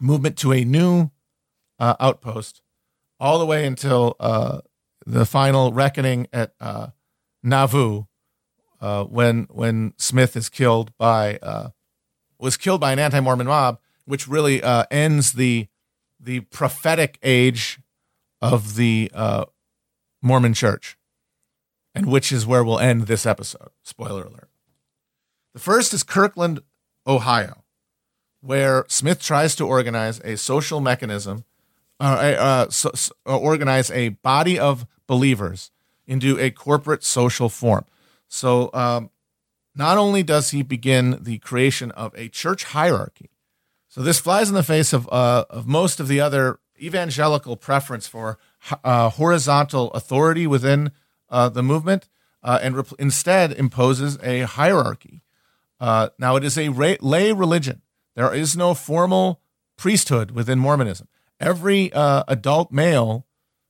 movement 0.00 0.36
to 0.38 0.52
a 0.52 0.64
new 0.64 1.10
uh, 1.78 1.94
outpost 2.00 2.62
all 3.20 3.38
the 3.38 3.46
way 3.46 3.66
until 3.66 4.16
uh, 4.20 4.60
the 5.06 5.26
final 5.26 5.72
reckoning 5.72 6.26
at 6.32 6.54
uh, 6.60 6.88
Nauvoo, 7.42 8.04
uh, 8.80 9.04
when 9.04 9.48
when 9.50 9.94
Smith 9.96 10.36
is 10.36 10.48
killed 10.48 10.96
by 10.98 11.38
uh, 11.38 11.70
was 12.38 12.56
killed 12.56 12.80
by 12.80 12.92
an 12.92 12.98
anti-Mormon 12.98 13.46
mob, 13.46 13.80
which 14.08 14.26
really 14.26 14.62
uh, 14.62 14.84
ends 14.90 15.32
the 15.34 15.68
the 16.18 16.40
prophetic 16.40 17.18
age 17.22 17.78
of 18.40 18.74
the 18.74 19.10
uh, 19.14 19.44
Mormon 20.22 20.54
Church, 20.54 20.96
and 21.94 22.06
which 22.06 22.32
is 22.32 22.46
where 22.46 22.64
we'll 22.64 22.78
end 22.78 23.02
this 23.02 23.26
episode. 23.26 23.68
Spoiler 23.84 24.24
alert. 24.24 24.48
The 25.52 25.60
first 25.60 25.92
is 25.92 26.02
Kirtland, 26.02 26.60
Ohio, 27.06 27.64
where 28.40 28.86
Smith 28.88 29.20
tries 29.20 29.54
to 29.56 29.66
organize 29.66 30.20
a 30.24 30.36
social 30.36 30.80
mechanism, 30.80 31.44
uh, 32.00 32.04
uh, 32.04 32.70
so, 32.70 32.90
so, 32.94 33.12
organize 33.26 33.90
a 33.90 34.10
body 34.10 34.58
of 34.58 34.86
believers 35.06 35.70
into 36.06 36.38
a 36.40 36.50
corporate 36.50 37.04
social 37.04 37.50
form. 37.50 37.84
So, 38.26 38.70
um, 38.72 39.10
not 39.74 39.98
only 39.98 40.22
does 40.22 40.50
he 40.50 40.62
begin 40.62 41.18
the 41.20 41.38
creation 41.38 41.90
of 41.90 42.14
a 42.16 42.28
church 42.28 42.64
hierarchy, 42.64 43.30
so 43.88 44.02
this 44.02 44.20
flies 44.20 44.48
in 44.48 44.54
the 44.54 44.62
face 44.62 44.92
of, 44.92 45.08
uh, 45.08 45.44
of 45.48 45.66
most 45.66 45.98
of 45.98 46.08
the 46.08 46.20
other 46.20 46.60
evangelical 46.80 47.56
preference 47.56 48.06
for 48.06 48.38
uh, 48.84 49.08
horizontal 49.08 49.90
authority 49.92 50.46
within 50.46 50.92
uh, 51.30 51.48
the 51.48 51.62
movement, 51.62 52.08
uh, 52.42 52.58
and 52.62 52.84
instead 52.98 53.52
imposes 53.52 54.18
a 54.22 54.42
hierarchy. 54.42 55.22
Uh, 55.80 56.08
now, 56.18 56.36
it 56.36 56.44
is 56.44 56.58
a 56.58 56.68
lay 56.68 57.32
religion. 57.32 57.82
There 58.14 58.34
is 58.34 58.56
no 58.56 58.74
formal 58.74 59.40
priesthood 59.76 60.32
within 60.32 60.58
Mormonism. 60.58 61.08
Every 61.40 61.92
uh, 61.92 62.24
adult 62.28 62.72
male 62.72 63.26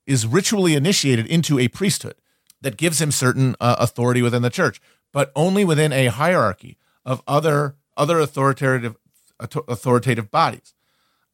is 0.06 0.26
ritually 0.26 0.74
initiated 0.74 1.26
into 1.26 1.58
a 1.58 1.68
priesthood 1.68 2.14
that 2.60 2.76
gives 2.76 3.00
him 3.00 3.12
certain 3.12 3.54
authority 3.60 4.22
within 4.22 4.42
the 4.42 4.50
church, 4.50 4.80
but 5.12 5.30
only 5.36 5.64
within 5.64 5.92
a 5.92 6.06
hierarchy 6.06 6.76
of 7.04 7.22
other 7.26 7.76
other 7.96 8.20
authoritative 8.20 8.96
authoritative 9.40 10.30
bodies. 10.30 10.74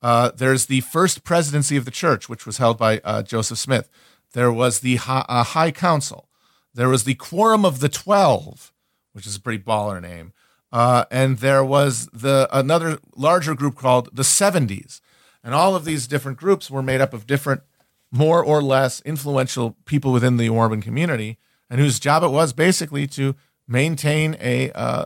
Uh, 0.02 0.30
there's 0.36 0.66
the 0.66 0.80
first 0.82 1.24
presidency 1.24 1.76
of 1.76 1.84
the 1.84 1.90
church, 1.90 2.28
which 2.28 2.44
was 2.44 2.59
held 2.59 2.76
by 2.76 3.00
uh, 3.05 3.22
Joseph 3.22 3.59
Smith. 3.59 3.88
There 4.32 4.52
was 4.52 4.80
the 4.80 4.96
High, 4.96 5.24
uh, 5.28 5.44
High 5.44 5.70
Council. 5.70 6.28
There 6.74 6.88
was 6.88 7.05
the 7.05 7.14
Quorum 7.14 7.64
of 7.64 7.80
the 7.80 7.88
Twelve, 7.88 8.72
which 9.12 9.26
is 9.26 9.36
a 9.36 9.40
pretty 9.40 9.62
baller 9.62 10.02
name. 10.02 10.32
Uh, 10.74 11.05
and 11.11 11.38
there 11.38 11.64
was 11.64 12.09
the 12.12 12.48
another 12.52 12.98
larger 13.14 13.55
group 13.55 13.76
called 13.76 14.11
the 14.12 14.24
70s. 14.24 15.00
And 15.44 15.55
all 15.55 15.76
of 15.76 15.84
these 15.84 16.09
different 16.09 16.36
groups 16.36 16.68
were 16.68 16.82
made 16.82 17.00
up 17.00 17.14
of 17.14 17.28
different, 17.28 17.62
more 18.11 18.44
or 18.44 18.61
less 18.61 19.00
influential 19.02 19.76
people 19.84 20.12
within 20.12 20.36
the 20.36 20.48
Mormon 20.48 20.82
community, 20.82 21.38
and 21.70 21.80
whose 21.80 22.00
job 22.00 22.24
it 22.24 22.28
was 22.28 22.52
basically 22.52 23.07
to 23.07 23.36
maintain 23.68 24.36
a 24.40 24.72
uh, 24.72 25.05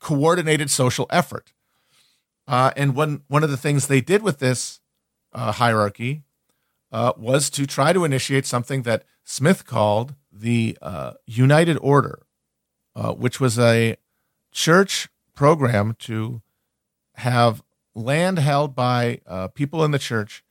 coordinated 0.00 0.68
social 0.68 1.06
effort. 1.10 1.52
Uh, 2.48 2.72
and 2.76 2.94
one 2.94 3.22
one 3.28 3.44
of 3.44 3.50
the 3.50 3.58
things 3.58 3.86
they 3.86 4.00
did 4.00 4.22
with 4.22 4.38
this 4.38 4.80
uh, 5.34 5.52
hierarchy 5.52 6.22
uh, 6.90 7.12
was 7.18 7.50
to 7.50 7.66
try 7.66 7.92
to 7.92 8.04
initiate 8.04 8.46
something 8.46 8.82
that 8.82 9.04
Smith 9.22 9.66
called 9.66 10.14
the 10.32 10.78
uh, 10.80 11.12
United 11.26 11.76
Order, 11.82 12.22
uh, 12.96 13.12
which 13.12 13.38
was 13.38 13.58
a 13.58 13.96
church 14.50 15.08
program 15.34 15.94
to 15.98 16.40
have 17.16 17.62
land 17.94 18.38
held 18.38 18.74
by 18.74 19.20
uh, 19.26 19.48
people 19.48 19.84
in 19.84 19.90
the 19.90 19.98
church, 19.98 20.42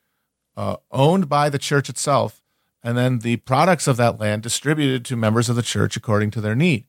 owned 0.91 1.27
by 1.27 1.49
the 1.49 1.57
church 1.57 1.89
itself, 1.89 2.43
and 2.83 2.95
then 2.95 3.19
the 3.19 3.37
products 3.37 3.87
of 3.87 3.97
that 3.97 4.19
land 4.19 4.43
distributed 4.43 5.03
to 5.05 5.15
members 5.15 5.49
of 5.49 5.55
the 5.55 5.63
church 5.63 5.97
according 5.97 6.29
to 6.29 6.41
their 6.41 6.55
need. 6.55 6.85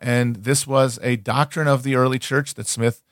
and 0.00 0.36
this 0.36 0.66
was 0.66 0.98
a 1.02 1.14
doctrine 1.14 1.68
of 1.68 1.84
the 1.84 1.94
early 1.94 2.18
church 2.18 2.54
that 2.54 2.66
Smith 2.66 3.02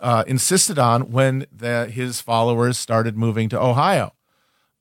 uh, 0.00 0.24
insisted 0.26 0.78
on 0.78 1.10
when 1.10 1.46
the, 1.52 1.86
his 1.86 2.20
followers 2.20 2.78
started 2.78 3.16
moving 3.16 3.48
to 3.48 3.60
Ohio. 3.60 4.14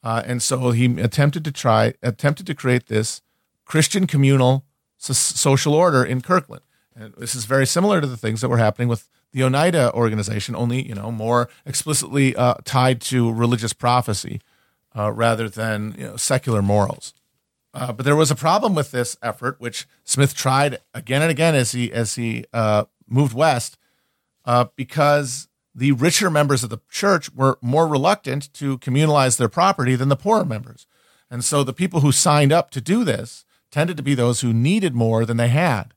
Uh, 0.04 0.24
and 0.26 0.42
so 0.42 0.72
he 0.72 0.86
attempted 1.02 1.44
to 1.44 1.52
try, 1.52 1.94
attempted 2.02 2.46
to 2.48 2.56
create 2.56 2.88
this 2.88 3.22
Christian 3.66 4.08
communal 4.08 4.66
so- 4.98 5.14
social 5.14 5.74
order 5.74 6.04
in 6.04 6.22
Kirtland. 6.22 6.64
And 6.96 7.14
this 7.18 7.36
is 7.36 7.46
very 7.46 7.66
similar 7.66 8.02
to 8.02 8.08
the 8.08 8.18
things 8.18 8.42
that 8.42 8.50
were 8.50 8.58
happening 8.58 8.88
with 8.88 9.08
the 9.34 9.44
Oneida 9.44 9.94
organization, 9.94 10.56
only 10.56 10.88
you 10.88 10.96
know 10.96 11.12
more 11.12 11.50
explicitly 11.66 12.36
uh, 12.36 12.56
tied 12.64 13.02
to 13.02 13.32
religious 13.32 13.74
prophecy 13.74 14.42
uh, 14.98 15.12
rather 15.12 15.50
than 15.50 15.96
you 15.98 16.08
know, 16.08 16.16
secular 16.16 16.62
morals. 16.62 17.14
Uh, 17.74 17.92
but 17.92 18.06
there 18.06 18.16
was 18.16 18.32
a 18.32 18.36
problem 18.36 18.74
with 18.74 18.92
this 18.92 19.18
effort, 19.22 19.60
which 19.60 19.88
Smith 20.04 20.34
tried 20.34 20.80
again 20.94 21.22
and 21.22 21.30
again 21.30 21.54
as 21.54 21.74
he 21.74 21.92
as 21.94 22.16
he 22.16 22.46
uh, 22.54 22.86
moved 23.08 23.34
west, 23.34 23.77
uh, 24.48 24.66
because 24.76 25.50
the 25.76 25.92
richer 25.92 26.32
members 26.32 26.64
of 26.64 26.72
the 26.72 26.80
church 26.90 27.32
were 27.36 27.60
more 27.62 27.88
reluctant 27.88 28.52
to 28.54 28.80
communalize 28.80 29.38
their 29.38 29.50
property 29.50 29.96
than 29.96 30.10
the 30.10 30.16
poorer 30.16 30.46
members. 30.46 30.88
And 31.30 31.44
so 31.44 31.64
the 31.64 31.74
people 31.74 32.00
who 32.00 32.12
signed 32.12 32.52
up 32.52 32.72
to 32.72 32.82
do 32.82 33.04
this 33.04 33.46
tended 33.70 33.98
to 33.98 34.04
be 34.04 34.16
those 34.16 34.42
who 34.42 34.54
needed 34.54 34.96
more 34.96 35.26
than 35.26 35.38
they 35.38 35.50
had. 35.50 35.94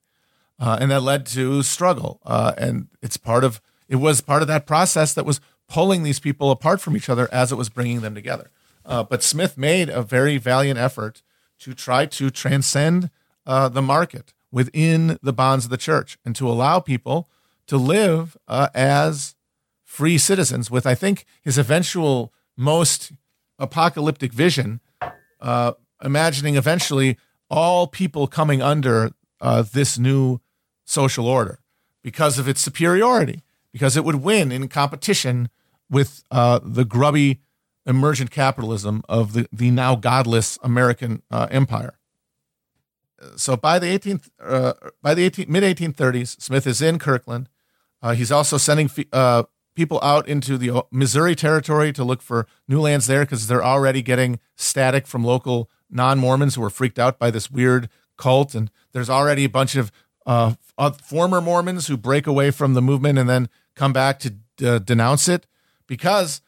Uh, 0.59 0.76
and 0.80 0.90
that 0.90 1.03
led 1.03 1.24
to 1.24 1.62
struggle. 1.62 2.20
Uh, 2.26 2.53
and 2.59 2.88
it's 3.01 3.16
part 3.16 3.44
of, 3.44 3.62
it 3.88 3.96
was 3.96 4.20
part 4.20 4.42
of 4.42 4.48
that 4.48 4.66
process 4.66 5.14
that 5.14 5.24
was 5.24 5.40
pulling 5.68 6.03
these 6.03 6.20
people 6.20 6.51
apart 6.51 6.80
from 6.80 6.96
each 6.96 7.09
other 7.09 7.28
as 7.32 7.53
it 7.53 7.57
was 7.57 7.70
bringing 7.70 8.01
them 8.01 8.14
together. 8.14 8.51
Uh, 8.84 9.05
but 9.05 9.22
Smith 9.22 9.57
made 9.57 9.88
a 9.88 10.03
very 10.03 10.36
valiant 10.36 10.78
effort 10.78 11.22
to 11.61 11.72
try 11.72 12.05
to 12.05 12.28
transcend 12.30 13.09
uh, 13.46 13.68
the 13.68 13.80
market 13.80 14.34
within 14.51 15.18
the 15.22 15.32
bonds 15.32 15.64
of 15.64 15.70
the 15.70 15.76
church 15.76 16.18
and 16.24 16.34
to 16.34 16.48
allow 16.48 16.80
people 16.80 17.28
to 17.70 17.76
live 17.76 18.36
uh, 18.48 18.68
as 18.74 19.36
free 19.84 20.18
citizens 20.18 20.72
with, 20.72 20.88
I 20.88 20.96
think, 20.96 21.24
his 21.40 21.56
eventual 21.56 22.32
most 22.56 23.12
apocalyptic 23.60 24.32
vision, 24.32 24.80
uh, 25.40 25.74
imagining 26.02 26.56
eventually 26.56 27.16
all 27.48 27.86
people 27.86 28.26
coming 28.26 28.60
under 28.60 29.12
uh, 29.40 29.62
this 29.62 30.00
new 30.00 30.40
social 30.84 31.28
order 31.28 31.60
because 32.02 32.40
of 32.40 32.48
its 32.48 32.60
superiority, 32.60 33.44
because 33.72 33.96
it 33.96 34.04
would 34.04 34.16
win 34.16 34.50
in 34.50 34.66
competition 34.66 35.48
with 35.88 36.24
uh, 36.32 36.58
the 36.64 36.84
grubby 36.84 37.38
emergent 37.86 38.32
capitalism 38.32 39.00
of 39.08 39.32
the, 39.32 39.46
the 39.52 39.70
now 39.70 39.94
godless 39.94 40.58
American 40.64 41.22
uh, 41.30 41.46
empire. 41.52 42.00
So 43.36 43.56
by 43.56 43.78
the 43.78 43.86
18th, 43.86 44.28
uh, 44.42 44.72
by 45.00 45.14
the 45.14 45.22
18, 45.22 45.46
mid 45.48 45.62
1830s, 45.62 46.40
Smith 46.40 46.66
is 46.66 46.82
in 46.82 46.98
Kirtland. 46.98 47.48
Uh, 48.03 48.14
he's 48.14 48.32
also 48.32 48.57
sending 48.57 48.90
uh, 49.12 49.44
people 49.74 50.01
out 50.03 50.28
into 50.28 50.57
the 50.57 50.70
uh, 50.70 50.82
Missouri 50.90 51.34
territory 51.34 51.92
to 51.92 52.05
look 52.05 52.22
for 52.22 52.46
new 52.68 52.80
lands 52.80 53.07
there 53.07 53.20
because 53.20 53.46
they're 53.46 53.64
already 53.64 54.03
getting 54.03 54.38
static 54.57 55.07
from 55.07 55.24
local 55.24 55.70
non 55.90 56.18
Mormons 56.18 56.55
who 56.55 56.62
are 56.62 56.70
freaked 56.70 56.98
out 56.98 57.18
by 57.18 57.30
this 57.30 57.51
weird 57.51 57.88
cult. 58.16 58.55
And 58.55 58.70
there's 58.92 59.11
already 59.11 59.44
a 59.44 59.48
bunch 59.48 59.76
of 59.76 59.92
uh, 60.26 60.55
former 61.03 61.40
Mormons 61.40 61.86
who 61.86 61.96
break 61.96 62.26
away 62.26 62.51
from 62.51 62.74
the 62.74 62.82
movement 62.82 63.18
and 63.18 63.28
then 63.28 63.48
come 63.74 63.92
back 63.92 64.18
to 64.20 64.34
uh, 64.64 64.78
denounce 64.78 65.28
it 65.28 65.46
because 65.86 66.42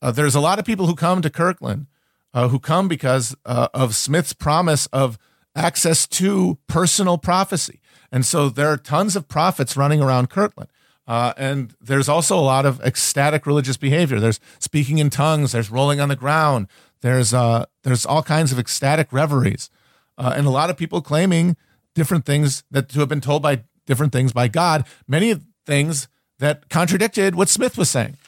uh, 0.00 0.10
there's 0.10 0.34
a 0.34 0.40
lot 0.40 0.58
of 0.58 0.64
people 0.64 0.86
who 0.86 0.94
come 0.94 1.22
to 1.22 1.30
Kirtland 1.30 1.86
who 2.34 2.60
come 2.60 2.86
because 2.86 3.34
of 3.44 3.96
Smith's 3.96 4.32
promise 4.32 4.86
of 4.92 5.18
access 5.56 6.06
to 6.06 6.56
personal 6.68 7.18
prophecy. 7.18 7.80
And 8.12 8.24
so 8.24 8.48
there 8.48 8.68
are 8.68 8.76
tons 8.76 9.16
of 9.16 9.26
prophets 9.26 9.76
running 9.76 10.00
around 10.00 10.30
Kirtland. 10.30 10.70
Uh, 11.08 11.32
and 11.38 11.74
there's 11.80 12.08
also 12.08 12.38
a 12.38 12.40
lot 12.40 12.66
of 12.66 12.80
ecstatic 12.82 13.46
religious 13.46 13.78
behavior. 13.78 14.20
There's 14.20 14.38
speaking 14.58 14.98
in 14.98 15.08
tongues. 15.08 15.52
There's 15.52 15.70
rolling 15.70 16.00
on 16.00 16.10
the 16.10 16.16
ground. 16.16 16.68
There's 17.00 17.32
uh, 17.32 17.64
there's 17.82 18.04
all 18.04 18.22
kinds 18.22 18.52
of 18.52 18.58
ecstatic 18.58 19.10
reveries, 19.10 19.70
uh, 20.18 20.34
and 20.36 20.46
a 20.46 20.50
lot 20.50 20.68
of 20.68 20.76
people 20.76 21.00
claiming 21.00 21.56
different 21.94 22.26
things 22.26 22.62
that 22.70 22.90
to 22.90 23.00
have 23.00 23.08
been 23.08 23.22
told 23.22 23.42
by 23.42 23.64
different 23.86 24.12
things 24.12 24.34
by 24.34 24.48
God. 24.48 24.84
Many 25.06 25.34
things 25.64 26.08
that 26.38 26.68
contradicted 26.68 27.34
what 27.34 27.48
Smith 27.48 27.78
was 27.78 27.88
saying. 27.88 28.18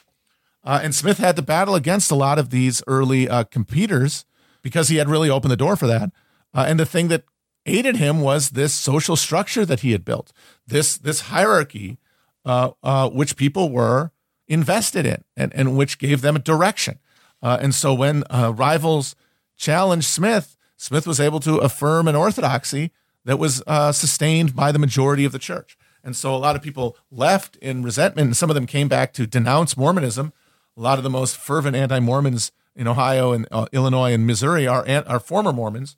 Uh, 0.63 0.79
and 0.83 0.93
Smith 0.93 1.19
had 1.19 1.35
to 1.35 1.41
battle 1.41 1.75
against 1.75 2.11
a 2.11 2.15
lot 2.15 2.39
of 2.39 2.49
these 2.49 2.83
early 2.87 3.29
uh, 3.29 3.43
competitors 3.45 4.25
because 4.61 4.89
he 4.89 4.97
had 4.97 5.09
really 5.09 5.29
opened 5.29 5.51
the 5.51 5.57
door 5.57 5.75
for 5.75 5.87
that. 5.87 6.11
Uh, 6.53 6.65
and 6.67 6.79
the 6.79 6.85
thing 6.85 7.07
that 7.07 7.23
aided 7.65 7.97
him 7.97 8.21
was 8.21 8.51
this 8.51 8.73
social 8.73 9.15
structure 9.15 9.65
that 9.65 9.81
he 9.81 9.91
had 9.91 10.03
built, 10.03 10.33
this 10.65 10.97
this 10.97 11.21
hierarchy 11.21 11.99
uh, 12.45 12.71
uh, 12.83 13.09
which 13.09 13.35
people 13.35 13.71
were 13.71 14.11
invested 14.47 15.05
in 15.05 15.23
and, 15.37 15.53
and 15.55 15.77
which 15.77 15.97
gave 15.97 16.21
them 16.21 16.35
a 16.35 16.39
direction. 16.39 16.99
Uh, 17.41 17.57
and 17.61 17.73
so 17.73 17.93
when 17.93 18.23
uh, 18.29 18.53
rivals 18.55 19.15
challenged 19.57 20.07
Smith, 20.07 20.57
Smith 20.77 21.05
was 21.05 21.19
able 21.19 21.39
to 21.39 21.57
affirm 21.57 22.07
an 22.07 22.15
orthodoxy 22.15 22.91
that 23.25 23.37
was 23.37 23.61
uh, 23.67 23.91
sustained 23.91 24.55
by 24.55 24.71
the 24.71 24.79
majority 24.79 25.25
of 25.25 25.31
the 25.31 25.39
church. 25.39 25.77
And 26.03 26.15
so 26.15 26.35
a 26.35 26.37
lot 26.37 26.55
of 26.55 26.61
people 26.61 26.97
left 27.11 27.55
in 27.57 27.83
resentment, 27.83 28.25
and 28.27 28.37
some 28.37 28.49
of 28.49 28.55
them 28.55 28.65
came 28.65 28.87
back 28.87 29.13
to 29.13 29.27
denounce 29.27 29.77
Mormonism. 29.77 30.33
A 30.75 30.81
lot 30.81 30.97
of 30.97 31.03
the 31.03 31.09
most 31.09 31.37
fervent 31.37 31.75
anti-Mormons 31.75 32.51
in 32.75 32.87
Ohio 32.87 33.31
and 33.31 33.47
uh, 33.51 33.67
Illinois 33.71 34.13
and 34.13 34.25
Missouri 34.25 34.65
are 34.65 34.85
are 34.87 35.19
former 35.19 35.53
Mormons, 35.53 35.97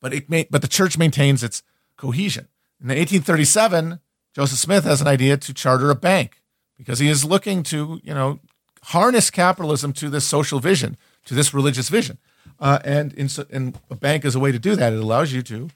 but 0.00 0.12
it 0.12 0.30
may, 0.30 0.46
but 0.50 0.62
the 0.62 0.68
church 0.68 0.96
maintains 0.96 1.42
its 1.42 1.62
cohesion. 1.96 2.48
In 2.80 2.88
1837, 2.88 3.98
Joseph 4.34 4.58
Smith 4.58 4.84
has 4.84 5.00
an 5.00 5.06
idea 5.06 5.36
to 5.36 5.52
charter 5.52 5.90
a 5.90 5.94
bank 5.94 6.42
because 6.76 6.98
he 6.98 7.08
is 7.08 7.24
looking 7.24 7.62
to, 7.64 8.00
you 8.02 8.14
know, 8.14 8.40
harness 8.84 9.30
capitalism 9.30 9.92
to 9.92 10.08
this 10.10 10.24
social 10.24 10.58
vision, 10.58 10.96
to 11.26 11.34
this 11.34 11.54
religious 11.54 11.88
vision. 11.88 12.18
Uh, 12.58 12.78
and, 12.84 13.12
in, 13.14 13.28
and 13.50 13.78
a 13.90 13.94
bank 13.94 14.24
is 14.24 14.34
a 14.34 14.40
way 14.40 14.52
to 14.52 14.58
do 14.58 14.74
that. 14.74 14.92
It 14.92 14.98
allows 14.98 15.32
you 15.32 15.42
to 15.42 15.68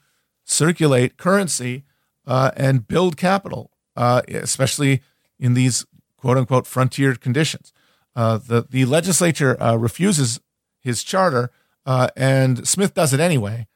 circulate 0.43 1.17
currency 1.17 1.83
uh, 2.25 2.51
and 2.57 2.87
build 2.87 3.17
capital, 3.17 3.71
uh, 3.95 4.21
especially 4.27 5.01
in 5.39 5.53
these 5.53 5.85
quote 6.17 6.37
unquote 6.37 6.67
frontier 6.67 7.15
conditions. 7.15 7.71
Uh, 8.15 8.37
the, 8.37 8.65
the 8.69 8.85
legislature 8.85 9.61
uh, 9.61 9.75
refuses 9.75 10.39
his 10.79 11.03
charter, 11.03 11.51
uh, 11.85 12.07
and 12.17 12.67
Smith 12.67 12.93
does 12.93 13.13
it 13.13 13.19
anyway 13.19 13.67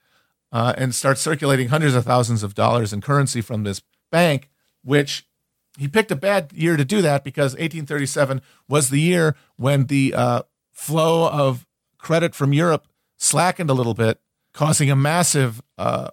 and 0.52 0.94
starts 0.94 1.22
circulating 1.22 1.70
hundreds 1.70 1.96
of 1.96 2.04
thousands 2.04 2.44
of 2.44 2.54
dollars 2.54 2.92
in 2.92 3.00
currency 3.00 3.40
from 3.40 3.64
this 3.64 3.82
bank 4.12 4.50
which 4.84 5.28
he 5.78 5.88
picked 5.88 6.12
a 6.12 6.16
bad 6.16 6.52
year 6.54 6.78
to 6.78 6.86
do 6.86 7.02
that 7.02 7.24
because 7.24 7.54
1837 7.54 8.42
was 8.68 8.90
the 8.90 9.00
year 9.00 9.36
when 9.56 9.86
the 9.86 10.14
uh, 10.14 10.42
flow 10.72 11.30
of 11.30 11.66
credit 11.98 12.36
from 12.36 12.54
Europe 12.54 12.88
slackened 13.18 13.70
a 13.70 13.74
little 13.74 13.94
bit, 13.94 14.20
causing 14.54 14.90
a 14.90 14.96
massive 14.96 15.62
uh, 15.78 16.10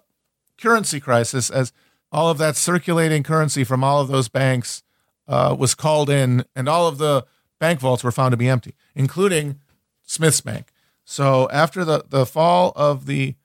currency 0.57 0.99
crisis 0.99 1.49
as 1.49 1.73
all 2.11 2.29
of 2.29 2.37
that 2.37 2.55
circulating 2.55 3.23
currency 3.23 3.63
from 3.63 3.83
all 3.83 4.01
of 4.01 4.07
those 4.07 4.29
banks 4.29 4.83
uh, 5.27 5.55
was 5.57 5.75
called 5.75 6.09
in, 6.09 6.43
and 6.55 6.67
all 6.67 6.87
of 6.87 6.97
the 6.97 7.25
bank 7.59 7.79
vaults 7.79 8.03
were 8.03 8.11
found 8.11 8.31
to 8.31 8.37
be 8.37 8.47
empty, 8.47 8.73
including 8.95 9.59
Smith's 10.03 10.41
Bank. 10.41 10.71
So 11.05 11.47
after 11.51 11.85
the, 11.85 12.05
the 12.07 12.25
fall 12.25 12.71
of 12.75 13.05
the 13.05 13.35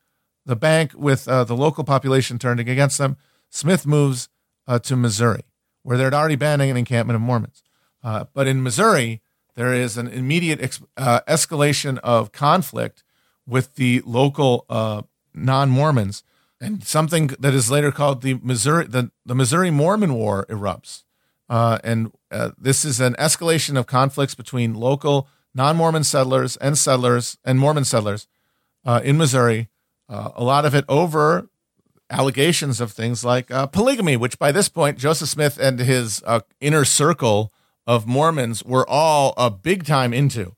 the 0.47 0.57
bank 0.57 0.93
with 0.95 1.27
uh, 1.27 1.45
the 1.45 1.57
local 1.57 1.85
population 1.85 2.39
turning 2.39 2.69
against 2.69 2.99
them, 2.99 3.17
Smith 3.49 3.87
moves 3.87 4.29
uh, 4.67 4.79
to 4.81 4.97
Missouri, 4.97 5.43
where 5.83 5.97
there 5.97 6.07
had 6.07 6.15
already 6.15 6.37
been 6.37 6.61
an 6.61 6.77
encampment 6.77 7.17
of 7.17 7.23
Mormons. 7.23 7.63
Uh, 8.03 8.25
but 8.33 8.47
in 8.47 8.63
Missouri, 8.63 9.23
there 9.55 9.73
is 9.73 9.97
an 9.97 10.09
immediate 10.09 10.61
ex- 10.61 10.83
uh, 10.97 11.21
escalation 11.27 11.99
of 11.99 12.33
conflict 12.33 13.03
with 13.47 13.77
the 13.77 14.03
local 14.05 14.67
uh, 14.69 15.03
non 15.33 15.71
Mormons, 15.71 16.23
and 16.61 16.85
something 16.85 17.29
that 17.39 17.55
is 17.55 17.71
later 17.71 17.93
called 17.93 18.23
the 18.23 18.35
Missouri 18.43 18.87
the, 18.87 19.11
the 19.25 19.35
Missouri 19.35 19.71
Mormon 19.71 20.15
War 20.15 20.47
erupts. 20.49 21.05
Uh, 21.49 21.79
and 21.85 22.11
uh, 22.31 22.51
this 22.59 22.85
is 22.85 23.01
an 23.01 23.15
escalation 23.15 23.79
of 23.79 23.87
conflicts 23.87 24.35
between 24.35 24.75
local 24.75 25.29
non 25.55 25.77
Mormon 25.77 26.05
settlers 26.05 26.57
and 26.57 26.77
settlers 26.77 27.39
and 27.45 27.59
Mormon 27.59 27.85
settlers 27.85 28.27
in 29.03 29.17
Missouri. 29.17 29.69
A 30.09 30.45
lot 30.45 30.65
of 30.65 30.75
it 30.75 30.85
over 30.89 31.49
allegations 32.19 32.81
of 32.81 32.93
things 32.93 33.25
like 33.25 33.51
uh, 33.51 33.67
polygamy, 33.67 34.17
which 34.17 34.39
by 34.39 34.53
this 34.53 34.69
point, 34.69 34.99
Joseph 34.99 35.29
Smith 35.29 35.59
and 35.59 35.79
his 35.79 36.23
uh, 36.27 36.41
inner 36.61 36.85
circle 36.85 37.53
of 37.87 38.07
Mormons 38.07 38.65
were 38.65 38.89
all 38.89 39.35
a 39.37 39.51
big 39.51 39.85
time 39.85 40.13
into. 40.15 40.55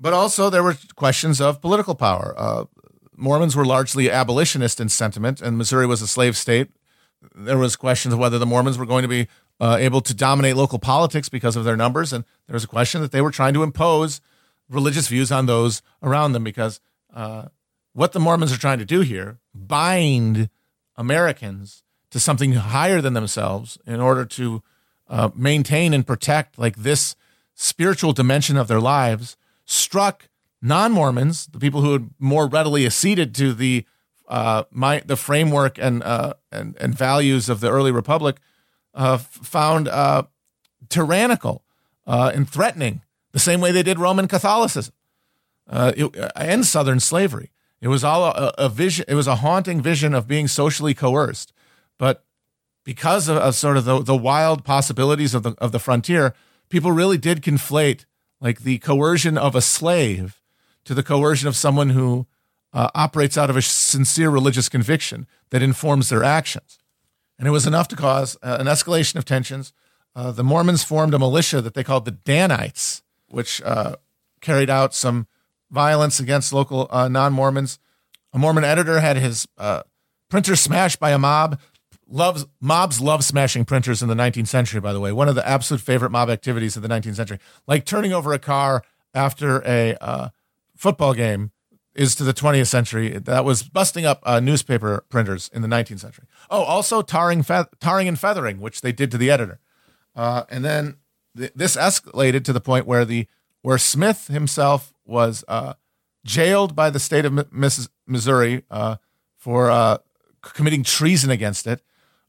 but 0.00 0.12
also, 0.12 0.50
there 0.50 0.62
were 0.62 0.76
questions 0.96 1.40
of 1.40 1.60
political 1.60 1.94
power. 1.94 2.66
Mormons 3.16 3.54
were 3.54 3.64
largely 3.64 4.10
abolitionist 4.10 4.80
in 4.80 4.88
sentiment, 4.88 5.40
and 5.40 5.56
Missouri 5.56 5.86
was 5.86 6.02
a 6.02 6.06
slave 6.06 6.36
state. 6.36 6.68
There 7.34 7.58
was 7.58 7.76
questions 7.76 8.12
of 8.12 8.20
whether 8.20 8.38
the 8.38 8.46
Mormons 8.46 8.76
were 8.76 8.86
going 8.86 9.02
to 9.02 9.08
be 9.08 9.28
uh, 9.60 9.76
able 9.78 10.00
to 10.02 10.14
dominate 10.14 10.56
local 10.56 10.78
politics 10.78 11.28
because 11.28 11.56
of 11.56 11.64
their 11.64 11.76
numbers. 11.76 12.12
And 12.12 12.24
there 12.46 12.54
was 12.54 12.64
a 12.64 12.68
question 12.68 13.00
that 13.00 13.12
they 13.12 13.20
were 13.20 13.30
trying 13.30 13.54
to 13.54 13.62
impose 13.62 14.20
religious 14.68 15.08
views 15.08 15.30
on 15.30 15.46
those 15.46 15.82
around 16.02 16.32
them 16.32 16.44
because 16.44 16.80
uh, 17.14 17.46
what 17.92 18.12
the 18.12 18.20
Mormons 18.20 18.52
are 18.52 18.58
trying 18.58 18.78
to 18.78 18.84
do 18.84 19.00
here 19.00 19.38
bind 19.54 20.50
Americans 20.96 21.82
to 22.10 22.20
something 22.20 22.52
higher 22.52 23.00
than 23.00 23.14
themselves 23.14 23.78
in 23.86 24.00
order 24.00 24.24
to 24.24 24.62
uh, 25.08 25.30
maintain 25.34 25.92
and 25.92 26.06
protect 26.06 26.58
like 26.58 26.76
this 26.76 27.16
spiritual 27.54 28.12
dimension 28.12 28.56
of 28.56 28.68
their 28.68 28.80
lives 28.80 29.36
struck 29.64 30.28
non-Mormons, 30.60 31.46
the 31.46 31.58
people 31.58 31.82
who 31.82 31.92
had 31.92 32.10
more 32.18 32.48
readily 32.48 32.86
acceded 32.86 33.34
to 33.34 33.52
the 33.52 33.84
uh, 34.26 34.64
my 34.70 35.02
the 35.04 35.16
framework 35.16 35.78
and 35.78 36.02
uh, 36.02 36.32
and 36.50 36.76
and 36.80 36.96
values 36.96 37.50
of 37.50 37.60
the 37.60 37.70
early 37.70 37.92
republic 37.92 38.38
uh, 38.94 39.18
found 39.18 39.86
uh, 39.88 40.22
tyrannical 40.88 41.62
uh, 42.06 42.32
and 42.34 42.48
threatening, 42.48 43.02
the 43.32 43.38
same 43.38 43.60
way 43.60 43.70
they 43.70 43.82
did 43.82 43.98
Roman 43.98 44.26
Catholicism 44.26 44.94
uh, 45.68 45.92
it, 45.96 46.32
and 46.36 46.64
Southern 46.64 47.00
slavery. 47.00 47.50
It 47.84 47.88
was 47.88 48.02
all 48.02 48.24
a, 48.24 48.52
a, 48.56 48.68
vision. 48.68 49.04
It 49.08 49.14
was 49.14 49.26
a 49.26 49.36
haunting 49.36 49.82
vision 49.82 50.14
of 50.14 50.26
being 50.26 50.48
socially 50.48 50.94
coerced, 50.94 51.52
but 51.98 52.24
because 52.82 53.28
of, 53.28 53.36
of 53.36 53.54
sort 53.54 53.76
of 53.76 53.84
the, 53.84 54.02
the 54.02 54.16
wild 54.16 54.64
possibilities 54.64 55.34
of 55.34 55.42
the 55.42 55.54
of 55.58 55.70
the 55.70 55.78
frontier, 55.78 56.34
people 56.68 56.92
really 56.92 57.18
did 57.18 57.42
conflate 57.42 58.06
like 58.40 58.60
the 58.60 58.78
coercion 58.78 59.36
of 59.36 59.54
a 59.54 59.60
slave 59.60 60.40
to 60.84 60.94
the 60.94 61.02
coercion 61.02 61.46
of 61.46 61.56
someone 61.56 61.90
who 61.90 62.26
uh, 62.72 62.88
operates 62.94 63.38
out 63.38 63.50
of 63.50 63.56
a 63.56 63.62
sincere 63.62 64.30
religious 64.30 64.68
conviction 64.68 65.26
that 65.50 65.62
informs 65.62 66.08
their 66.08 66.24
actions 66.24 66.78
and 67.38 67.48
it 67.48 67.50
was 67.50 67.66
enough 67.66 67.88
to 67.88 67.96
cause 67.96 68.36
uh, 68.42 68.56
an 68.60 68.66
escalation 68.66 69.16
of 69.16 69.24
tensions. 69.24 69.72
Uh, 70.14 70.30
the 70.30 70.44
Mormons 70.44 70.84
formed 70.84 71.14
a 71.14 71.18
militia 71.18 71.60
that 71.60 71.74
they 71.74 71.84
called 71.84 72.04
the 72.04 72.12
Danites, 72.12 73.02
which 73.28 73.60
uh, 73.62 73.96
carried 74.40 74.70
out 74.70 74.94
some 74.94 75.26
violence 75.74 76.20
against 76.20 76.52
local 76.52 76.86
uh, 76.90 77.08
non 77.08 77.32
Mormons. 77.32 77.78
A 78.32 78.38
Mormon 78.38 78.64
editor 78.64 79.00
had 79.00 79.16
his 79.16 79.46
uh, 79.58 79.82
printer 80.30 80.56
smashed 80.56 80.98
by 80.98 81.10
a 81.10 81.18
mob. 81.18 81.60
Loves 82.06 82.46
mobs 82.60 83.00
love 83.00 83.24
smashing 83.24 83.64
printers 83.64 84.02
in 84.02 84.08
the 84.08 84.14
19th 84.14 84.48
century. 84.48 84.80
By 84.80 84.92
the 84.92 85.00
way, 85.00 85.10
one 85.10 85.28
of 85.28 85.34
the 85.34 85.46
absolute 85.46 85.80
favorite 85.80 86.10
mob 86.10 86.30
activities 86.30 86.76
of 86.76 86.82
the 86.82 86.88
19th 86.88 87.16
century, 87.16 87.38
like 87.66 87.84
turning 87.84 88.12
over 88.12 88.32
a 88.32 88.38
car 88.38 88.82
after 89.14 89.62
a 89.66 89.96
uh, 90.00 90.28
football 90.76 91.14
game 91.14 91.50
is 91.94 92.14
to 92.16 92.24
the 92.24 92.34
20th 92.34 92.66
century. 92.66 93.18
That 93.18 93.44
was 93.44 93.62
busting 93.62 94.04
up 94.04 94.20
uh, 94.24 94.40
newspaper 94.40 95.04
printers 95.08 95.48
in 95.52 95.62
the 95.62 95.68
19th 95.68 96.00
century. 96.00 96.26
Oh, 96.50 96.62
also 96.62 97.02
tarring, 97.02 97.42
fe- 97.42 97.66
tarring 97.80 98.08
and 98.08 98.18
feathering, 98.18 98.60
which 98.60 98.80
they 98.80 98.92
did 98.92 99.10
to 99.12 99.18
the 99.18 99.30
editor. 99.30 99.60
Uh, 100.14 100.44
and 100.50 100.64
then 100.64 100.96
th- 101.36 101.52
this 101.54 101.76
escalated 101.76 102.44
to 102.44 102.52
the 102.52 102.60
point 102.60 102.86
where 102.86 103.04
the 103.04 103.26
where 103.62 103.78
Smith 103.78 104.26
himself 104.26 104.93
was 105.04 105.44
uh, 105.48 105.74
jailed 106.24 106.74
by 106.74 106.90
the 106.90 107.00
state 107.00 107.24
of 107.24 107.52
Missouri 108.06 108.62
uh, 108.70 108.96
for 109.36 109.70
uh, 109.70 109.98
committing 110.42 110.82
treason 110.82 111.30
against 111.30 111.66
it. 111.66 111.82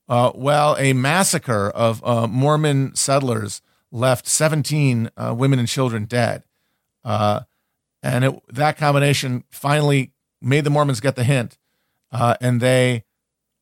Uh, 0.08 0.30
while 0.32 0.76
a 0.78 0.94
massacre 0.94 1.68
of 1.72 2.04
Mormon 2.30 2.94
settlers 2.96 3.64
left 3.92 4.28
17 4.28 5.10
women 5.18 5.58
and 5.58 5.68
children 5.68 6.06
dead. 6.06 6.44
And 7.04 8.24
it, 8.24 8.40
that 8.54 8.78
combination 8.78 9.46
finally 9.50 10.12
made 10.40 10.64
the 10.64 10.70
Mormons 10.70 11.00
get 11.00 11.16
the 11.16 11.24
hint. 11.24 11.58
Uh, 12.12 12.36
and 12.40 12.62
they 12.62 13.04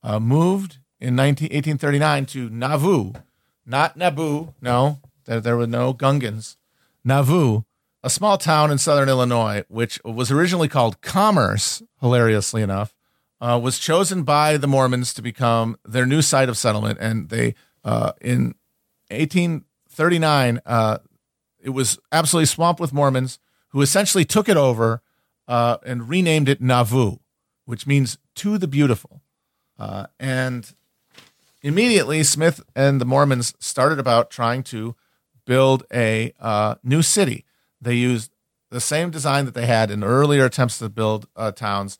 uh, 0.04 0.20
moved 0.20 0.80
in 1.00 1.16
19, 1.16 1.46
1839 1.46 2.26
to 2.28 2.50
Nauvoo, 2.50 3.14
not 3.66 3.98
Naboo, 3.98 4.54
no, 4.62 5.00
there, 5.26 5.40
there 5.40 5.56
were 5.56 5.66
no 5.66 5.94
Gungans. 5.94 6.58
Nauvoo, 7.06 7.64
a 8.04 8.10
small 8.10 8.38
town 8.38 8.70
in 8.70 8.78
southern 8.78 9.08
Illinois, 9.08 9.64
which 9.70 10.00
was 10.04 10.30
originally 10.30 10.68
called 10.68 11.02
Commerce, 11.02 11.82
hilariously 12.02 12.62
enough, 12.62 12.94
uh, 13.40 13.60
was 13.62 13.80
chosen 13.80 14.24
by 14.24 14.58
the 14.58 14.68
Mormons 14.68 15.14
to 15.14 15.22
become 15.22 15.78
their 15.86 16.06
new 16.06 16.22
site 16.22 16.50
of 16.50 16.58
settlement. 16.58 17.00
And 17.00 17.30
they, 17.30 17.56
uh, 17.84 18.12
in 18.22 18.56
1839, 19.10 20.60
uh, 20.66 20.98
it 21.60 21.70
was 21.70 21.98
absolutely 22.12 22.48
swamped 22.48 22.82
with 22.82 22.94
Mormons 22.94 23.40
who 23.70 23.82
essentially 23.82 24.26
took 24.26 24.50
it 24.50 24.58
over 24.58 25.02
uh, 25.48 25.78
and 25.86 26.10
renamed 26.10 26.50
it 26.50 26.62
Nauvoo, 26.62 27.18
which 27.66 27.88
means 27.88 28.18
to 28.36 28.58
the 28.58 28.68
beautiful. 28.68 29.22
Uh, 29.80 30.08
and 30.20 30.74
immediately, 31.62 32.24
Smith 32.24 32.62
and 32.76 33.02
the 33.02 33.06
Mormons 33.06 33.54
started 33.60 33.98
about 33.98 34.30
trying 34.30 34.64
to 34.64 34.96
build 35.46 35.84
a 35.92 36.34
uh, 36.40 36.76
new 36.84 37.02
city. 37.02 37.46
They 37.84 37.96
used 37.96 38.32
the 38.70 38.82
same 38.82 39.12
design 39.12 39.46
that 39.46 39.54
they 39.54 39.66
had 39.66 39.92
in 39.92 40.04
earlier 40.04 40.46
attempts 40.46 40.80
to 40.80 40.90
build 40.90 41.28
uh, 41.36 41.52
towns 41.52 42.00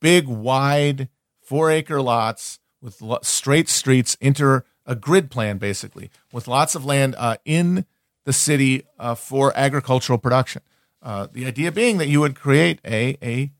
big, 0.00 0.26
wide, 0.26 1.08
four 1.40 1.70
acre 1.70 2.02
lots 2.02 2.58
with 2.80 3.00
lo- 3.00 3.18
straight 3.22 3.68
streets, 3.68 4.16
inter 4.20 4.64
a 4.84 4.96
grid 4.96 5.30
plan 5.30 5.58
basically, 5.58 6.10
with 6.32 6.48
lots 6.48 6.74
of 6.74 6.84
land 6.84 7.14
uh, 7.16 7.36
in 7.44 7.86
the 8.24 8.32
city 8.32 8.84
uh, 8.98 9.14
for 9.14 9.52
agricultural 9.56 10.18
production. 10.18 10.62
Uh, 11.00 11.26
the 11.32 11.46
idea 11.46 11.72
being 11.72 11.98
that 11.98 12.08
you 12.08 12.20
would 12.20 12.34
create 12.34 12.80
a, 12.84 13.16
a 13.22 13.50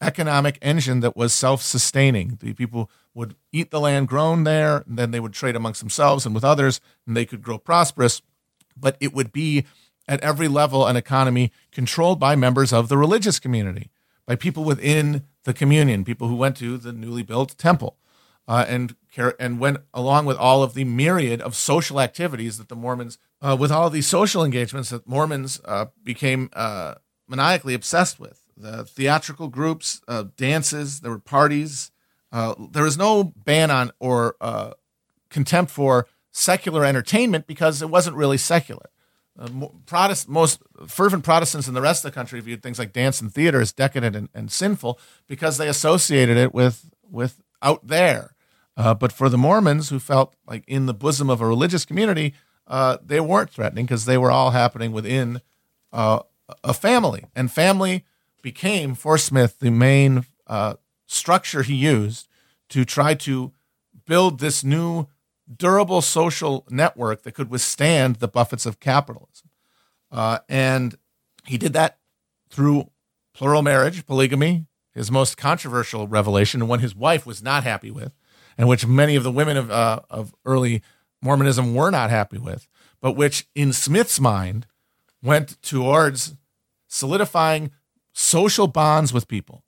economic 0.00 0.58
engine 0.60 1.00
that 1.00 1.16
was 1.16 1.32
self-sustaining. 1.32 2.38
The 2.40 2.52
people 2.52 2.90
would 3.14 3.36
eat 3.52 3.70
the 3.70 3.80
land 3.80 4.08
grown 4.08 4.44
there, 4.44 4.84
and 4.86 4.98
then 4.98 5.10
they 5.10 5.20
would 5.20 5.32
trade 5.32 5.56
amongst 5.56 5.80
themselves 5.80 6.26
and 6.26 6.34
with 6.34 6.44
others, 6.44 6.80
and 7.06 7.16
they 7.16 7.24
could 7.24 7.42
grow 7.42 7.58
prosperous. 7.58 8.20
But 8.76 8.96
it 9.00 9.14
would 9.14 9.32
be 9.32 9.64
at 10.06 10.20
every 10.20 10.48
level 10.48 10.86
an 10.86 10.96
economy 10.96 11.52
controlled 11.72 12.20
by 12.20 12.36
members 12.36 12.72
of 12.72 12.88
the 12.88 12.98
religious 12.98 13.38
community, 13.38 13.90
by 14.26 14.36
people 14.36 14.64
within 14.64 15.24
the 15.44 15.54
communion, 15.54 16.04
people 16.04 16.28
who 16.28 16.36
went 16.36 16.56
to 16.56 16.76
the 16.78 16.92
newly 16.92 17.22
built 17.22 17.56
temple, 17.58 17.96
uh, 18.46 18.64
and 18.68 18.96
and 19.38 19.60
went 19.60 19.78
along 19.92 20.26
with 20.26 20.36
all 20.36 20.62
of 20.62 20.74
the 20.74 20.84
myriad 20.84 21.40
of 21.40 21.54
social 21.54 22.00
activities 22.00 22.58
that 22.58 22.68
the 22.68 22.76
Mormons 22.76 23.18
uh, 23.40 23.56
with 23.58 23.70
all 23.70 23.90
these 23.90 24.06
social 24.06 24.44
engagements 24.44 24.90
that 24.90 25.06
Mormons 25.06 25.60
uh, 25.64 25.86
became 26.02 26.50
uh, 26.54 26.94
maniacally 27.28 27.74
obsessed 27.74 28.18
with. 28.18 28.40
The 28.56 28.84
theatrical 28.84 29.48
groups, 29.48 30.00
uh, 30.08 30.24
dances, 30.36 31.00
there 31.00 31.10
were 31.10 31.18
parties. 31.18 31.90
Uh, 32.32 32.54
there 32.70 32.84
was 32.84 32.98
no 32.98 33.24
ban 33.24 33.70
on 33.70 33.92
or 34.00 34.36
contempt 35.28 35.70
for 35.70 36.06
secular 36.32 36.84
entertainment 36.84 37.46
because 37.46 37.82
it 37.82 37.90
wasn't 37.90 38.16
really 38.16 38.38
secular. 38.38 38.90
Protest, 39.86 40.28
most 40.28 40.62
fervent 40.86 41.24
Protestants 41.24 41.66
in 41.66 41.74
the 41.74 41.80
rest 41.80 42.04
of 42.04 42.10
the 42.12 42.14
country 42.14 42.40
viewed 42.40 42.62
things 42.62 42.78
like 42.78 42.92
dance 42.92 43.20
and 43.20 43.32
theater 43.32 43.60
as 43.60 43.72
decadent 43.72 44.14
and, 44.14 44.28
and 44.32 44.50
sinful 44.50 44.98
because 45.26 45.58
they 45.58 45.68
associated 45.68 46.36
it 46.36 46.54
with 46.54 46.90
with 47.10 47.42
out 47.60 47.86
there. 47.86 48.34
but 48.76 49.12
for 49.12 49.28
the 49.28 49.38
Mormons, 49.38 49.88
who 49.88 49.98
felt 49.98 50.34
like 50.46 50.62
in 50.66 50.86
the 50.86 50.94
bosom 50.94 51.30
of 51.30 51.40
a 51.40 51.46
religious 51.46 51.84
community, 51.84 52.34
uh, 52.66 52.98
they 53.04 53.20
weren't 53.20 53.50
threatening 53.50 53.86
because 53.86 54.04
they 54.04 54.18
were 54.18 54.30
all 54.30 54.50
happening 54.50 54.92
within 54.92 55.40
uh, 55.92 56.20
a 56.62 56.74
family. 56.74 57.24
And 57.34 57.50
family 57.50 58.04
became, 58.42 58.94
for 58.94 59.18
Smith, 59.18 59.58
the 59.60 59.70
main 59.70 60.26
uh, 60.46 60.74
structure 61.06 61.62
he 61.62 61.74
used 61.74 62.28
to 62.70 62.84
try 62.84 63.14
to 63.14 63.52
build 64.06 64.40
this 64.40 64.64
new 64.64 65.06
durable 65.52 66.00
social 66.00 66.66
network 66.70 67.22
that 67.22 67.32
could 67.32 67.50
withstand 67.50 68.16
the 68.16 68.28
buffets 68.28 68.66
of 68.66 68.80
capitalism. 68.80 69.50
Uh, 70.10 70.38
and 70.48 70.96
he 71.46 71.58
did 71.58 71.72
that 71.72 71.98
through 72.48 72.90
plural 73.34 73.62
marriage, 73.62 74.06
polygamy, 74.06 74.66
his 74.94 75.10
most 75.10 75.36
controversial 75.36 76.06
revelation, 76.06 76.66
one 76.68 76.78
his 76.78 76.94
wife 76.94 77.26
was 77.26 77.42
not 77.42 77.64
happy 77.64 77.90
with, 77.90 78.14
and 78.56 78.68
which 78.68 78.86
many 78.86 79.16
of 79.16 79.24
the 79.24 79.32
women 79.32 79.56
of, 79.56 79.70
uh, 79.70 80.00
of 80.08 80.34
early 80.44 80.82
Mormonism 81.20 81.74
were 81.74 81.90
not 81.90 82.10
happy 82.10 82.38
with, 82.38 82.68
but 83.00 83.12
which 83.16 83.48
in 83.54 83.72
Smith's 83.72 84.20
mind 84.20 84.66
went 85.22 85.60
towards 85.62 86.36
solidifying 86.86 87.72
social 88.12 88.68
bonds 88.68 89.12
with 89.12 89.26
people, 89.26 89.64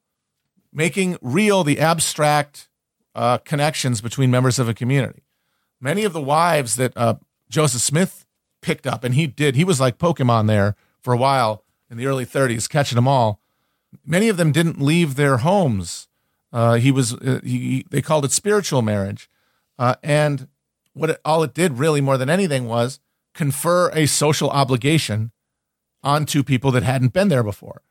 making 0.72 1.18
real 1.20 1.64
the 1.64 1.80
abstract 1.80 2.68
uh, 3.14 3.38
connections 3.38 4.00
between 4.00 4.30
members 4.30 4.58
of 4.58 4.68
a 4.68 4.74
community. 4.74 5.25
Many 5.80 6.04
of 6.04 6.12
the 6.12 6.20
wives 6.20 6.76
that 6.76 6.96
uh, 6.96 7.16
Joseph 7.48 7.82
Smith 7.82 8.26
picked 8.62 8.86
up, 8.86 9.04
and 9.04 9.14
he 9.14 9.26
did, 9.26 9.56
he 9.56 9.64
was 9.64 9.80
like 9.80 9.98
Pokemon 9.98 10.46
there 10.46 10.74
for 11.02 11.12
a 11.12 11.18
while 11.18 11.64
in 11.90 11.96
the 11.96 12.06
early 12.06 12.26
30s, 12.26 12.68
catching 12.68 12.96
them 12.96 13.08
all. 13.08 13.40
Many 14.04 14.28
of 14.28 14.36
them 14.36 14.52
didn't 14.52 14.80
leave 14.80 15.14
their 15.14 15.38
homes. 15.38 16.08
Uh, 16.52 16.74
he 16.74 16.90
was, 16.90 17.14
uh, 17.14 17.40
he, 17.44 17.86
they 17.90 18.02
called 18.02 18.24
it 18.24 18.32
spiritual 18.32 18.82
marriage. 18.82 19.28
Uh, 19.78 19.94
and 20.02 20.48
what 20.94 21.10
it, 21.10 21.20
all 21.24 21.42
it 21.42 21.54
did 21.54 21.78
really 21.78 22.00
more 22.00 22.16
than 22.16 22.30
anything 22.30 22.66
was 22.66 23.00
confer 23.34 23.90
a 23.90 24.06
social 24.06 24.48
obligation 24.50 25.30
onto 26.02 26.42
people 26.42 26.70
that 26.70 26.82
hadn't 26.82 27.12
been 27.12 27.28
there 27.28 27.42
before. 27.42 27.82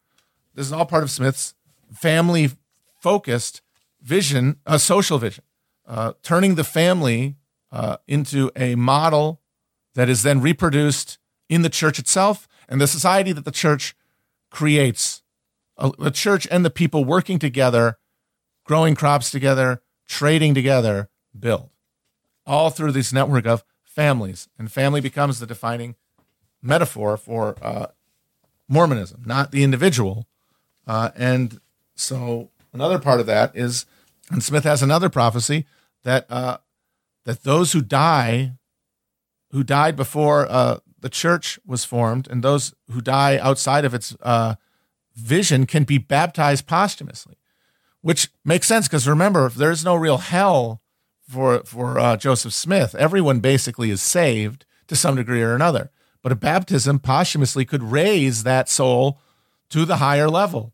This 0.56 0.66
is 0.66 0.74
all 0.74 0.86
part 0.86 1.04
of 1.04 1.12
Smith's 1.12 1.54
family 1.94 2.50
focused 3.00 3.62
vision, 4.02 4.58
a 4.66 4.80
social 4.80 5.20
vision, 5.20 5.44
uh, 5.88 6.14
turning 6.24 6.56
the 6.56 6.64
family 6.64 7.36
uh, 7.76 7.98
into 8.08 8.50
a 8.56 8.74
model 8.76 9.42
that 9.96 10.08
is 10.08 10.24
then 10.24 10.40
reproduced 10.40 11.18
in 11.50 11.62
the 11.62 11.70
church 11.70 12.00
itself 12.00 12.48
and 12.70 12.80
the 12.80 12.88
society 12.88 13.34
that 13.34 13.44
the 13.44 13.52
church 13.52 13.96
creates. 14.50 15.22
Uh, 15.78 15.92
the 16.00 16.10
church 16.10 16.48
and 16.50 16.64
the 16.64 16.70
people 16.70 17.04
working 17.04 17.38
together, 17.38 17.98
growing 18.64 18.96
crops 18.96 19.30
together, 19.30 19.82
trading 20.08 20.54
together, 20.54 21.10
build 21.38 21.70
all 22.48 22.70
through 22.70 22.94
this 22.94 23.12
network 23.12 23.46
of 23.46 23.66
families. 23.84 24.48
And 24.58 24.72
family 24.72 25.02
becomes 25.02 25.40
the 25.40 25.46
defining 25.46 25.96
metaphor 26.62 27.18
for 27.18 27.58
uh, 27.62 27.88
Mormonism, 28.70 29.24
not 29.26 29.52
the 29.52 29.64
individual. 29.64 30.28
Uh, 30.88 31.10
and 31.18 31.60
so 31.96 32.52
another 32.72 33.00
part 33.00 33.20
of 33.20 33.26
that 33.26 33.52
is, 33.54 33.86
and 34.32 34.42
Smith 34.42 34.64
has 34.64 34.82
another 34.82 35.10
prophecy 35.10 35.66
that 36.04 36.26
uh, 36.30 36.60
that 37.26 37.44
those 37.44 37.74
who 37.74 37.82
die, 37.82 38.54
who 39.52 39.64
died 39.64 39.96
before 39.96 40.48
uh, 40.50 40.78
the 41.00 41.10
church 41.10 41.60
was 41.66 41.86
formed, 41.86 42.28
and 42.28 42.44
those 42.44 42.74
who 42.90 43.02
die 43.02 43.38
outside 43.38 43.86
of 43.86 43.94
its 43.94 44.16
uh, 44.22 44.56
vision 45.16 45.66
can 45.66 45.84
be 45.84 45.98
baptized 45.98 46.68
posthumously, 46.68 47.38
which 48.02 48.30
makes 48.44 48.68
sense 48.68 48.88
because 48.88 49.08
remember, 49.08 49.50
there 49.50 49.72
is 49.72 49.84
no 49.84 49.96
real 49.96 50.18
hell 50.18 50.82
for 51.28 51.64
for 51.66 52.00
uh, 52.00 52.18
Joseph 52.18 52.54
Smith. 52.54 52.96
Everyone 52.96 53.40
basically 53.40 53.90
is 53.90 54.02
saved 54.02 54.66
to 54.88 54.96
some 54.96 55.16
degree 55.16 55.42
or 55.42 55.56
another. 55.56 55.92
But 56.22 56.32
a 56.32 56.36
baptism 56.36 57.00
posthumously 57.00 57.66
could 57.66 57.84
raise 57.84 58.44
that 58.44 58.68
soul 58.68 59.20
to 59.70 59.86
the 59.86 59.98
higher 59.98 60.28
level, 60.28 60.74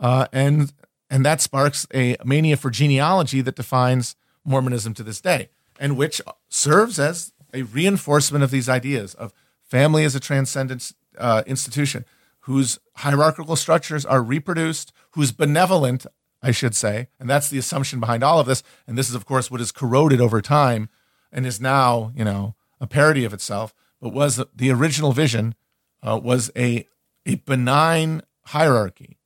uh, 0.00 0.26
and 0.32 0.72
and 1.08 1.24
that 1.24 1.40
sparks 1.40 1.86
a 1.94 2.16
mania 2.24 2.56
for 2.56 2.70
genealogy 2.70 3.40
that 3.40 3.56
defines 3.56 4.16
Mormonism 4.44 4.94
to 4.94 5.04
this 5.04 5.20
day, 5.20 5.48
and 5.80 5.96
which 5.96 6.22
serves 6.48 7.00
as 7.00 7.32
a 7.52 7.62
reinforcement 7.62 8.44
of 8.44 8.52
these 8.52 8.68
ideas 8.68 9.14
of 9.14 9.32
family 9.60 10.04
as 10.04 10.14
a 10.14 10.20
transcendent 10.20 10.92
uh, 11.18 11.42
institution, 11.46 12.04
whose 12.40 12.78
hierarchical 12.96 13.56
structures 13.56 14.06
are 14.06 14.22
reproduced, 14.22 14.92
whose 15.12 15.32
benevolent 15.32 16.06
I 16.42 16.52
should 16.52 16.74
say. 16.74 17.08
And 17.18 17.28
that's 17.28 17.48
the 17.48 17.58
assumption 17.58 18.00
behind 18.00 18.22
all 18.24 18.40
of 18.40 18.46
this. 18.46 18.62
And 18.86 18.96
this 18.96 19.08
is, 19.08 19.14
of 19.14 19.26
course, 19.26 19.50
what 19.50 19.60
is 19.60 19.72
corroded 19.72 20.20
over 20.20 20.40
time 20.40 20.88
and 21.32 21.46
is 21.46 21.60
now, 21.60 22.12
you 22.14 22.24
know, 22.24 22.54
a 22.80 22.86
parody 22.86 23.24
of 23.24 23.34
itself. 23.34 23.74
But 24.00 24.14
was 24.14 24.42
the 24.54 24.70
original 24.70 25.12
vision 25.12 25.54
uh, 26.02 26.18
was 26.22 26.50
a 26.56 26.86
a 27.26 27.34
benign 27.34 28.22
hierarchy 28.46 29.18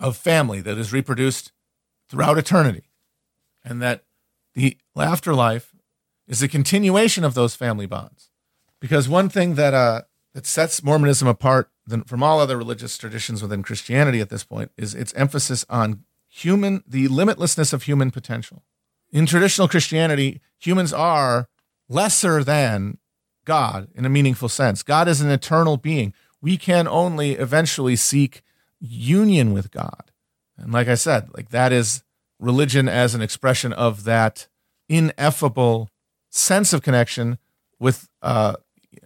of 0.00 0.16
family 0.16 0.62
that 0.62 0.78
is 0.78 0.92
reproduced 0.92 1.52
throughout 2.08 2.38
eternity, 2.38 2.90
and 3.62 3.82
that 3.82 4.04
the 4.54 4.78
afterlife 4.96 5.73
is 6.26 6.42
a 6.42 6.48
continuation 6.48 7.24
of 7.24 7.34
those 7.34 7.54
family 7.54 7.86
bonds. 7.86 8.30
Because 8.80 9.08
one 9.08 9.28
thing 9.28 9.54
that 9.54 9.74
uh, 9.74 10.02
that 10.34 10.46
sets 10.46 10.82
Mormonism 10.82 11.28
apart 11.28 11.70
than, 11.86 12.02
from 12.02 12.22
all 12.22 12.40
other 12.40 12.56
religious 12.56 12.98
traditions 12.98 13.40
within 13.40 13.62
Christianity 13.62 14.20
at 14.20 14.30
this 14.30 14.44
point 14.44 14.72
is 14.76 14.94
its 14.94 15.14
emphasis 15.14 15.64
on 15.70 16.04
human 16.28 16.82
the 16.86 17.08
limitlessness 17.08 17.72
of 17.72 17.84
human 17.84 18.10
potential. 18.10 18.64
In 19.12 19.26
traditional 19.26 19.68
Christianity, 19.68 20.40
humans 20.58 20.92
are 20.92 21.48
lesser 21.88 22.42
than 22.42 22.98
God 23.44 23.88
in 23.94 24.04
a 24.04 24.10
meaningful 24.10 24.48
sense. 24.48 24.82
God 24.82 25.06
is 25.06 25.20
an 25.20 25.30
eternal 25.30 25.76
being. 25.76 26.12
We 26.40 26.56
can 26.56 26.88
only 26.88 27.32
eventually 27.32 27.96
seek 27.96 28.42
union 28.80 29.52
with 29.52 29.70
God. 29.70 30.10
And 30.58 30.72
like 30.72 30.88
I 30.88 30.94
said, 30.94 31.28
like 31.34 31.50
that 31.50 31.72
is 31.72 32.02
religion 32.38 32.88
as 32.88 33.14
an 33.14 33.22
expression 33.22 33.72
of 33.72 34.04
that 34.04 34.48
ineffable 34.88 35.90
sense 36.34 36.72
of 36.72 36.82
connection 36.82 37.38
with 37.78 38.08
uh, 38.22 38.54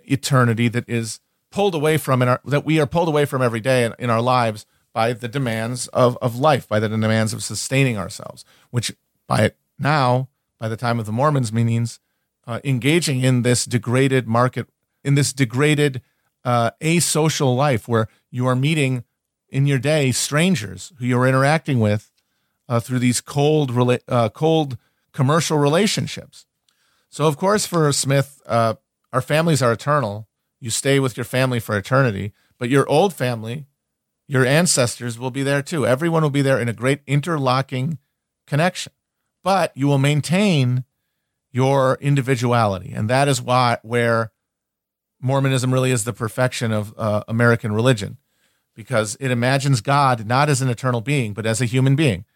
eternity 0.04 0.68
that 0.68 0.88
is 0.88 1.20
pulled 1.50 1.74
away 1.74 1.96
from 1.96 2.22
in 2.22 2.28
our 2.28 2.40
that 2.44 2.64
we 2.64 2.80
are 2.80 2.86
pulled 2.86 3.08
away 3.08 3.24
from 3.24 3.42
every 3.42 3.60
day 3.60 3.84
in, 3.84 3.94
in 3.98 4.10
our 4.10 4.20
lives 4.20 4.66
by 4.92 5.12
the 5.12 5.28
demands 5.28 5.86
of, 5.88 6.16
of 6.22 6.36
life, 6.36 6.66
by 6.66 6.80
the 6.80 6.88
demands 6.88 7.32
of 7.32 7.42
sustaining 7.42 7.96
ourselves, 7.96 8.44
which 8.70 8.94
by 9.26 9.52
now, 9.78 10.28
by 10.58 10.68
the 10.68 10.76
time 10.76 10.98
of 10.98 11.06
the 11.06 11.12
Mormons 11.12 11.52
meanings, 11.52 12.00
uh, 12.46 12.60
engaging 12.64 13.20
in 13.20 13.42
this 13.42 13.64
degraded 13.64 14.26
market, 14.26 14.66
in 15.04 15.14
this 15.14 15.32
degraded 15.32 16.00
uh, 16.44 16.70
asocial 16.80 17.54
life 17.54 17.86
where 17.86 18.08
you 18.30 18.46
are 18.46 18.56
meeting 18.56 19.04
in 19.50 19.66
your 19.66 19.78
day 19.78 20.10
strangers 20.12 20.92
who 20.98 21.06
you're 21.06 21.28
interacting 21.28 21.78
with 21.78 22.10
uh, 22.68 22.80
through 22.80 22.98
these 22.98 23.20
cold, 23.20 23.70
uh, 24.08 24.28
cold 24.30 24.78
commercial 25.12 25.58
relationships. 25.58 26.46
So, 27.10 27.26
of 27.26 27.36
course, 27.36 27.66
for 27.66 27.90
Smith, 27.92 28.40
uh, 28.46 28.74
our 29.12 29.22
families 29.22 29.62
are 29.62 29.72
eternal. 29.72 30.28
You 30.60 30.70
stay 30.70 31.00
with 31.00 31.16
your 31.16 31.24
family 31.24 31.60
for 31.60 31.76
eternity, 31.76 32.32
but 32.58 32.68
your 32.68 32.88
old 32.88 33.14
family 33.14 33.66
your 34.28 34.44
ancestors 34.44 35.18
will 35.18 35.30
be 35.30 35.42
there 35.42 35.62
too. 35.62 35.86
Everyone 35.86 36.22
will 36.22 36.30
be 36.30 36.42
there 36.42 36.60
in 36.60 36.68
a 36.68 36.74
great 36.74 37.00
interlocking 37.06 37.98
connection, 38.46 38.92
but 39.42 39.72
you 39.74 39.86
will 39.86 39.98
maintain 39.98 40.84
your 41.50 41.96
individuality. 42.00 42.92
And 42.92 43.08
that 43.08 43.26
is 43.26 43.40
why, 43.40 43.78
where 43.82 44.30
Mormonism 45.20 45.72
really 45.72 45.90
is 45.90 46.04
the 46.04 46.12
perfection 46.12 46.72
of 46.72 46.94
uh, 46.98 47.24
American 47.26 47.72
religion, 47.72 48.18
because 48.74 49.16
it 49.18 49.30
imagines 49.30 49.80
God 49.80 50.26
not 50.26 50.50
as 50.50 50.60
an 50.60 50.68
eternal 50.68 51.00
being, 51.00 51.32
but 51.32 51.46
as 51.46 51.62
a 51.62 51.64
human 51.64 51.96
being. 51.96 52.26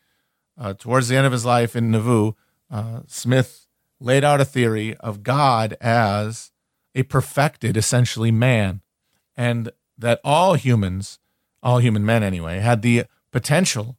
Uh, 0.59 0.73
towards 0.73 1.09
the 1.09 1.17
end 1.17 1.27
of 1.27 1.33
his 1.33 1.45
life 1.45 1.77
in 1.77 1.91
Nauvoo, 1.91 2.33
uh, 2.71 3.01
Smith 3.07 3.67
laid 4.03 4.25
out 4.25 4.41
a 4.41 4.45
theory 4.45 4.97
of 4.97 5.23
God 5.23 5.77
as 5.81 6.51
a 6.95 7.05
perfected, 7.05 7.77
essentially, 7.77 8.31
man, 8.31 8.83
and 9.37 9.71
that 9.97 10.21
all 10.25 10.55
humans 10.55 11.19
all 11.63 11.79
human 11.79 12.05
men 12.05 12.23
anyway, 12.23 12.59
had 12.59 12.83
the 12.83 13.05
potential 13.31 13.97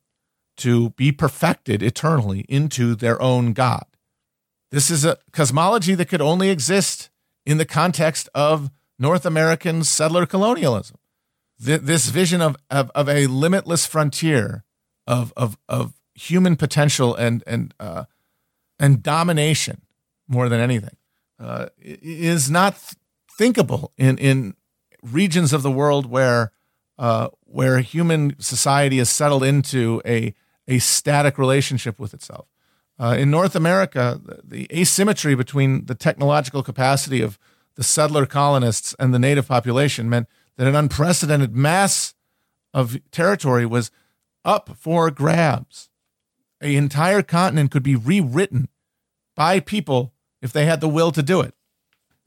to 0.58 0.92
be 0.92 1.12
perfected 1.12 1.82
eternally 1.82 2.46
into 2.50 2.96
their 2.96 3.20
own 3.22 3.54
God. 3.54 3.86
This 4.72 4.92
is 4.92 5.06
a 5.06 5.18
cosmology 5.32 5.96
that 5.96 6.10
could 6.10 6.22
only 6.22 6.50
exist 6.50 7.10
in 7.46 7.58
the 7.58 7.66
context 7.66 8.30
of 8.36 8.70
North 9.00 9.26
American 9.26 9.84
settler 9.84 10.26
colonialism. 10.26 10.98
This 11.60 12.10
vision 12.10 12.42
of, 12.42 12.58
of, 12.70 12.92
of 12.94 13.08
a 13.08 13.28
limitless 13.28 13.86
frontier 13.86 14.64
of, 15.08 15.32
of, 15.38 15.58
of 15.70 15.94
human 16.14 16.56
potential 16.56 17.16
and, 17.16 17.44
and, 17.48 17.74
uh, 17.80 18.06
and 18.80 19.02
domination 19.02 19.82
more 20.34 20.50
than 20.50 20.60
anything 20.60 20.98
uh, 21.40 21.68
is 21.80 22.52
not 22.52 22.76
thinkable 23.38 23.94
in, 23.98 24.18
in 24.18 24.56
regions 25.02 25.54
of 25.54 25.62
the 25.62 25.72
world 25.72 26.06
where 26.06 26.52
uh, 27.00 27.28
where 27.46 27.80
human 27.80 28.36
society 28.40 29.00
is 29.00 29.10
settled 29.10 29.44
into 29.44 30.02
a, 30.06 30.34
a 30.68 30.78
static 30.80 31.38
relationship 31.38 32.00
with 32.00 32.14
itself. 32.14 32.48
Uh, 33.00 33.16
in 33.18 33.32
North 33.32 33.56
America, 33.56 34.22
the, 34.24 34.42
the 34.44 34.68
asymmetry 34.72 35.34
between 35.34 35.86
the 35.86 35.96
technological 35.96 36.62
capacity 36.62 37.22
of 37.22 37.40
the 37.76 37.84
settler 37.84 38.28
colonists 38.28 38.96
and 39.00 39.14
the 39.14 39.20
native 39.20 39.48
population 39.48 40.08
meant 40.08 40.28
that 40.58 40.68
an 40.68 40.76
unprecedented 40.76 41.56
mass 41.56 42.14
of 42.74 42.98
territory 43.12 43.66
was 43.66 43.90
up 44.46 44.78
for 44.78 45.10
grabs. 45.10 45.90
An 46.62 46.72
entire 46.72 47.24
continent 47.24 47.72
could 47.72 47.84
be 47.84 47.96
rewritten 47.96 48.70
by 49.36 49.60
people 49.60 50.13
if 50.44 50.52
they 50.52 50.66
had 50.66 50.82
the 50.82 50.94
will 50.96 51.12
to 51.12 51.24
do 51.24 51.42
it. 51.42 51.54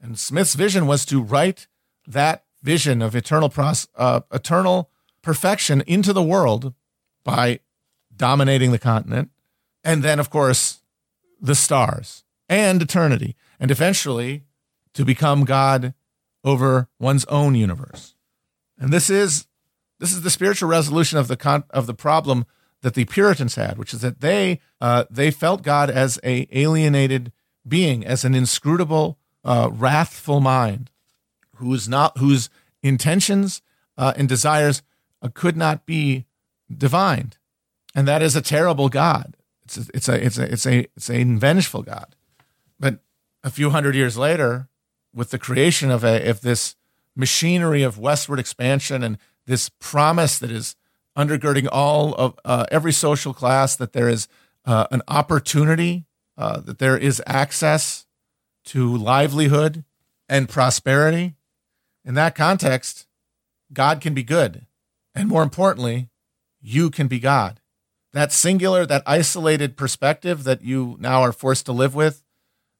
And 0.01 0.17
Smith's 0.17 0.55
vision 0.55 0.87
was 0.87 1.05
to 1.05 1.21
write 1.21 1.67
that 2.05 2.43
vision 2.61 3.01
of 3.01 3.15
eternal 3.15 3.49
pros- 3.49 3.87
uh, 3.95 4.21
eternal 4.31 4.89
perfection 5.21 5.83
into 5.87 6.13
the 6.13 6.27
world 6.33 6.73
by 7.23 7.59
dominating 8.15 8.71
the 8.71 8.79
continent, 8.79 9.29
and 9.83 10.03
then 10.03 10.19
of 10.19 10.29
course 10.29 10.81
the 11.39 11.55
stars 11.55 12.23
and 12.49 12.81
eternity, 12.81 13.35
and 13.59 13.71
eventually 13.71 14.43
to 14.93 15.05
become 15.05 15.45
God 15.45 15.93
over 16.43 16.87
one's 16.99 17.25
own 17.25 17.55
universe. 17.55 18.15
And 18.79 18.91
this 18.91 19.09
is 19.09 19.47
This 19.99 20.13
is 20.13 20.21
the 20.21 20.29
spiritual 20.29 20.69
resolution 20.69 21.19
of 21.19 21.27
the 21.27 21.37
con- 21.37 21.63
of 21.69 21.85
the 21.85 21.93
problem 21.93 22.45
that 22.81 22.93
the 22.93 23.05
Puritans 23.05 23.55
had, 23.55 23.77
which 23.77 23.93
is 23.93 24.01
that 24.01 24.21
they 24.21 24.59
uh, 24.79 25.03
they 25.09 25.31
felt 25.31 25.63
God 25.63 25.89
as 25.89 26.19
a 26.23 26.47
alienated 26.51 27.31
being, 27.67 28.05
as 28.05 28.23
an 28.23 28.35
inscrutable, 28.35 29.17
uh, 29.43 29.69
wrathful 29.71 30.39
mind, 30.39 30.89
who 31.55 31.73
is 31.73 31.87
not 31.87 32.17
whose 32.17 32.49
intentions 32.83 33.61
uh, 33.97 34.13
and 34.15 34.29
desires 34.29 34.81
uh, 35.21 35.29
could 35.33 35.57
not 35.57 35.85
be 35.85 36.25
divined, 36.75 37.37
and 37.95 38.07
that 38.07 38.21
is 38.21 38.35
a 38.35 38.41
terrible 38.41 38.89
God. 38.89 39.35
It's 39.65 39.77
a, 39.77 39.85
it's 39.93 40.07
a 40.07 40.25
it's 40.25 40.37
a 40.37 40.51
it's 40.51 40.65
a 40.65 40.79
it's 40.95 41.09
a 41.09 41.23
vengeful 41.23 41.83
God. 41.83 42.15
But 42.79 42.99
a 43.43 43.49
few 43.49 43.71
hundred 43.71 43.95
years 43.95 44.17
later, 44.17 44.67
with 45.13 45.31
the 45.31 45.39
creation 45.39 45.91
of 45.91 46.03
a 46.03 46.29
of 46.29 46.41
this 46.41 46.75
machinery 47.15 47.83
of 47.83 47.97
westward 47.97 48.39
expansion 48.39 49.03
and 49.03 49.17
this 49.45 49.69
promise 49.79 50.37
that 50.39 50.51
is 50.51 50.75
undergirding 51.17 51.67
all 51.71 52.13
of 52.13 52.39
uh, 52.45 52.65
every 52.71 52.93
social 52.93 53.33
class 53.33 53.75
that 53.75 53.93
there 53.93 54.07
is 54.07 54.27
uh, 54.65 54.85
an 54.91 55.01
opportunity, 55.07 56.05
uh, 56.37 56.59
that 56.61 56.79
there 56.79 56.97
is 56.97 57.21
access 57.25 58.05
to 58.65 58.95
livelihood 58.95 59.83
and 60.29 60.49
prosperity. 60.49 61.35
In 62.05 62.13
that 62.13 62.35
context, 62.35 63.07
God 63.73 64.01
can 64.01 64.13
be 64.13 64.23
good. 64.23 64.65
And 65.15 65.29
more 65.29 65.43
importantly, 65.43 66.09
you 66.61 66.89
can 66.89 67.07
be 67.07 67.19
God. 67.19 67.59
That 68.13 68.31
singular, 68.31 68.85
that 68.85 69.03
isolated 69.05 69.77
perspective 69.77 70.43
that 70.43 70.61
you 70.61 70.95
now 70.99 71.21
are 71.21 71.31
forced 71.31 71.65
to 71.65 71.71
live 71.71 71.95
with, 71.95 72.23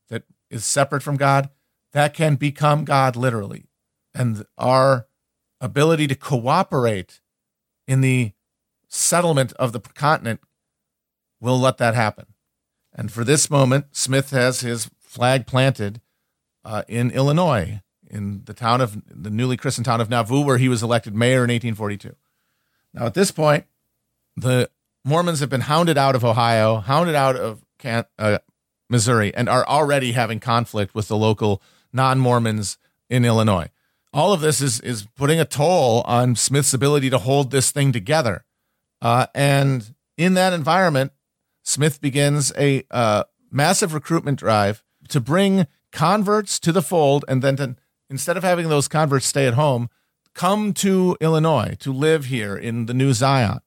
that 0.10 0.24
is 0.49 0.66
separate 0.66 1.03
from 1.03 1.18
God, 1.18 1.49
that 1.93 2.14
can 2.14 2.36
become 2.36 2.86
God 2.86 3.16
literally. 3.16 3.66
And 4.14 4.45
our 4.58 5.08
ability 5.60 6.08
to 6.08 6.16
cooperate 6.16 7.22
in 7.88 8.01
the 8.01 8.34
settlement 8.88 9.53
of 9.53 9.72
the 9.74 9.80
continent 9.80 10.41
will 11.39 11.60
let 11.60 11.78
that 11.78 11.95
happen. 11.95 12.28
And 12.98 13.12
for 13.12 13.24
this 13.24 13.50
moment, 13.50 13.86
Smith 13.91 14.32
has 14.32 14.62
his 14.62 14.89
flag 15.00 15.45
planted 15.45 16.02
uh, 16.66 16.84
in 16.88 17.12
Illinois, 17.12 17.82
in 18.10 18.41
the 18.45 18.54
town 18.54 18.82
of 18.82 19.02
the 19.08 19.30
newly 19.30 19.56
christened 19.56 19.86
town 19.86 20.02
of 20.02 20.10
Nauvoo, 20.10 20.43
where 20.43 20.58
he 20.58 20.68
was 20.68 20.82
elected 20.82 21.16
mayor 21.16 21.43
in 21.43 21.52
1842. 21.52 22.16
Now, 22.93 23.06
at 23.06 23.14
this 23.14 23.32
point, 23.32 23.66
the 24.36 24.70
Mormons 25.06 25.39
have 25.39 25.50
been 25.50 25.62
hounded 25.62 25.98
out 25.98 26.16
of 26.16 26.26
Ohio, 26.26 26.78
hounded 26.78 27.16
out 27.16 27.36
of 27.36 27.64
uh, 28.18 28.39
Missouri, 28.89 29.34
and 29.36 29.48
are 29.48 29.66
already 29.68 30.14
having 30.14 30.39
conflict 30.39 30.95
with 30.95 31.08
the 31.08 31.16
local 31.16 31.62
non 31.93 32.20
Mormons 32.20 32.78
in 33.10 33.24
Illinois 33.24 33.70
all 34.18 34.34
of 34.34 34.41
this 34.41 34.62
is 34.62 34.80
is 34.80 35.08
putting 35.16 35.39
a 35.39 35.45
toll 35.45 36.02
on 36.02 36.36
Smith's 36.36 36.74
ability 36.74 37.10
to 37.10 37.20
hold 37.20 37.52
this 37.52 37.72
thing 37.72 37.91
together. 37.91 38.45
Uh, 39.02 39.28
and 39.36 39.93
in 40.18 40.34
that 40.34 40.54
environment, 40.54 41.12
Smith 41.68 41.99
begins 41.99 42.53
a 42.57 42.82
uh, 42.91 43.26
massive 43.51 43.93
recruitment 43.93 44.39
drive 44.39 44.86
to 45.09 45.20
bring 45.20 45.68
converts 45.91 46.61
to 46.61 46.72
the 46.72 46.82
fold, 46.82 47.26
and 47.28 47.41
then 47.41 47.57
to, 47.57 47.76
instead 48.09 48.38
of 48.38 48.43
having 48.43 48.70
those 48.70 48.88
converts 48.88 49.26
stay 49.26 49.45
at 49.45 49.55
home, 49.55 49.89
come 50.34 50.72
to 50.72 51.18
Illinois 51.20 51.76
to 51.80 51.91
live 51.91 52.26
here 52.26 52.55
in 52.55 52.86
the 52.86 52.93
New 52.93 53.11
Zion. 53.11 53.59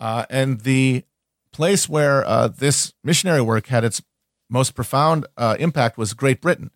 Uh, 0.00 0.24
and 0.30 0.62
the 0.62 1.04
place 1.52 1.86
where 1.86 2.24
uh, 2.24 2.48
this 2.48 2.94
missionary 3.04 3.42
work 3.42 3.66
had 3.66 3.84
its 3.84 4.00
most 4.48 4.74
profound 4.74 5.26
uh, 5.36 5.54
impact 5.58 5.98
was 5.98 6.14
Great 6.14 6.40
Britain. 6.40 6.70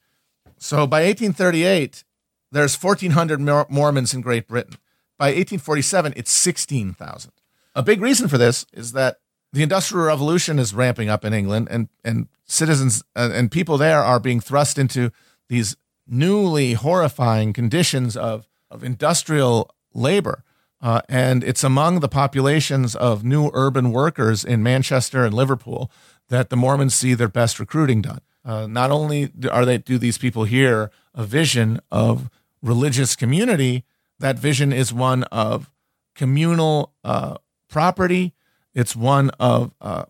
So 0.59 0.87
by 0.87 1.01
1838, 1.05 2.05
there's 2.53 2.77
1,400 2.77 3.41
Mormons 3.71 4.12
in 4.12 4.21
Great 4.21 4.47
Britain. 4.47 4.77
By 5.16 5.29
1847, 5.29 6.12
it's 6.14 6.31
16,000. 6.31 7.33
A 7.75 7.83
big 7.83 8.03
reason 8.03 8.29
for 8.29 8.37
this 8.37 8.66
is 8.75 8.93
that 8.93 9.16
the 9.53 9.63
Industrial 9.63 10.07
Revolution 10.07 10.59
is 10.59 10.75
ramping 10.75 11.09
up 11.09 11.25
in 11.25 11.33
England, 11.33 11.69
and, 11.71 11.89
and 12.05 12.29
citizens 12.45 13.03
uh, 13.17 13.31
and 13.33 13.51
people 13.51 13.79
there 13.79 14.03
are 14.03 14.21
being 14.21 14.41
thrust 14.41 14.79
into 14.79 15.11
these 15.49 15.77
newly 16.07 16.75
horrifying 16.75 17.53
conditions 17.53 18.17
of, 18.17 18.49
of 18.71 18.83
industrial 18.83 19.71
labor. 19.95 20.45
Uh, 20.81 21.01
and 21.09 21.43
it's 21.43 21.65
among 21.65 22.01
the 22.01 22.09
populations 22.09 22.95
of 22.95 23.25
new 23.25 23.51
urban 23.53 23.91
workers 23.91 24.45
in 24.45 24.63
Manchester 24.63 25.25
and 25.25 25.35
Liverpool 25.35 25.91
that 26.29 26.51
the 26.51 26.57
Mormons 26.57 26.95
see 26.95 27.15
their 27.15 27.29
best 27.29 27.59
recruiting 27.59 28.01
done. 28.01 28.21
Uh, 28.45 28.67
not 28.67 28.91
only 28.91 29.33
are 29.51 29.65
they 29.65 29.79
do 29.79 29.99
these 29.99 30.19
people 30.19 30.45
here 30.45 30.91
a 31.15 31.25
vision 31.25 31.81
of 31.91 32.31
religious 32.63 33.17
community, 33.17 33.85
that 34.19 34.39
vision 34.39 34.73
is 34.73 34.93
one 34.93 35.25
of 35.25 35.71
communal 36.15 36.93
uh, 37.03 37.37
property. 37.69 38.35
It's 38.79 38.95
one 38.95 39.31
of 39.41 39.74
uh, 39.81 40.05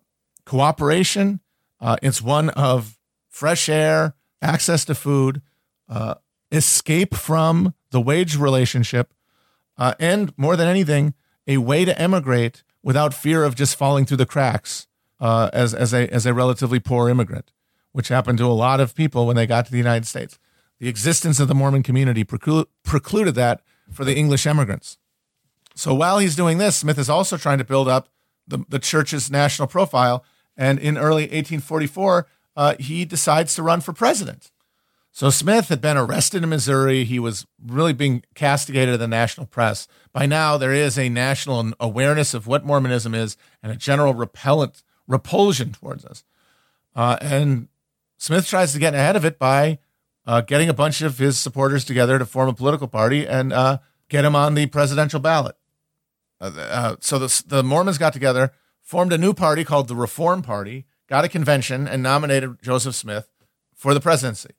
cooperation. 0.44 1.40
Uh, 1.80 1.96
it's 2.02 2.20
one 2.20 2.50
of 2.50 2.98
fresh 3.30 3.66
air, 3.66 4.14
access 4.42 4.84
to 4.84 4.94
food, 4.94 5.40
uh, 5.88 6.16
escape 6.52 7.14
from 7.14 7.72
the 7.92 8.00
wage 8.00 8.36
relationship, 8.36 9.14
uh, 9.78 9.94
and 9.98 10.34
more 10.36 10.54
than 10.54 10.68
anything, 10.68 11.14
a 11.46 11.56
way 11.56 11.86
to 11.86 11.98
emigrate 11.98 12.62
without 12.82 13.14
fear 13.14 13.42
of 13.42 13.54
just 13.54 13.74
falling 13.74 14.04
through 14.04 14.18
the 14.18 14.26
cracks 14.26 14.86
uh, 15.18 15.48
as, 15.54 15.72
as, 15.72 15.94
a, 15.94 16.06
as 16.12 16.26
a 16.26 16.34
relatively 16.34 16.78
poor 16.78 17.08
immigrant, 17.08 17.50
which 17.92 18.08
happened 18.08 18.36
to 18.36 18.44
a 18.44 18.48
lot 18.52 18.80
of 18.80 18.94
people 18.94 19.26
when 19.26 19.34
they 19.34 19.46
got 19.46 19.64
to 19.64 19.72
the 19.72 19.78
United 19.78 20.06
States. 20.06 20.38
The 20.78 20.88
existence 20.88 21.40
of 21.40 21.48
the 21.48 21.54
Mormon 21.54 21.82
community 21.82 22.22
precluded 22.22 23.34
that 23.34 23.62
for 23.90 24.04
the 24.04 24.14
English 24.14 24.46
immigrants. 24.46 24.98
So 25.74 25.94
while 25.94 26.18
he's 26.18 26.36
doing 26.36 26.58
this, 26.58 26.76
Smith 26.76 26.98
is 26.98 27.08
also 27.08 27.38
trying 27.38 27.58
to 27.58 27.64
build 27.64 27.88
up 27.88 28.10
the, 28.48 28.64
the 28.68 28.78
church's 28.78 29.30
national 29.30 29.68
profile. 29.68 30.24
And 30.56 30.78
in 30.78 30.98
early 30.98 31.22
1844, 31.24 32.26
uh, 32.56 32.74
he 32.80 33.04
decides 33.04 33.54
to 33.54 33.62
run 33.62 33.80
for 33.80 33.92
president. 33.92 34.50
So 35.12 35.30
Smith 35.30 35.68
had 35.68 35.80
been 35.80 35.96
arrested 35.96 36.42
in 36.42 36.48
Missouri. 36.48 37.04
He 37.04 37.18
was 37.18 37.46
really 37.64 37.92
being 37.92 38.22
castigated 38.34 38.94
in 38.94 39.00
the 39.00 39.08
national 39.08 39.46
press. 39.46 39.88
By 40.12 40.26
now, 40.26 40.56
there 40.56 40.72
is 40.72 40.98
a 40.98 41.08
national 41.08 41.72
awareness 41.80 42.34
of 42.34 42.46
what 42.46 42.64
Mormonism 42.64 43.14
is 43.14 43.36
and 43.62 43.72
a 43.72 43.76
general 43.76 44.14
repellent 44.14 44.82
repulsion 45.06 45.72
towards 45.72 46.04
us. 46.04 46.24
Uh, 46.94 47.16
and 47.20 47.68
Smith 48.16 48.46
tries 48.46 48.72
to 48.72 48.78
get 48.78 48.94
ahead 48.94 49.16
of 49.16 49.24
it 49.24 49.38
by 49.38 49.78
uh, 50.26 50.40
getting 50.42 50.68
a 50.68 50.74
bunch 50.74 51.00
of 51.00 51.18
his 51.18 51.38
supporters 51.38 51.84
together 51.84 52.18
to 52.18 52.26
form 52.26 52.48
a 52.48 52.54
political 52.54 52.86
party 52.86 53.26
and 53.26 53.52
uh, 53.52 53.78
get 54.08 54.24
him 54.24 54.36
on 54.36 54.54
the 54.54 54.66
presidential 54.66 55.20
ballot. 55.20 55.56
Uh, 56.40 56.52
uh, 56.56 56.96
so 57.00 57.18
the, 57.18 57.42
the 57.46 57.62
Mormons 57.62 57.98
got 57.98 58.12
together, 58.12 58.52
formed 58.80 59.12
a 59.12 59.18
new 59.18 59.34
party 59.34 59.64
called 59.64 59.88
the 59.88 59.96
Reform 59.96 60.42
Party, 60.42 60.86
got 61.08 61.24
a 61.24 61.28
convention, 61.28 61.88
and 61.88 62.02
nominated 62.02 62.62
Joseph 62.62 62.94
Smith 62.94 63.28
for 63.74 63.94
the 63.94 64.00
presidency. 64.00 64.54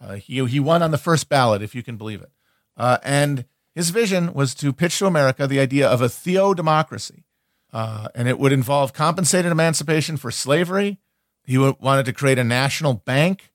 Uh, 0.00 0.14
he, 0.14 0.44
he 0.46 0.60
won 0.60 0.82
on 0.82 0.90
the 0.90 0.98
first 0.98 1.28
ballot, 1.28 1.62
if 1.62 1.74
you 1.74 1.82
can 1.82 1.96
believe 1.96 2.20
it. 2.20 2.30
Uh, 2.76 2.98
and 3.02 3.44
his 3.74 3.90
vision 3.90 4.32
was 4.34 4.54
to 4.54 4.72
pitch 4.72 4.98
to 4.98 5.06
America 5.06 5.46
the 5.46 5.60
idea 5.60 5.88
of 5.88 6.02
a 6.02 6.06
theodemocracy. 6.06 7.24
and 7.72 8.28
it 8.28 8.38
would 8.38 8.52
involve 8.52 8.92
compensated 8.92 9.52
emancipation 9.52 10.16
for 10.16 10.30
slavery. 10.30 10.98
He 11.44 11.58
wanted 11.58 12.06
to 12.06 12.12
create 12.12 12.38
a 12.38 12.44
national 12.44 12.94
bank 12.94 13.50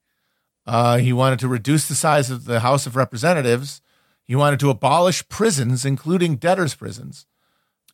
he 0.99 1.13
wanted 1.13 1.39
to 1.39 1.47
reduce 1.47 1.87
the 1.87 1.95
size 1.95 2.29
of 2.29 2.45
the 2.45 2.61
House 2.61 2.85
of 2.85 2.95
Representatives. 2.95 3.81
He 4.23 4.35
wanted 4.35 4.59
to 4.61 4.69
abolish 4.69 5.27
prisons, 5.27 5.85
including 5.85 6.37
debtors' 6.37 6.75
prisons, 6.75 7.25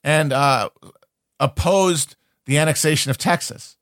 and 0.08 0.32
uh, 0.32 0.70
opposed 1.38 2.16
the 2.46 2.58
annexation 2.58 3.12
of 3.12 3.18
Texas. 3.18 3.76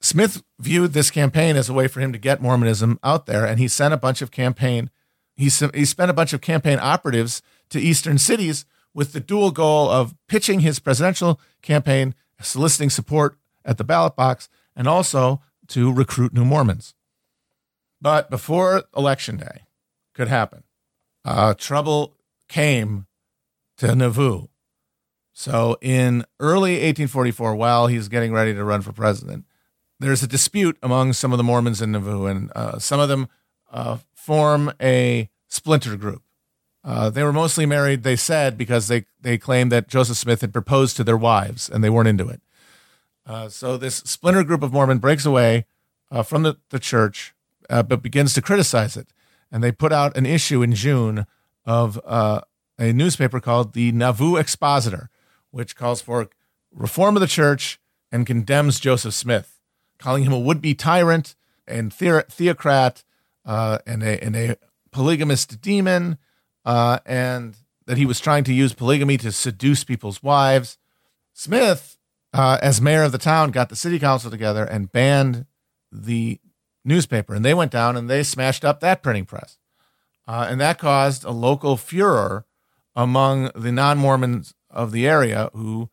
Smith 0.00 0.42
viewed 0.58 0.94
this 0.94 1.10
campaign 1.10 1.54
as 1.54 1.68
a 1.68 1.74
way 1.74 1.86
for 1.86 2.00
him 2.00 2.14
to 2.14 2.18
get 2.18 2.40
Mormonism 2.40 2.98
out 3.04 3.26
there, 3.26 3.44
and 3.44 3.60
he 3.60 3.68
sent 3.68 3.92
a 3.92 3.98
bunch 3.98 4.22
of 4.22 4.30
campaign. 4.30 4.88
He, 5.34 5.50
he 5.74 5.84
spent 5.84 6.10
a 6.10 6.14
bunch 6.14 6.32
of 6.32 6.40
campaign 6.40 6.78
operatives 6.80 7.42
to 7.68 7.78
eastern 7.78 8.16
cities 8.16 8.64
with 8.94 9.12
the 9.12 9.20
dual 9.20 9.50
goal 9.50 9.90
of 9.90 10.14
pitching 10.28 10.60
his 10.60 10.78
presidential 10.78 11.38
campaign, 11.60 12.14
soliciting 12.40 12.88
support 12.88 13.36
at 13.62 13.76
the 13.76 13.84
ballot 13.84 14.16
box, 14.16 14.48
and 14.74 14.88
also 14.88 15.42
to 15.68 15.92
recruit 15.92 16.32
new 16.32 16.46
Mormons. 16.46 16.94
But 18.00 18.30
before 18.30 18.84
election 18.96 19.36
day 19.36 19.64
could 20.14 20.28
happen, 20.28 20.62
uh, 21.22 21.52
trouble 21.52 22.14
came 22.48 23.06
to 23.76 23.94
Nauvoo. 23.94 24.46
So 25.38 25.76
in 25.82 26.24
early 26.40 26.72
1844, 26.72 27.56
while 27.56 27.88
he's 27.88 28.08
getting 28.08 28.32
ready 28.32 28.54
to 28.54 28.64
run 28.64 28.80
for 28.80 28.92
president, 28.92 29.44
there's 30.00 30.22
a 30.22 30.26
dispute 30.26 30.78
among 30.82 31.12
some 31.12 31.30
of 31.30 31.36
the 31.36 31.44
Mormons 31.44 31.82
in 31.82 31.92
Nauvoo, 31.92 32.24
and 32.24 32.50
uh, 32.56 32.78
some 32.78 33.00
of 33.00 33.10
them 33.10 33.28
uh, 33.70 33.98
form 34.14 34.72
a 34.80 35.28
splinter 35.46 35.98
group. 35.98 36.22
Uh, 36.82 37.10
they 37.10 37.22
were 37.22 37.34
mostly 37.34 37.66
married, 37.66 38.02
they 38.02 38.16
said, 38.16 38.56
because 38.56 38.88
they, 38.88 39.04
they 39.20 39.36
claimed 39.36 39.70
that 39.72 39.88
Joseph 39.88 40.16
Smith 40.16 40.40
had 40.40 40.54
proposed 40.54 40.96
to 40.96 41.04
their 41.04 41.18
wives 41.18 41.68
and 41.68 41.84
they 41.84 41.90
weren't 41.90 42.08
into 42.08 42.28
it. 42.30 42.40
Uh, 43.26 43.50
so 43.50 43.76
this 43.76 43.96
splinter 43.96 44.42
group 44.42 44.62
of 44.62 44.72
Mormon 44.72 44.98
breaks 44.98 45.26
away 45.26 45.66
uh, 46.10 46.22
from 46.22 46.44
the, 46.44 46.56
the 46.70 46.78
church 46.78 47.34
uh, 47.68 47.82
but 47.82 48.02
begins 48.02 48.32
to 48.32 48.40
criticize 48.40 48.96
it. 48.96 49.08
And 49.52 49.62
they 49.62 49.70
put 49.70 49.92
out 49.92 50.16
an 50.16 50.24
issue 50.24 50.62
in 50.62 50.72
June 50.72 51.26
of 51.66 52.00
a 52.06 52.42
newspaper 52.78 53.38
called 53.38 53.74
the 53.74 53.92
Nauvoo 53.92 54.36
Expositor, 54.36 55.10
which 55.56 55.74
calls 55.74 56.02
for 56.02 56.28
reform 56.70 57.16
of 57.16 57.22
the 57.22 57.26
church 57.26 57.80
and 58.12 58.26
condemns 58.26 58.78
Joseph 58.78 59.14
Smith, 59.14 59.58
calling 59.98 60.24
him 60.24 60.32
a 60.32 60.38
would-be 60.38 60.74
tyrant 60.74 61.34
and 61.66 61.92
theocrat 61.92 63.02
uh, 63.46 63.78
and 63.86 64.02
a 64.02 64.22
and 64.22 64.36
a 64.36 64.58
polygamist 64.90 65.62
demon, 65.62 66.18
uh, 66.66 66.98
and 67.06 67.56
that 67.86 67.96
he 67.96 68.04
was 68.04 68.20
trying 68.20 68.44
to 68.44 68.52
use 68.52 68.74
polygamy 68.74 69.16
to 69.16 69.32
seduce 69.32 69.82
people's 69.82 70.22
wives. 70.22 70.76
Smith, 71.32 71.96
uh, 72.34 72.58
as 72.60 72.82
mayor 72.82 73.04
of 73.04 73.12
the 73.12 73.18
town, 73.18 73.50
got 73.50 73.70
the 73.70 73.76
city 73.76 73.98
council 73.98 74.30
together 74.30 74.64
and 74.64 74.92
banned 74.92 75.46
the 75.90 76.38
newspaper, 76.84 77.34
and 77.34 77.46
they 77.46 77.54
went 77.54 77.72
down 77.72 77.96
and 77.96 78.10
they 78.10 78.22
smashed 78.22 78.64
up 78.64 78.80
that 78.80 79.02
printing 79.02 79.24
press, 79.24 79.56
uh, 80.28 80.46
and 80.50 80.60
that 80.60 80.78
caused 80.78 81.24
a 81.24 81.30
local 81.30 81.78
furor 81.78 82.44
among 82.94 83.50
the 83.54 83.72
non-Mormons 83.72 84.52
of 84.76 84.92
the 84.92 85.08
area 85.08 85.50
who 85.54 85.88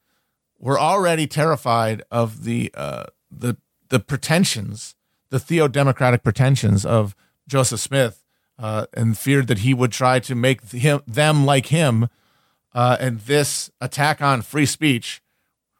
were 0.59 0.79
already 0.79 1.25
terrified 1.25 2.03
of 2.11 2.43
the 2.43 2.71
uh, 2.75 3.05
the 3.31 3.57
the 3.89 3.99
pretensions, 3.99 4.95
the 5.29 5.39
theo-democratic 5.39 6.23
pretensions 6.23 6.85
of 6.85 7.15
Joseph 7.47 7.79
Smith, 7.79 8.23
uh, 8.59 8.85
and 8.93 9.17
feared 9.17 9.47
that 9.47 9.59
he 9.59 9.73
would 9.73 9.91
try 9.91 10.19
to 10.19 10.35
make 10.35 10.69
him 10.69 11.01
them 11.07 11.45
like 11.45 11.67
him. 11.67 12.07
Uh, 12.73 12.97
and 12.99 13.19
this 13.21 13.69
attack 13.79 14.21
on 14.21 14.41
free 14.41 14.65
speech, 14.65 15.21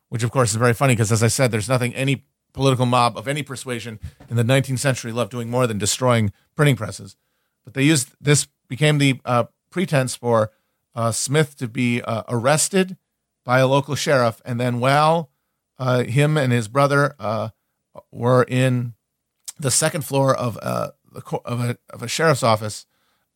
which 0.10 0.24
of 0.24 0.32
course 0.32 0.52
is 0.52 0.58
very 0.58 0.74
funny 0.74 0.94
because, 0.94 1.12
as 1.12 1.24
I 1.24 1.28
said, 1.28 1.52
there's 1.52 1.70
nothing 1.70 1.94
any 1.96 2.24
political 2.54 2.86
mob 2.86 3.18
of 3.18 3.28
any 3.28 3.42
persuasion 3.42 4.00
in 4.30 4.36
the 4.36 4.44
19th 4.44 4.80
century 4.80 5.12
loved 5.12 5.32
doing 5.32 5.50
more 5.50 5.66
than 5.66 5.80
destroying 5.80 6.32
printing 6.56 6.76
presses. 6.76 7.16
But 7.64 7.74
they 7.74 7.84
used 7.84 8.12
this 8.22 8.48
became 8.68 9.00
the 9.00 9.20
uh, 9.26 9.46
pretense 9.72 10.16
for 10.16 10.52
uh, 10.96 11.12
Smith 11.12 11.58
to 11.58 11.68
be 11.68 12.02
uh, 12.02 12.24
arrested 12.28 12.98
by 13.44 13.60
a 13.60 13.68
local 13.68 13.96
sheriff, 13.96 14.42
and 14.46 14.60
then 14.60 14.80
while 14.80 15.32
uh, 15.80 16.04
him 16.04 16.38
and 16.38 16.52
his 16.52 16.68
brother 16.68 17.16
uh, 17.20 17.50
were 18.12 18.44
in 18.44 18.94
the 19.60 19.72
second 19.72 20.06
floor 20.06 20.36
of 20.36 20.58
uh, 20.62 20.92
a, 21.16 21.38
of 21.46 21.60
a, 21.62 21.78
of 21.90 22.04
a 22.04 22.08
sheriff's 22.08 22.44
office, 22.44 22.86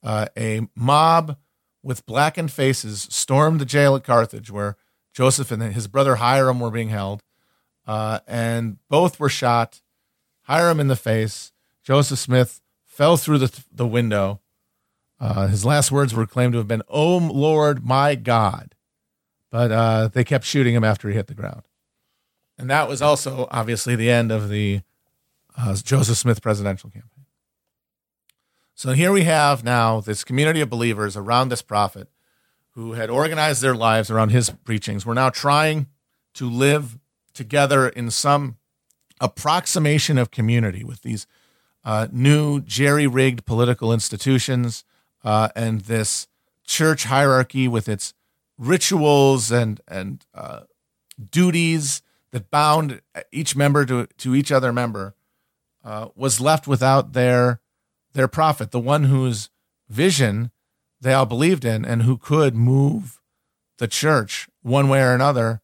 uh, 0.04 0.28
a 0.38 0.68
mob 0.76 1.38
with 1.84 2.06
blackened 2.06 2.52
faces 2.52 3.08
stormed 3.10 3.60
the 3.60 3.66
jail 3.66 3.96
at 3.96 4.04
Carthage, 4.04 4.52
where 4.52 4.78
Joseph 5.14 5.52
and 5.52 5.62
his 5.64 5.88
brother 5.88 6.16
Hyrum 6.16 6.60
were 6.60 6.72
being 6.72 6.90
held, 6.90 7.24
uh, 7.86 8.20
and 8.28 8.78
both 8.90 9.20
were 9.20 9.30
shot. 9.30 9.82
Hyrum 10.44 10.80
in 10.80 10.88
the 10.88 10.96
face. 10.96 11.52
Joseph 11.84 12.20
Smith 12.20 12.62
fell 12.86 13.18
through 13.18 13.40
the 13.40 13.64
the 13.72 13.88
window. 13.88 14.42
Uh, 15.20 15.48
his 15.48 15.66
last 15.66 15.92
words 15.92 16.14
were 16.14 16.28
claimed 16.28 16.54
to 16.54 16.58
have 16.60 16.68
been, 16.68 16.84
"Oh 16.90 17.18
Lord, 17.18 17.86
my 17.86 18.16
God." 18.16 18.76
but 19.50 19.72
uh, 19.72 20.08
they 20.10 20.24
kept 20.24 20.46
shooting 20.46 20.76
him 20.76 20.84
after 20.84 21.10
he 21.10 21.16
hit 21.16 21.28
the 21.28 21.34
ground. 21.34 21.64
And 22.58 22.70
that 22.70 22.88
was 22.88 23.02
also 23.02 23.48
obviously 23.52 23.96
the 23.96 24.10
end 24.10 24.32
of 24.32 24.50
the 24.50 24.82
uh, 25.58 25.76
Joseph 25.76 26.18
Smith 26.18 26.42
presidential 26.42 26.90
campaign. 26.90 27.26
So 28.76 28.92
here 28.92 29.12
we 29.12 29.24
have 29.24 29.64
now 29.64 30.02
this 30.02 30.24
community 30.24 30.62
of 30.62 30.70
believers 30.70 31.18
around 31.18 31.50
this 31.50 31.62
prophet 31.62 32.10
who 32.72 32.94
had 32.94 33.10
organized 33.10 33.62
their 33.62 33.76
lives 33.76 34.12
around 34.12 34.30
his 34.30 34.52
preachings. 34.52 35.06
We're 35.06 35.16
now 35.16 35.30
trying 35.32 35.88
to 36.36 36.48
live 36.48 37.00
together 37.34 37.90
in 37.90 38.12
some 38.12 38.58
approximation 39.20 40.20
of 40.20 40.30
community 40.30 40.84
with 40.84 41.02
these 41.02 41.26
uh, 41.84 42.08
new 42.12 42.62
jerry 42.62 43.08
rigged 43.08 43.46
political 43.46 43.92
institutions 43.92 44.84
uh, 45.28 45.50
and 45.58 45.82
this 45.82 46.30
church 46.64 47.04
hierarchy 47.04 47.68
with 47.68 47.90
its 47.90 48.14
rituals 48.58 49.52
and 49.52 49.82
and 49.86 50.26
uh, 50.34 50.62
duties 51.32 52.02
that 52.32 52.50
bound 52.50 53.02
each 53.30 53.54
member 53.54 53.86
to 53.86 54.08
to 54.18 54.34
each 54.34 54.54
other 54.54 54.72
member 54.72 55.16
uh, 55.84 56.08
was 56.16 56.40
left 56.40 56.66
without 56.66 57.12
their 57.12 57.60
their 58.14 58.30
prophet, 58.30 58.72
the 58.72 58.80
one 58.80 59.04
whose 59.04 59.50
vision 59.90 60.50
they 61.02 61.14
all 61.14 61.26
believed 61.26 61.66
in 61.66 61.84
and 61.84 62.04
who 62.04 62.18
could 62.18 62.56
move 62.56 63.20
the 63.80 63.88
church 63.88 64.48
one 64.62 64.88
way 64.88 65.02
or 65.02 65.14
another 65.14 65.62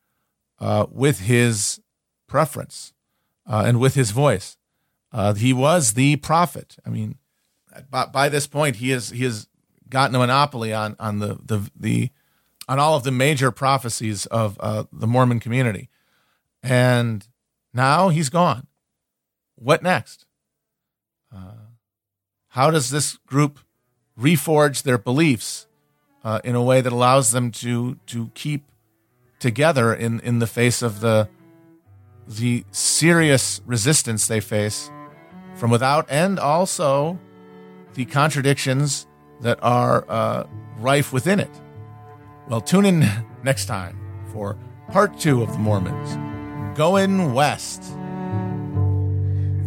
uh, 0.60 0.88
with 0.92 1.22
his 1.22 1.80
preference 2.28 2.94
uh, 3.48 3.64
and 3.66 3.80
with 3.80 3.96
his 3.96 4.12
voice. 4.12 4.58
Uh, 5.14 5.34
he 5.34 5.54
was 5.54 5.94
the 5.94 6.18
prophet. 6.18 6.76
I 6.86 6.90
mean, 6.90 7.16
by, 7.90 8.08
by 8.08 8.28
this 8.28 8.46
point, 8.46 8.76
he 8.78 8.92
is 8.92 9.12
he 9.12 9.24
has 9.24 9.48
gotten 9.94 10.16
a 10.16 10.20
monopoly 10.20 10.74
on 10.74 10.98
on 11.00 11.20
the 11.20 11.38
the 11.46 11.70
the 11.80 12.10
on 12.68 12.80
all 12.80 12.98
of 12.98 13.04
the 13.04 13.12
major 13.12 13.52
prophecies 13.52 14.26
of 14.26 14.58
uh, 14.60 14.84
the 14.92 15.08
Mormon 15.08 15.40
community. 15.40 15.90
And 16.62 17.26
now 17.74 18.10
he's 18.10 18.30
gone. 18.30 18.68
What 19.56 19.84
next? 19.84 20.26
Uh, 21.34 21.70
how 22.50 22.72
does 22.72 22.90
this 22.90 23.18
group 23.28 23.60
reforge 24.20 24.84
their 24.84 24.98
beliefs 24.98 25.68
uh, 26.24 26.40
in 26.44 26.56
a 26.56 26.64
way 26.64 26.82
that 26.82 26.92
allows 26.92 27.32
them 27.32 27.52
to 27.52 27.98
to 28.08 28.32
keep 28.34 28.64
together 29.40 29.94
in, 29.94 30.20
in 30.22 30.40
the 30.40 30.48
face 30.48 30.82
of 30.82 31.02
the 31.02 31.30
the 32.28 32.64
serious 32.72 33.62
resistance 33.66 34.28
they 34.28 34.40
face 34.40 34.90
from 35.56 35.70
without, 35.70 36.06
and 36.10 36.40
also 36.40 37.20
the 37.94 38.06
contradictions 38.06 39.06
that 39.44 39.60
are 39.62 40.06
uh, 40.10 40.46
rife 40.80 41.14
within 41.14 41.40
it? 41.40 41.52
Well, 42.50 42.62
tune 42.62 42.86
in 42.86 43.08
next 43.44 43.66
time 43.66 44.00
for 44.32 44.58
part 44.92 45.20
two 45.20 45.44
of 45.44 45.52
the 45.52 45.60
Mormons 45.60 46.18
going 46.76 47.34
west. 47.34 47.84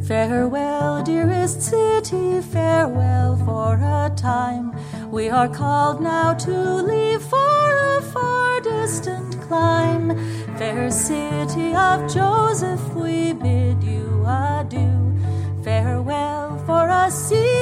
Farewell, 0.06 1.02
dearest 1.02 1.62
city, 1.62 2.40
farewell 2.40 3.36
for 3.44 3.74
a 3.74 4.12
time. 4.16 4.72
We 5.10 5.28
are 5.28 5.48
called 5.48 6.00
now 6.00 6.34
to 6.34 6.74
leave 6.82 7.22
for 7.22 7.96
a 7.96 8.02
far 8.12 8.60
distant 8.60 9.40
clime. 9.42 10.16
Fair 10.58 10.90
city 10.90 11.74
of 11.74 12.12
Joseph, 12.12 12.94
we 12.94 13.32
bid 13.32 13.82
you 13.82 14.24
adieu. 14.26 15.18
Farewell 15.64 16.58
for 16.66 16.88
a 16.88 17.10
sea 17.10 17.56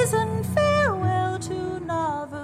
Love. 1.95 2.44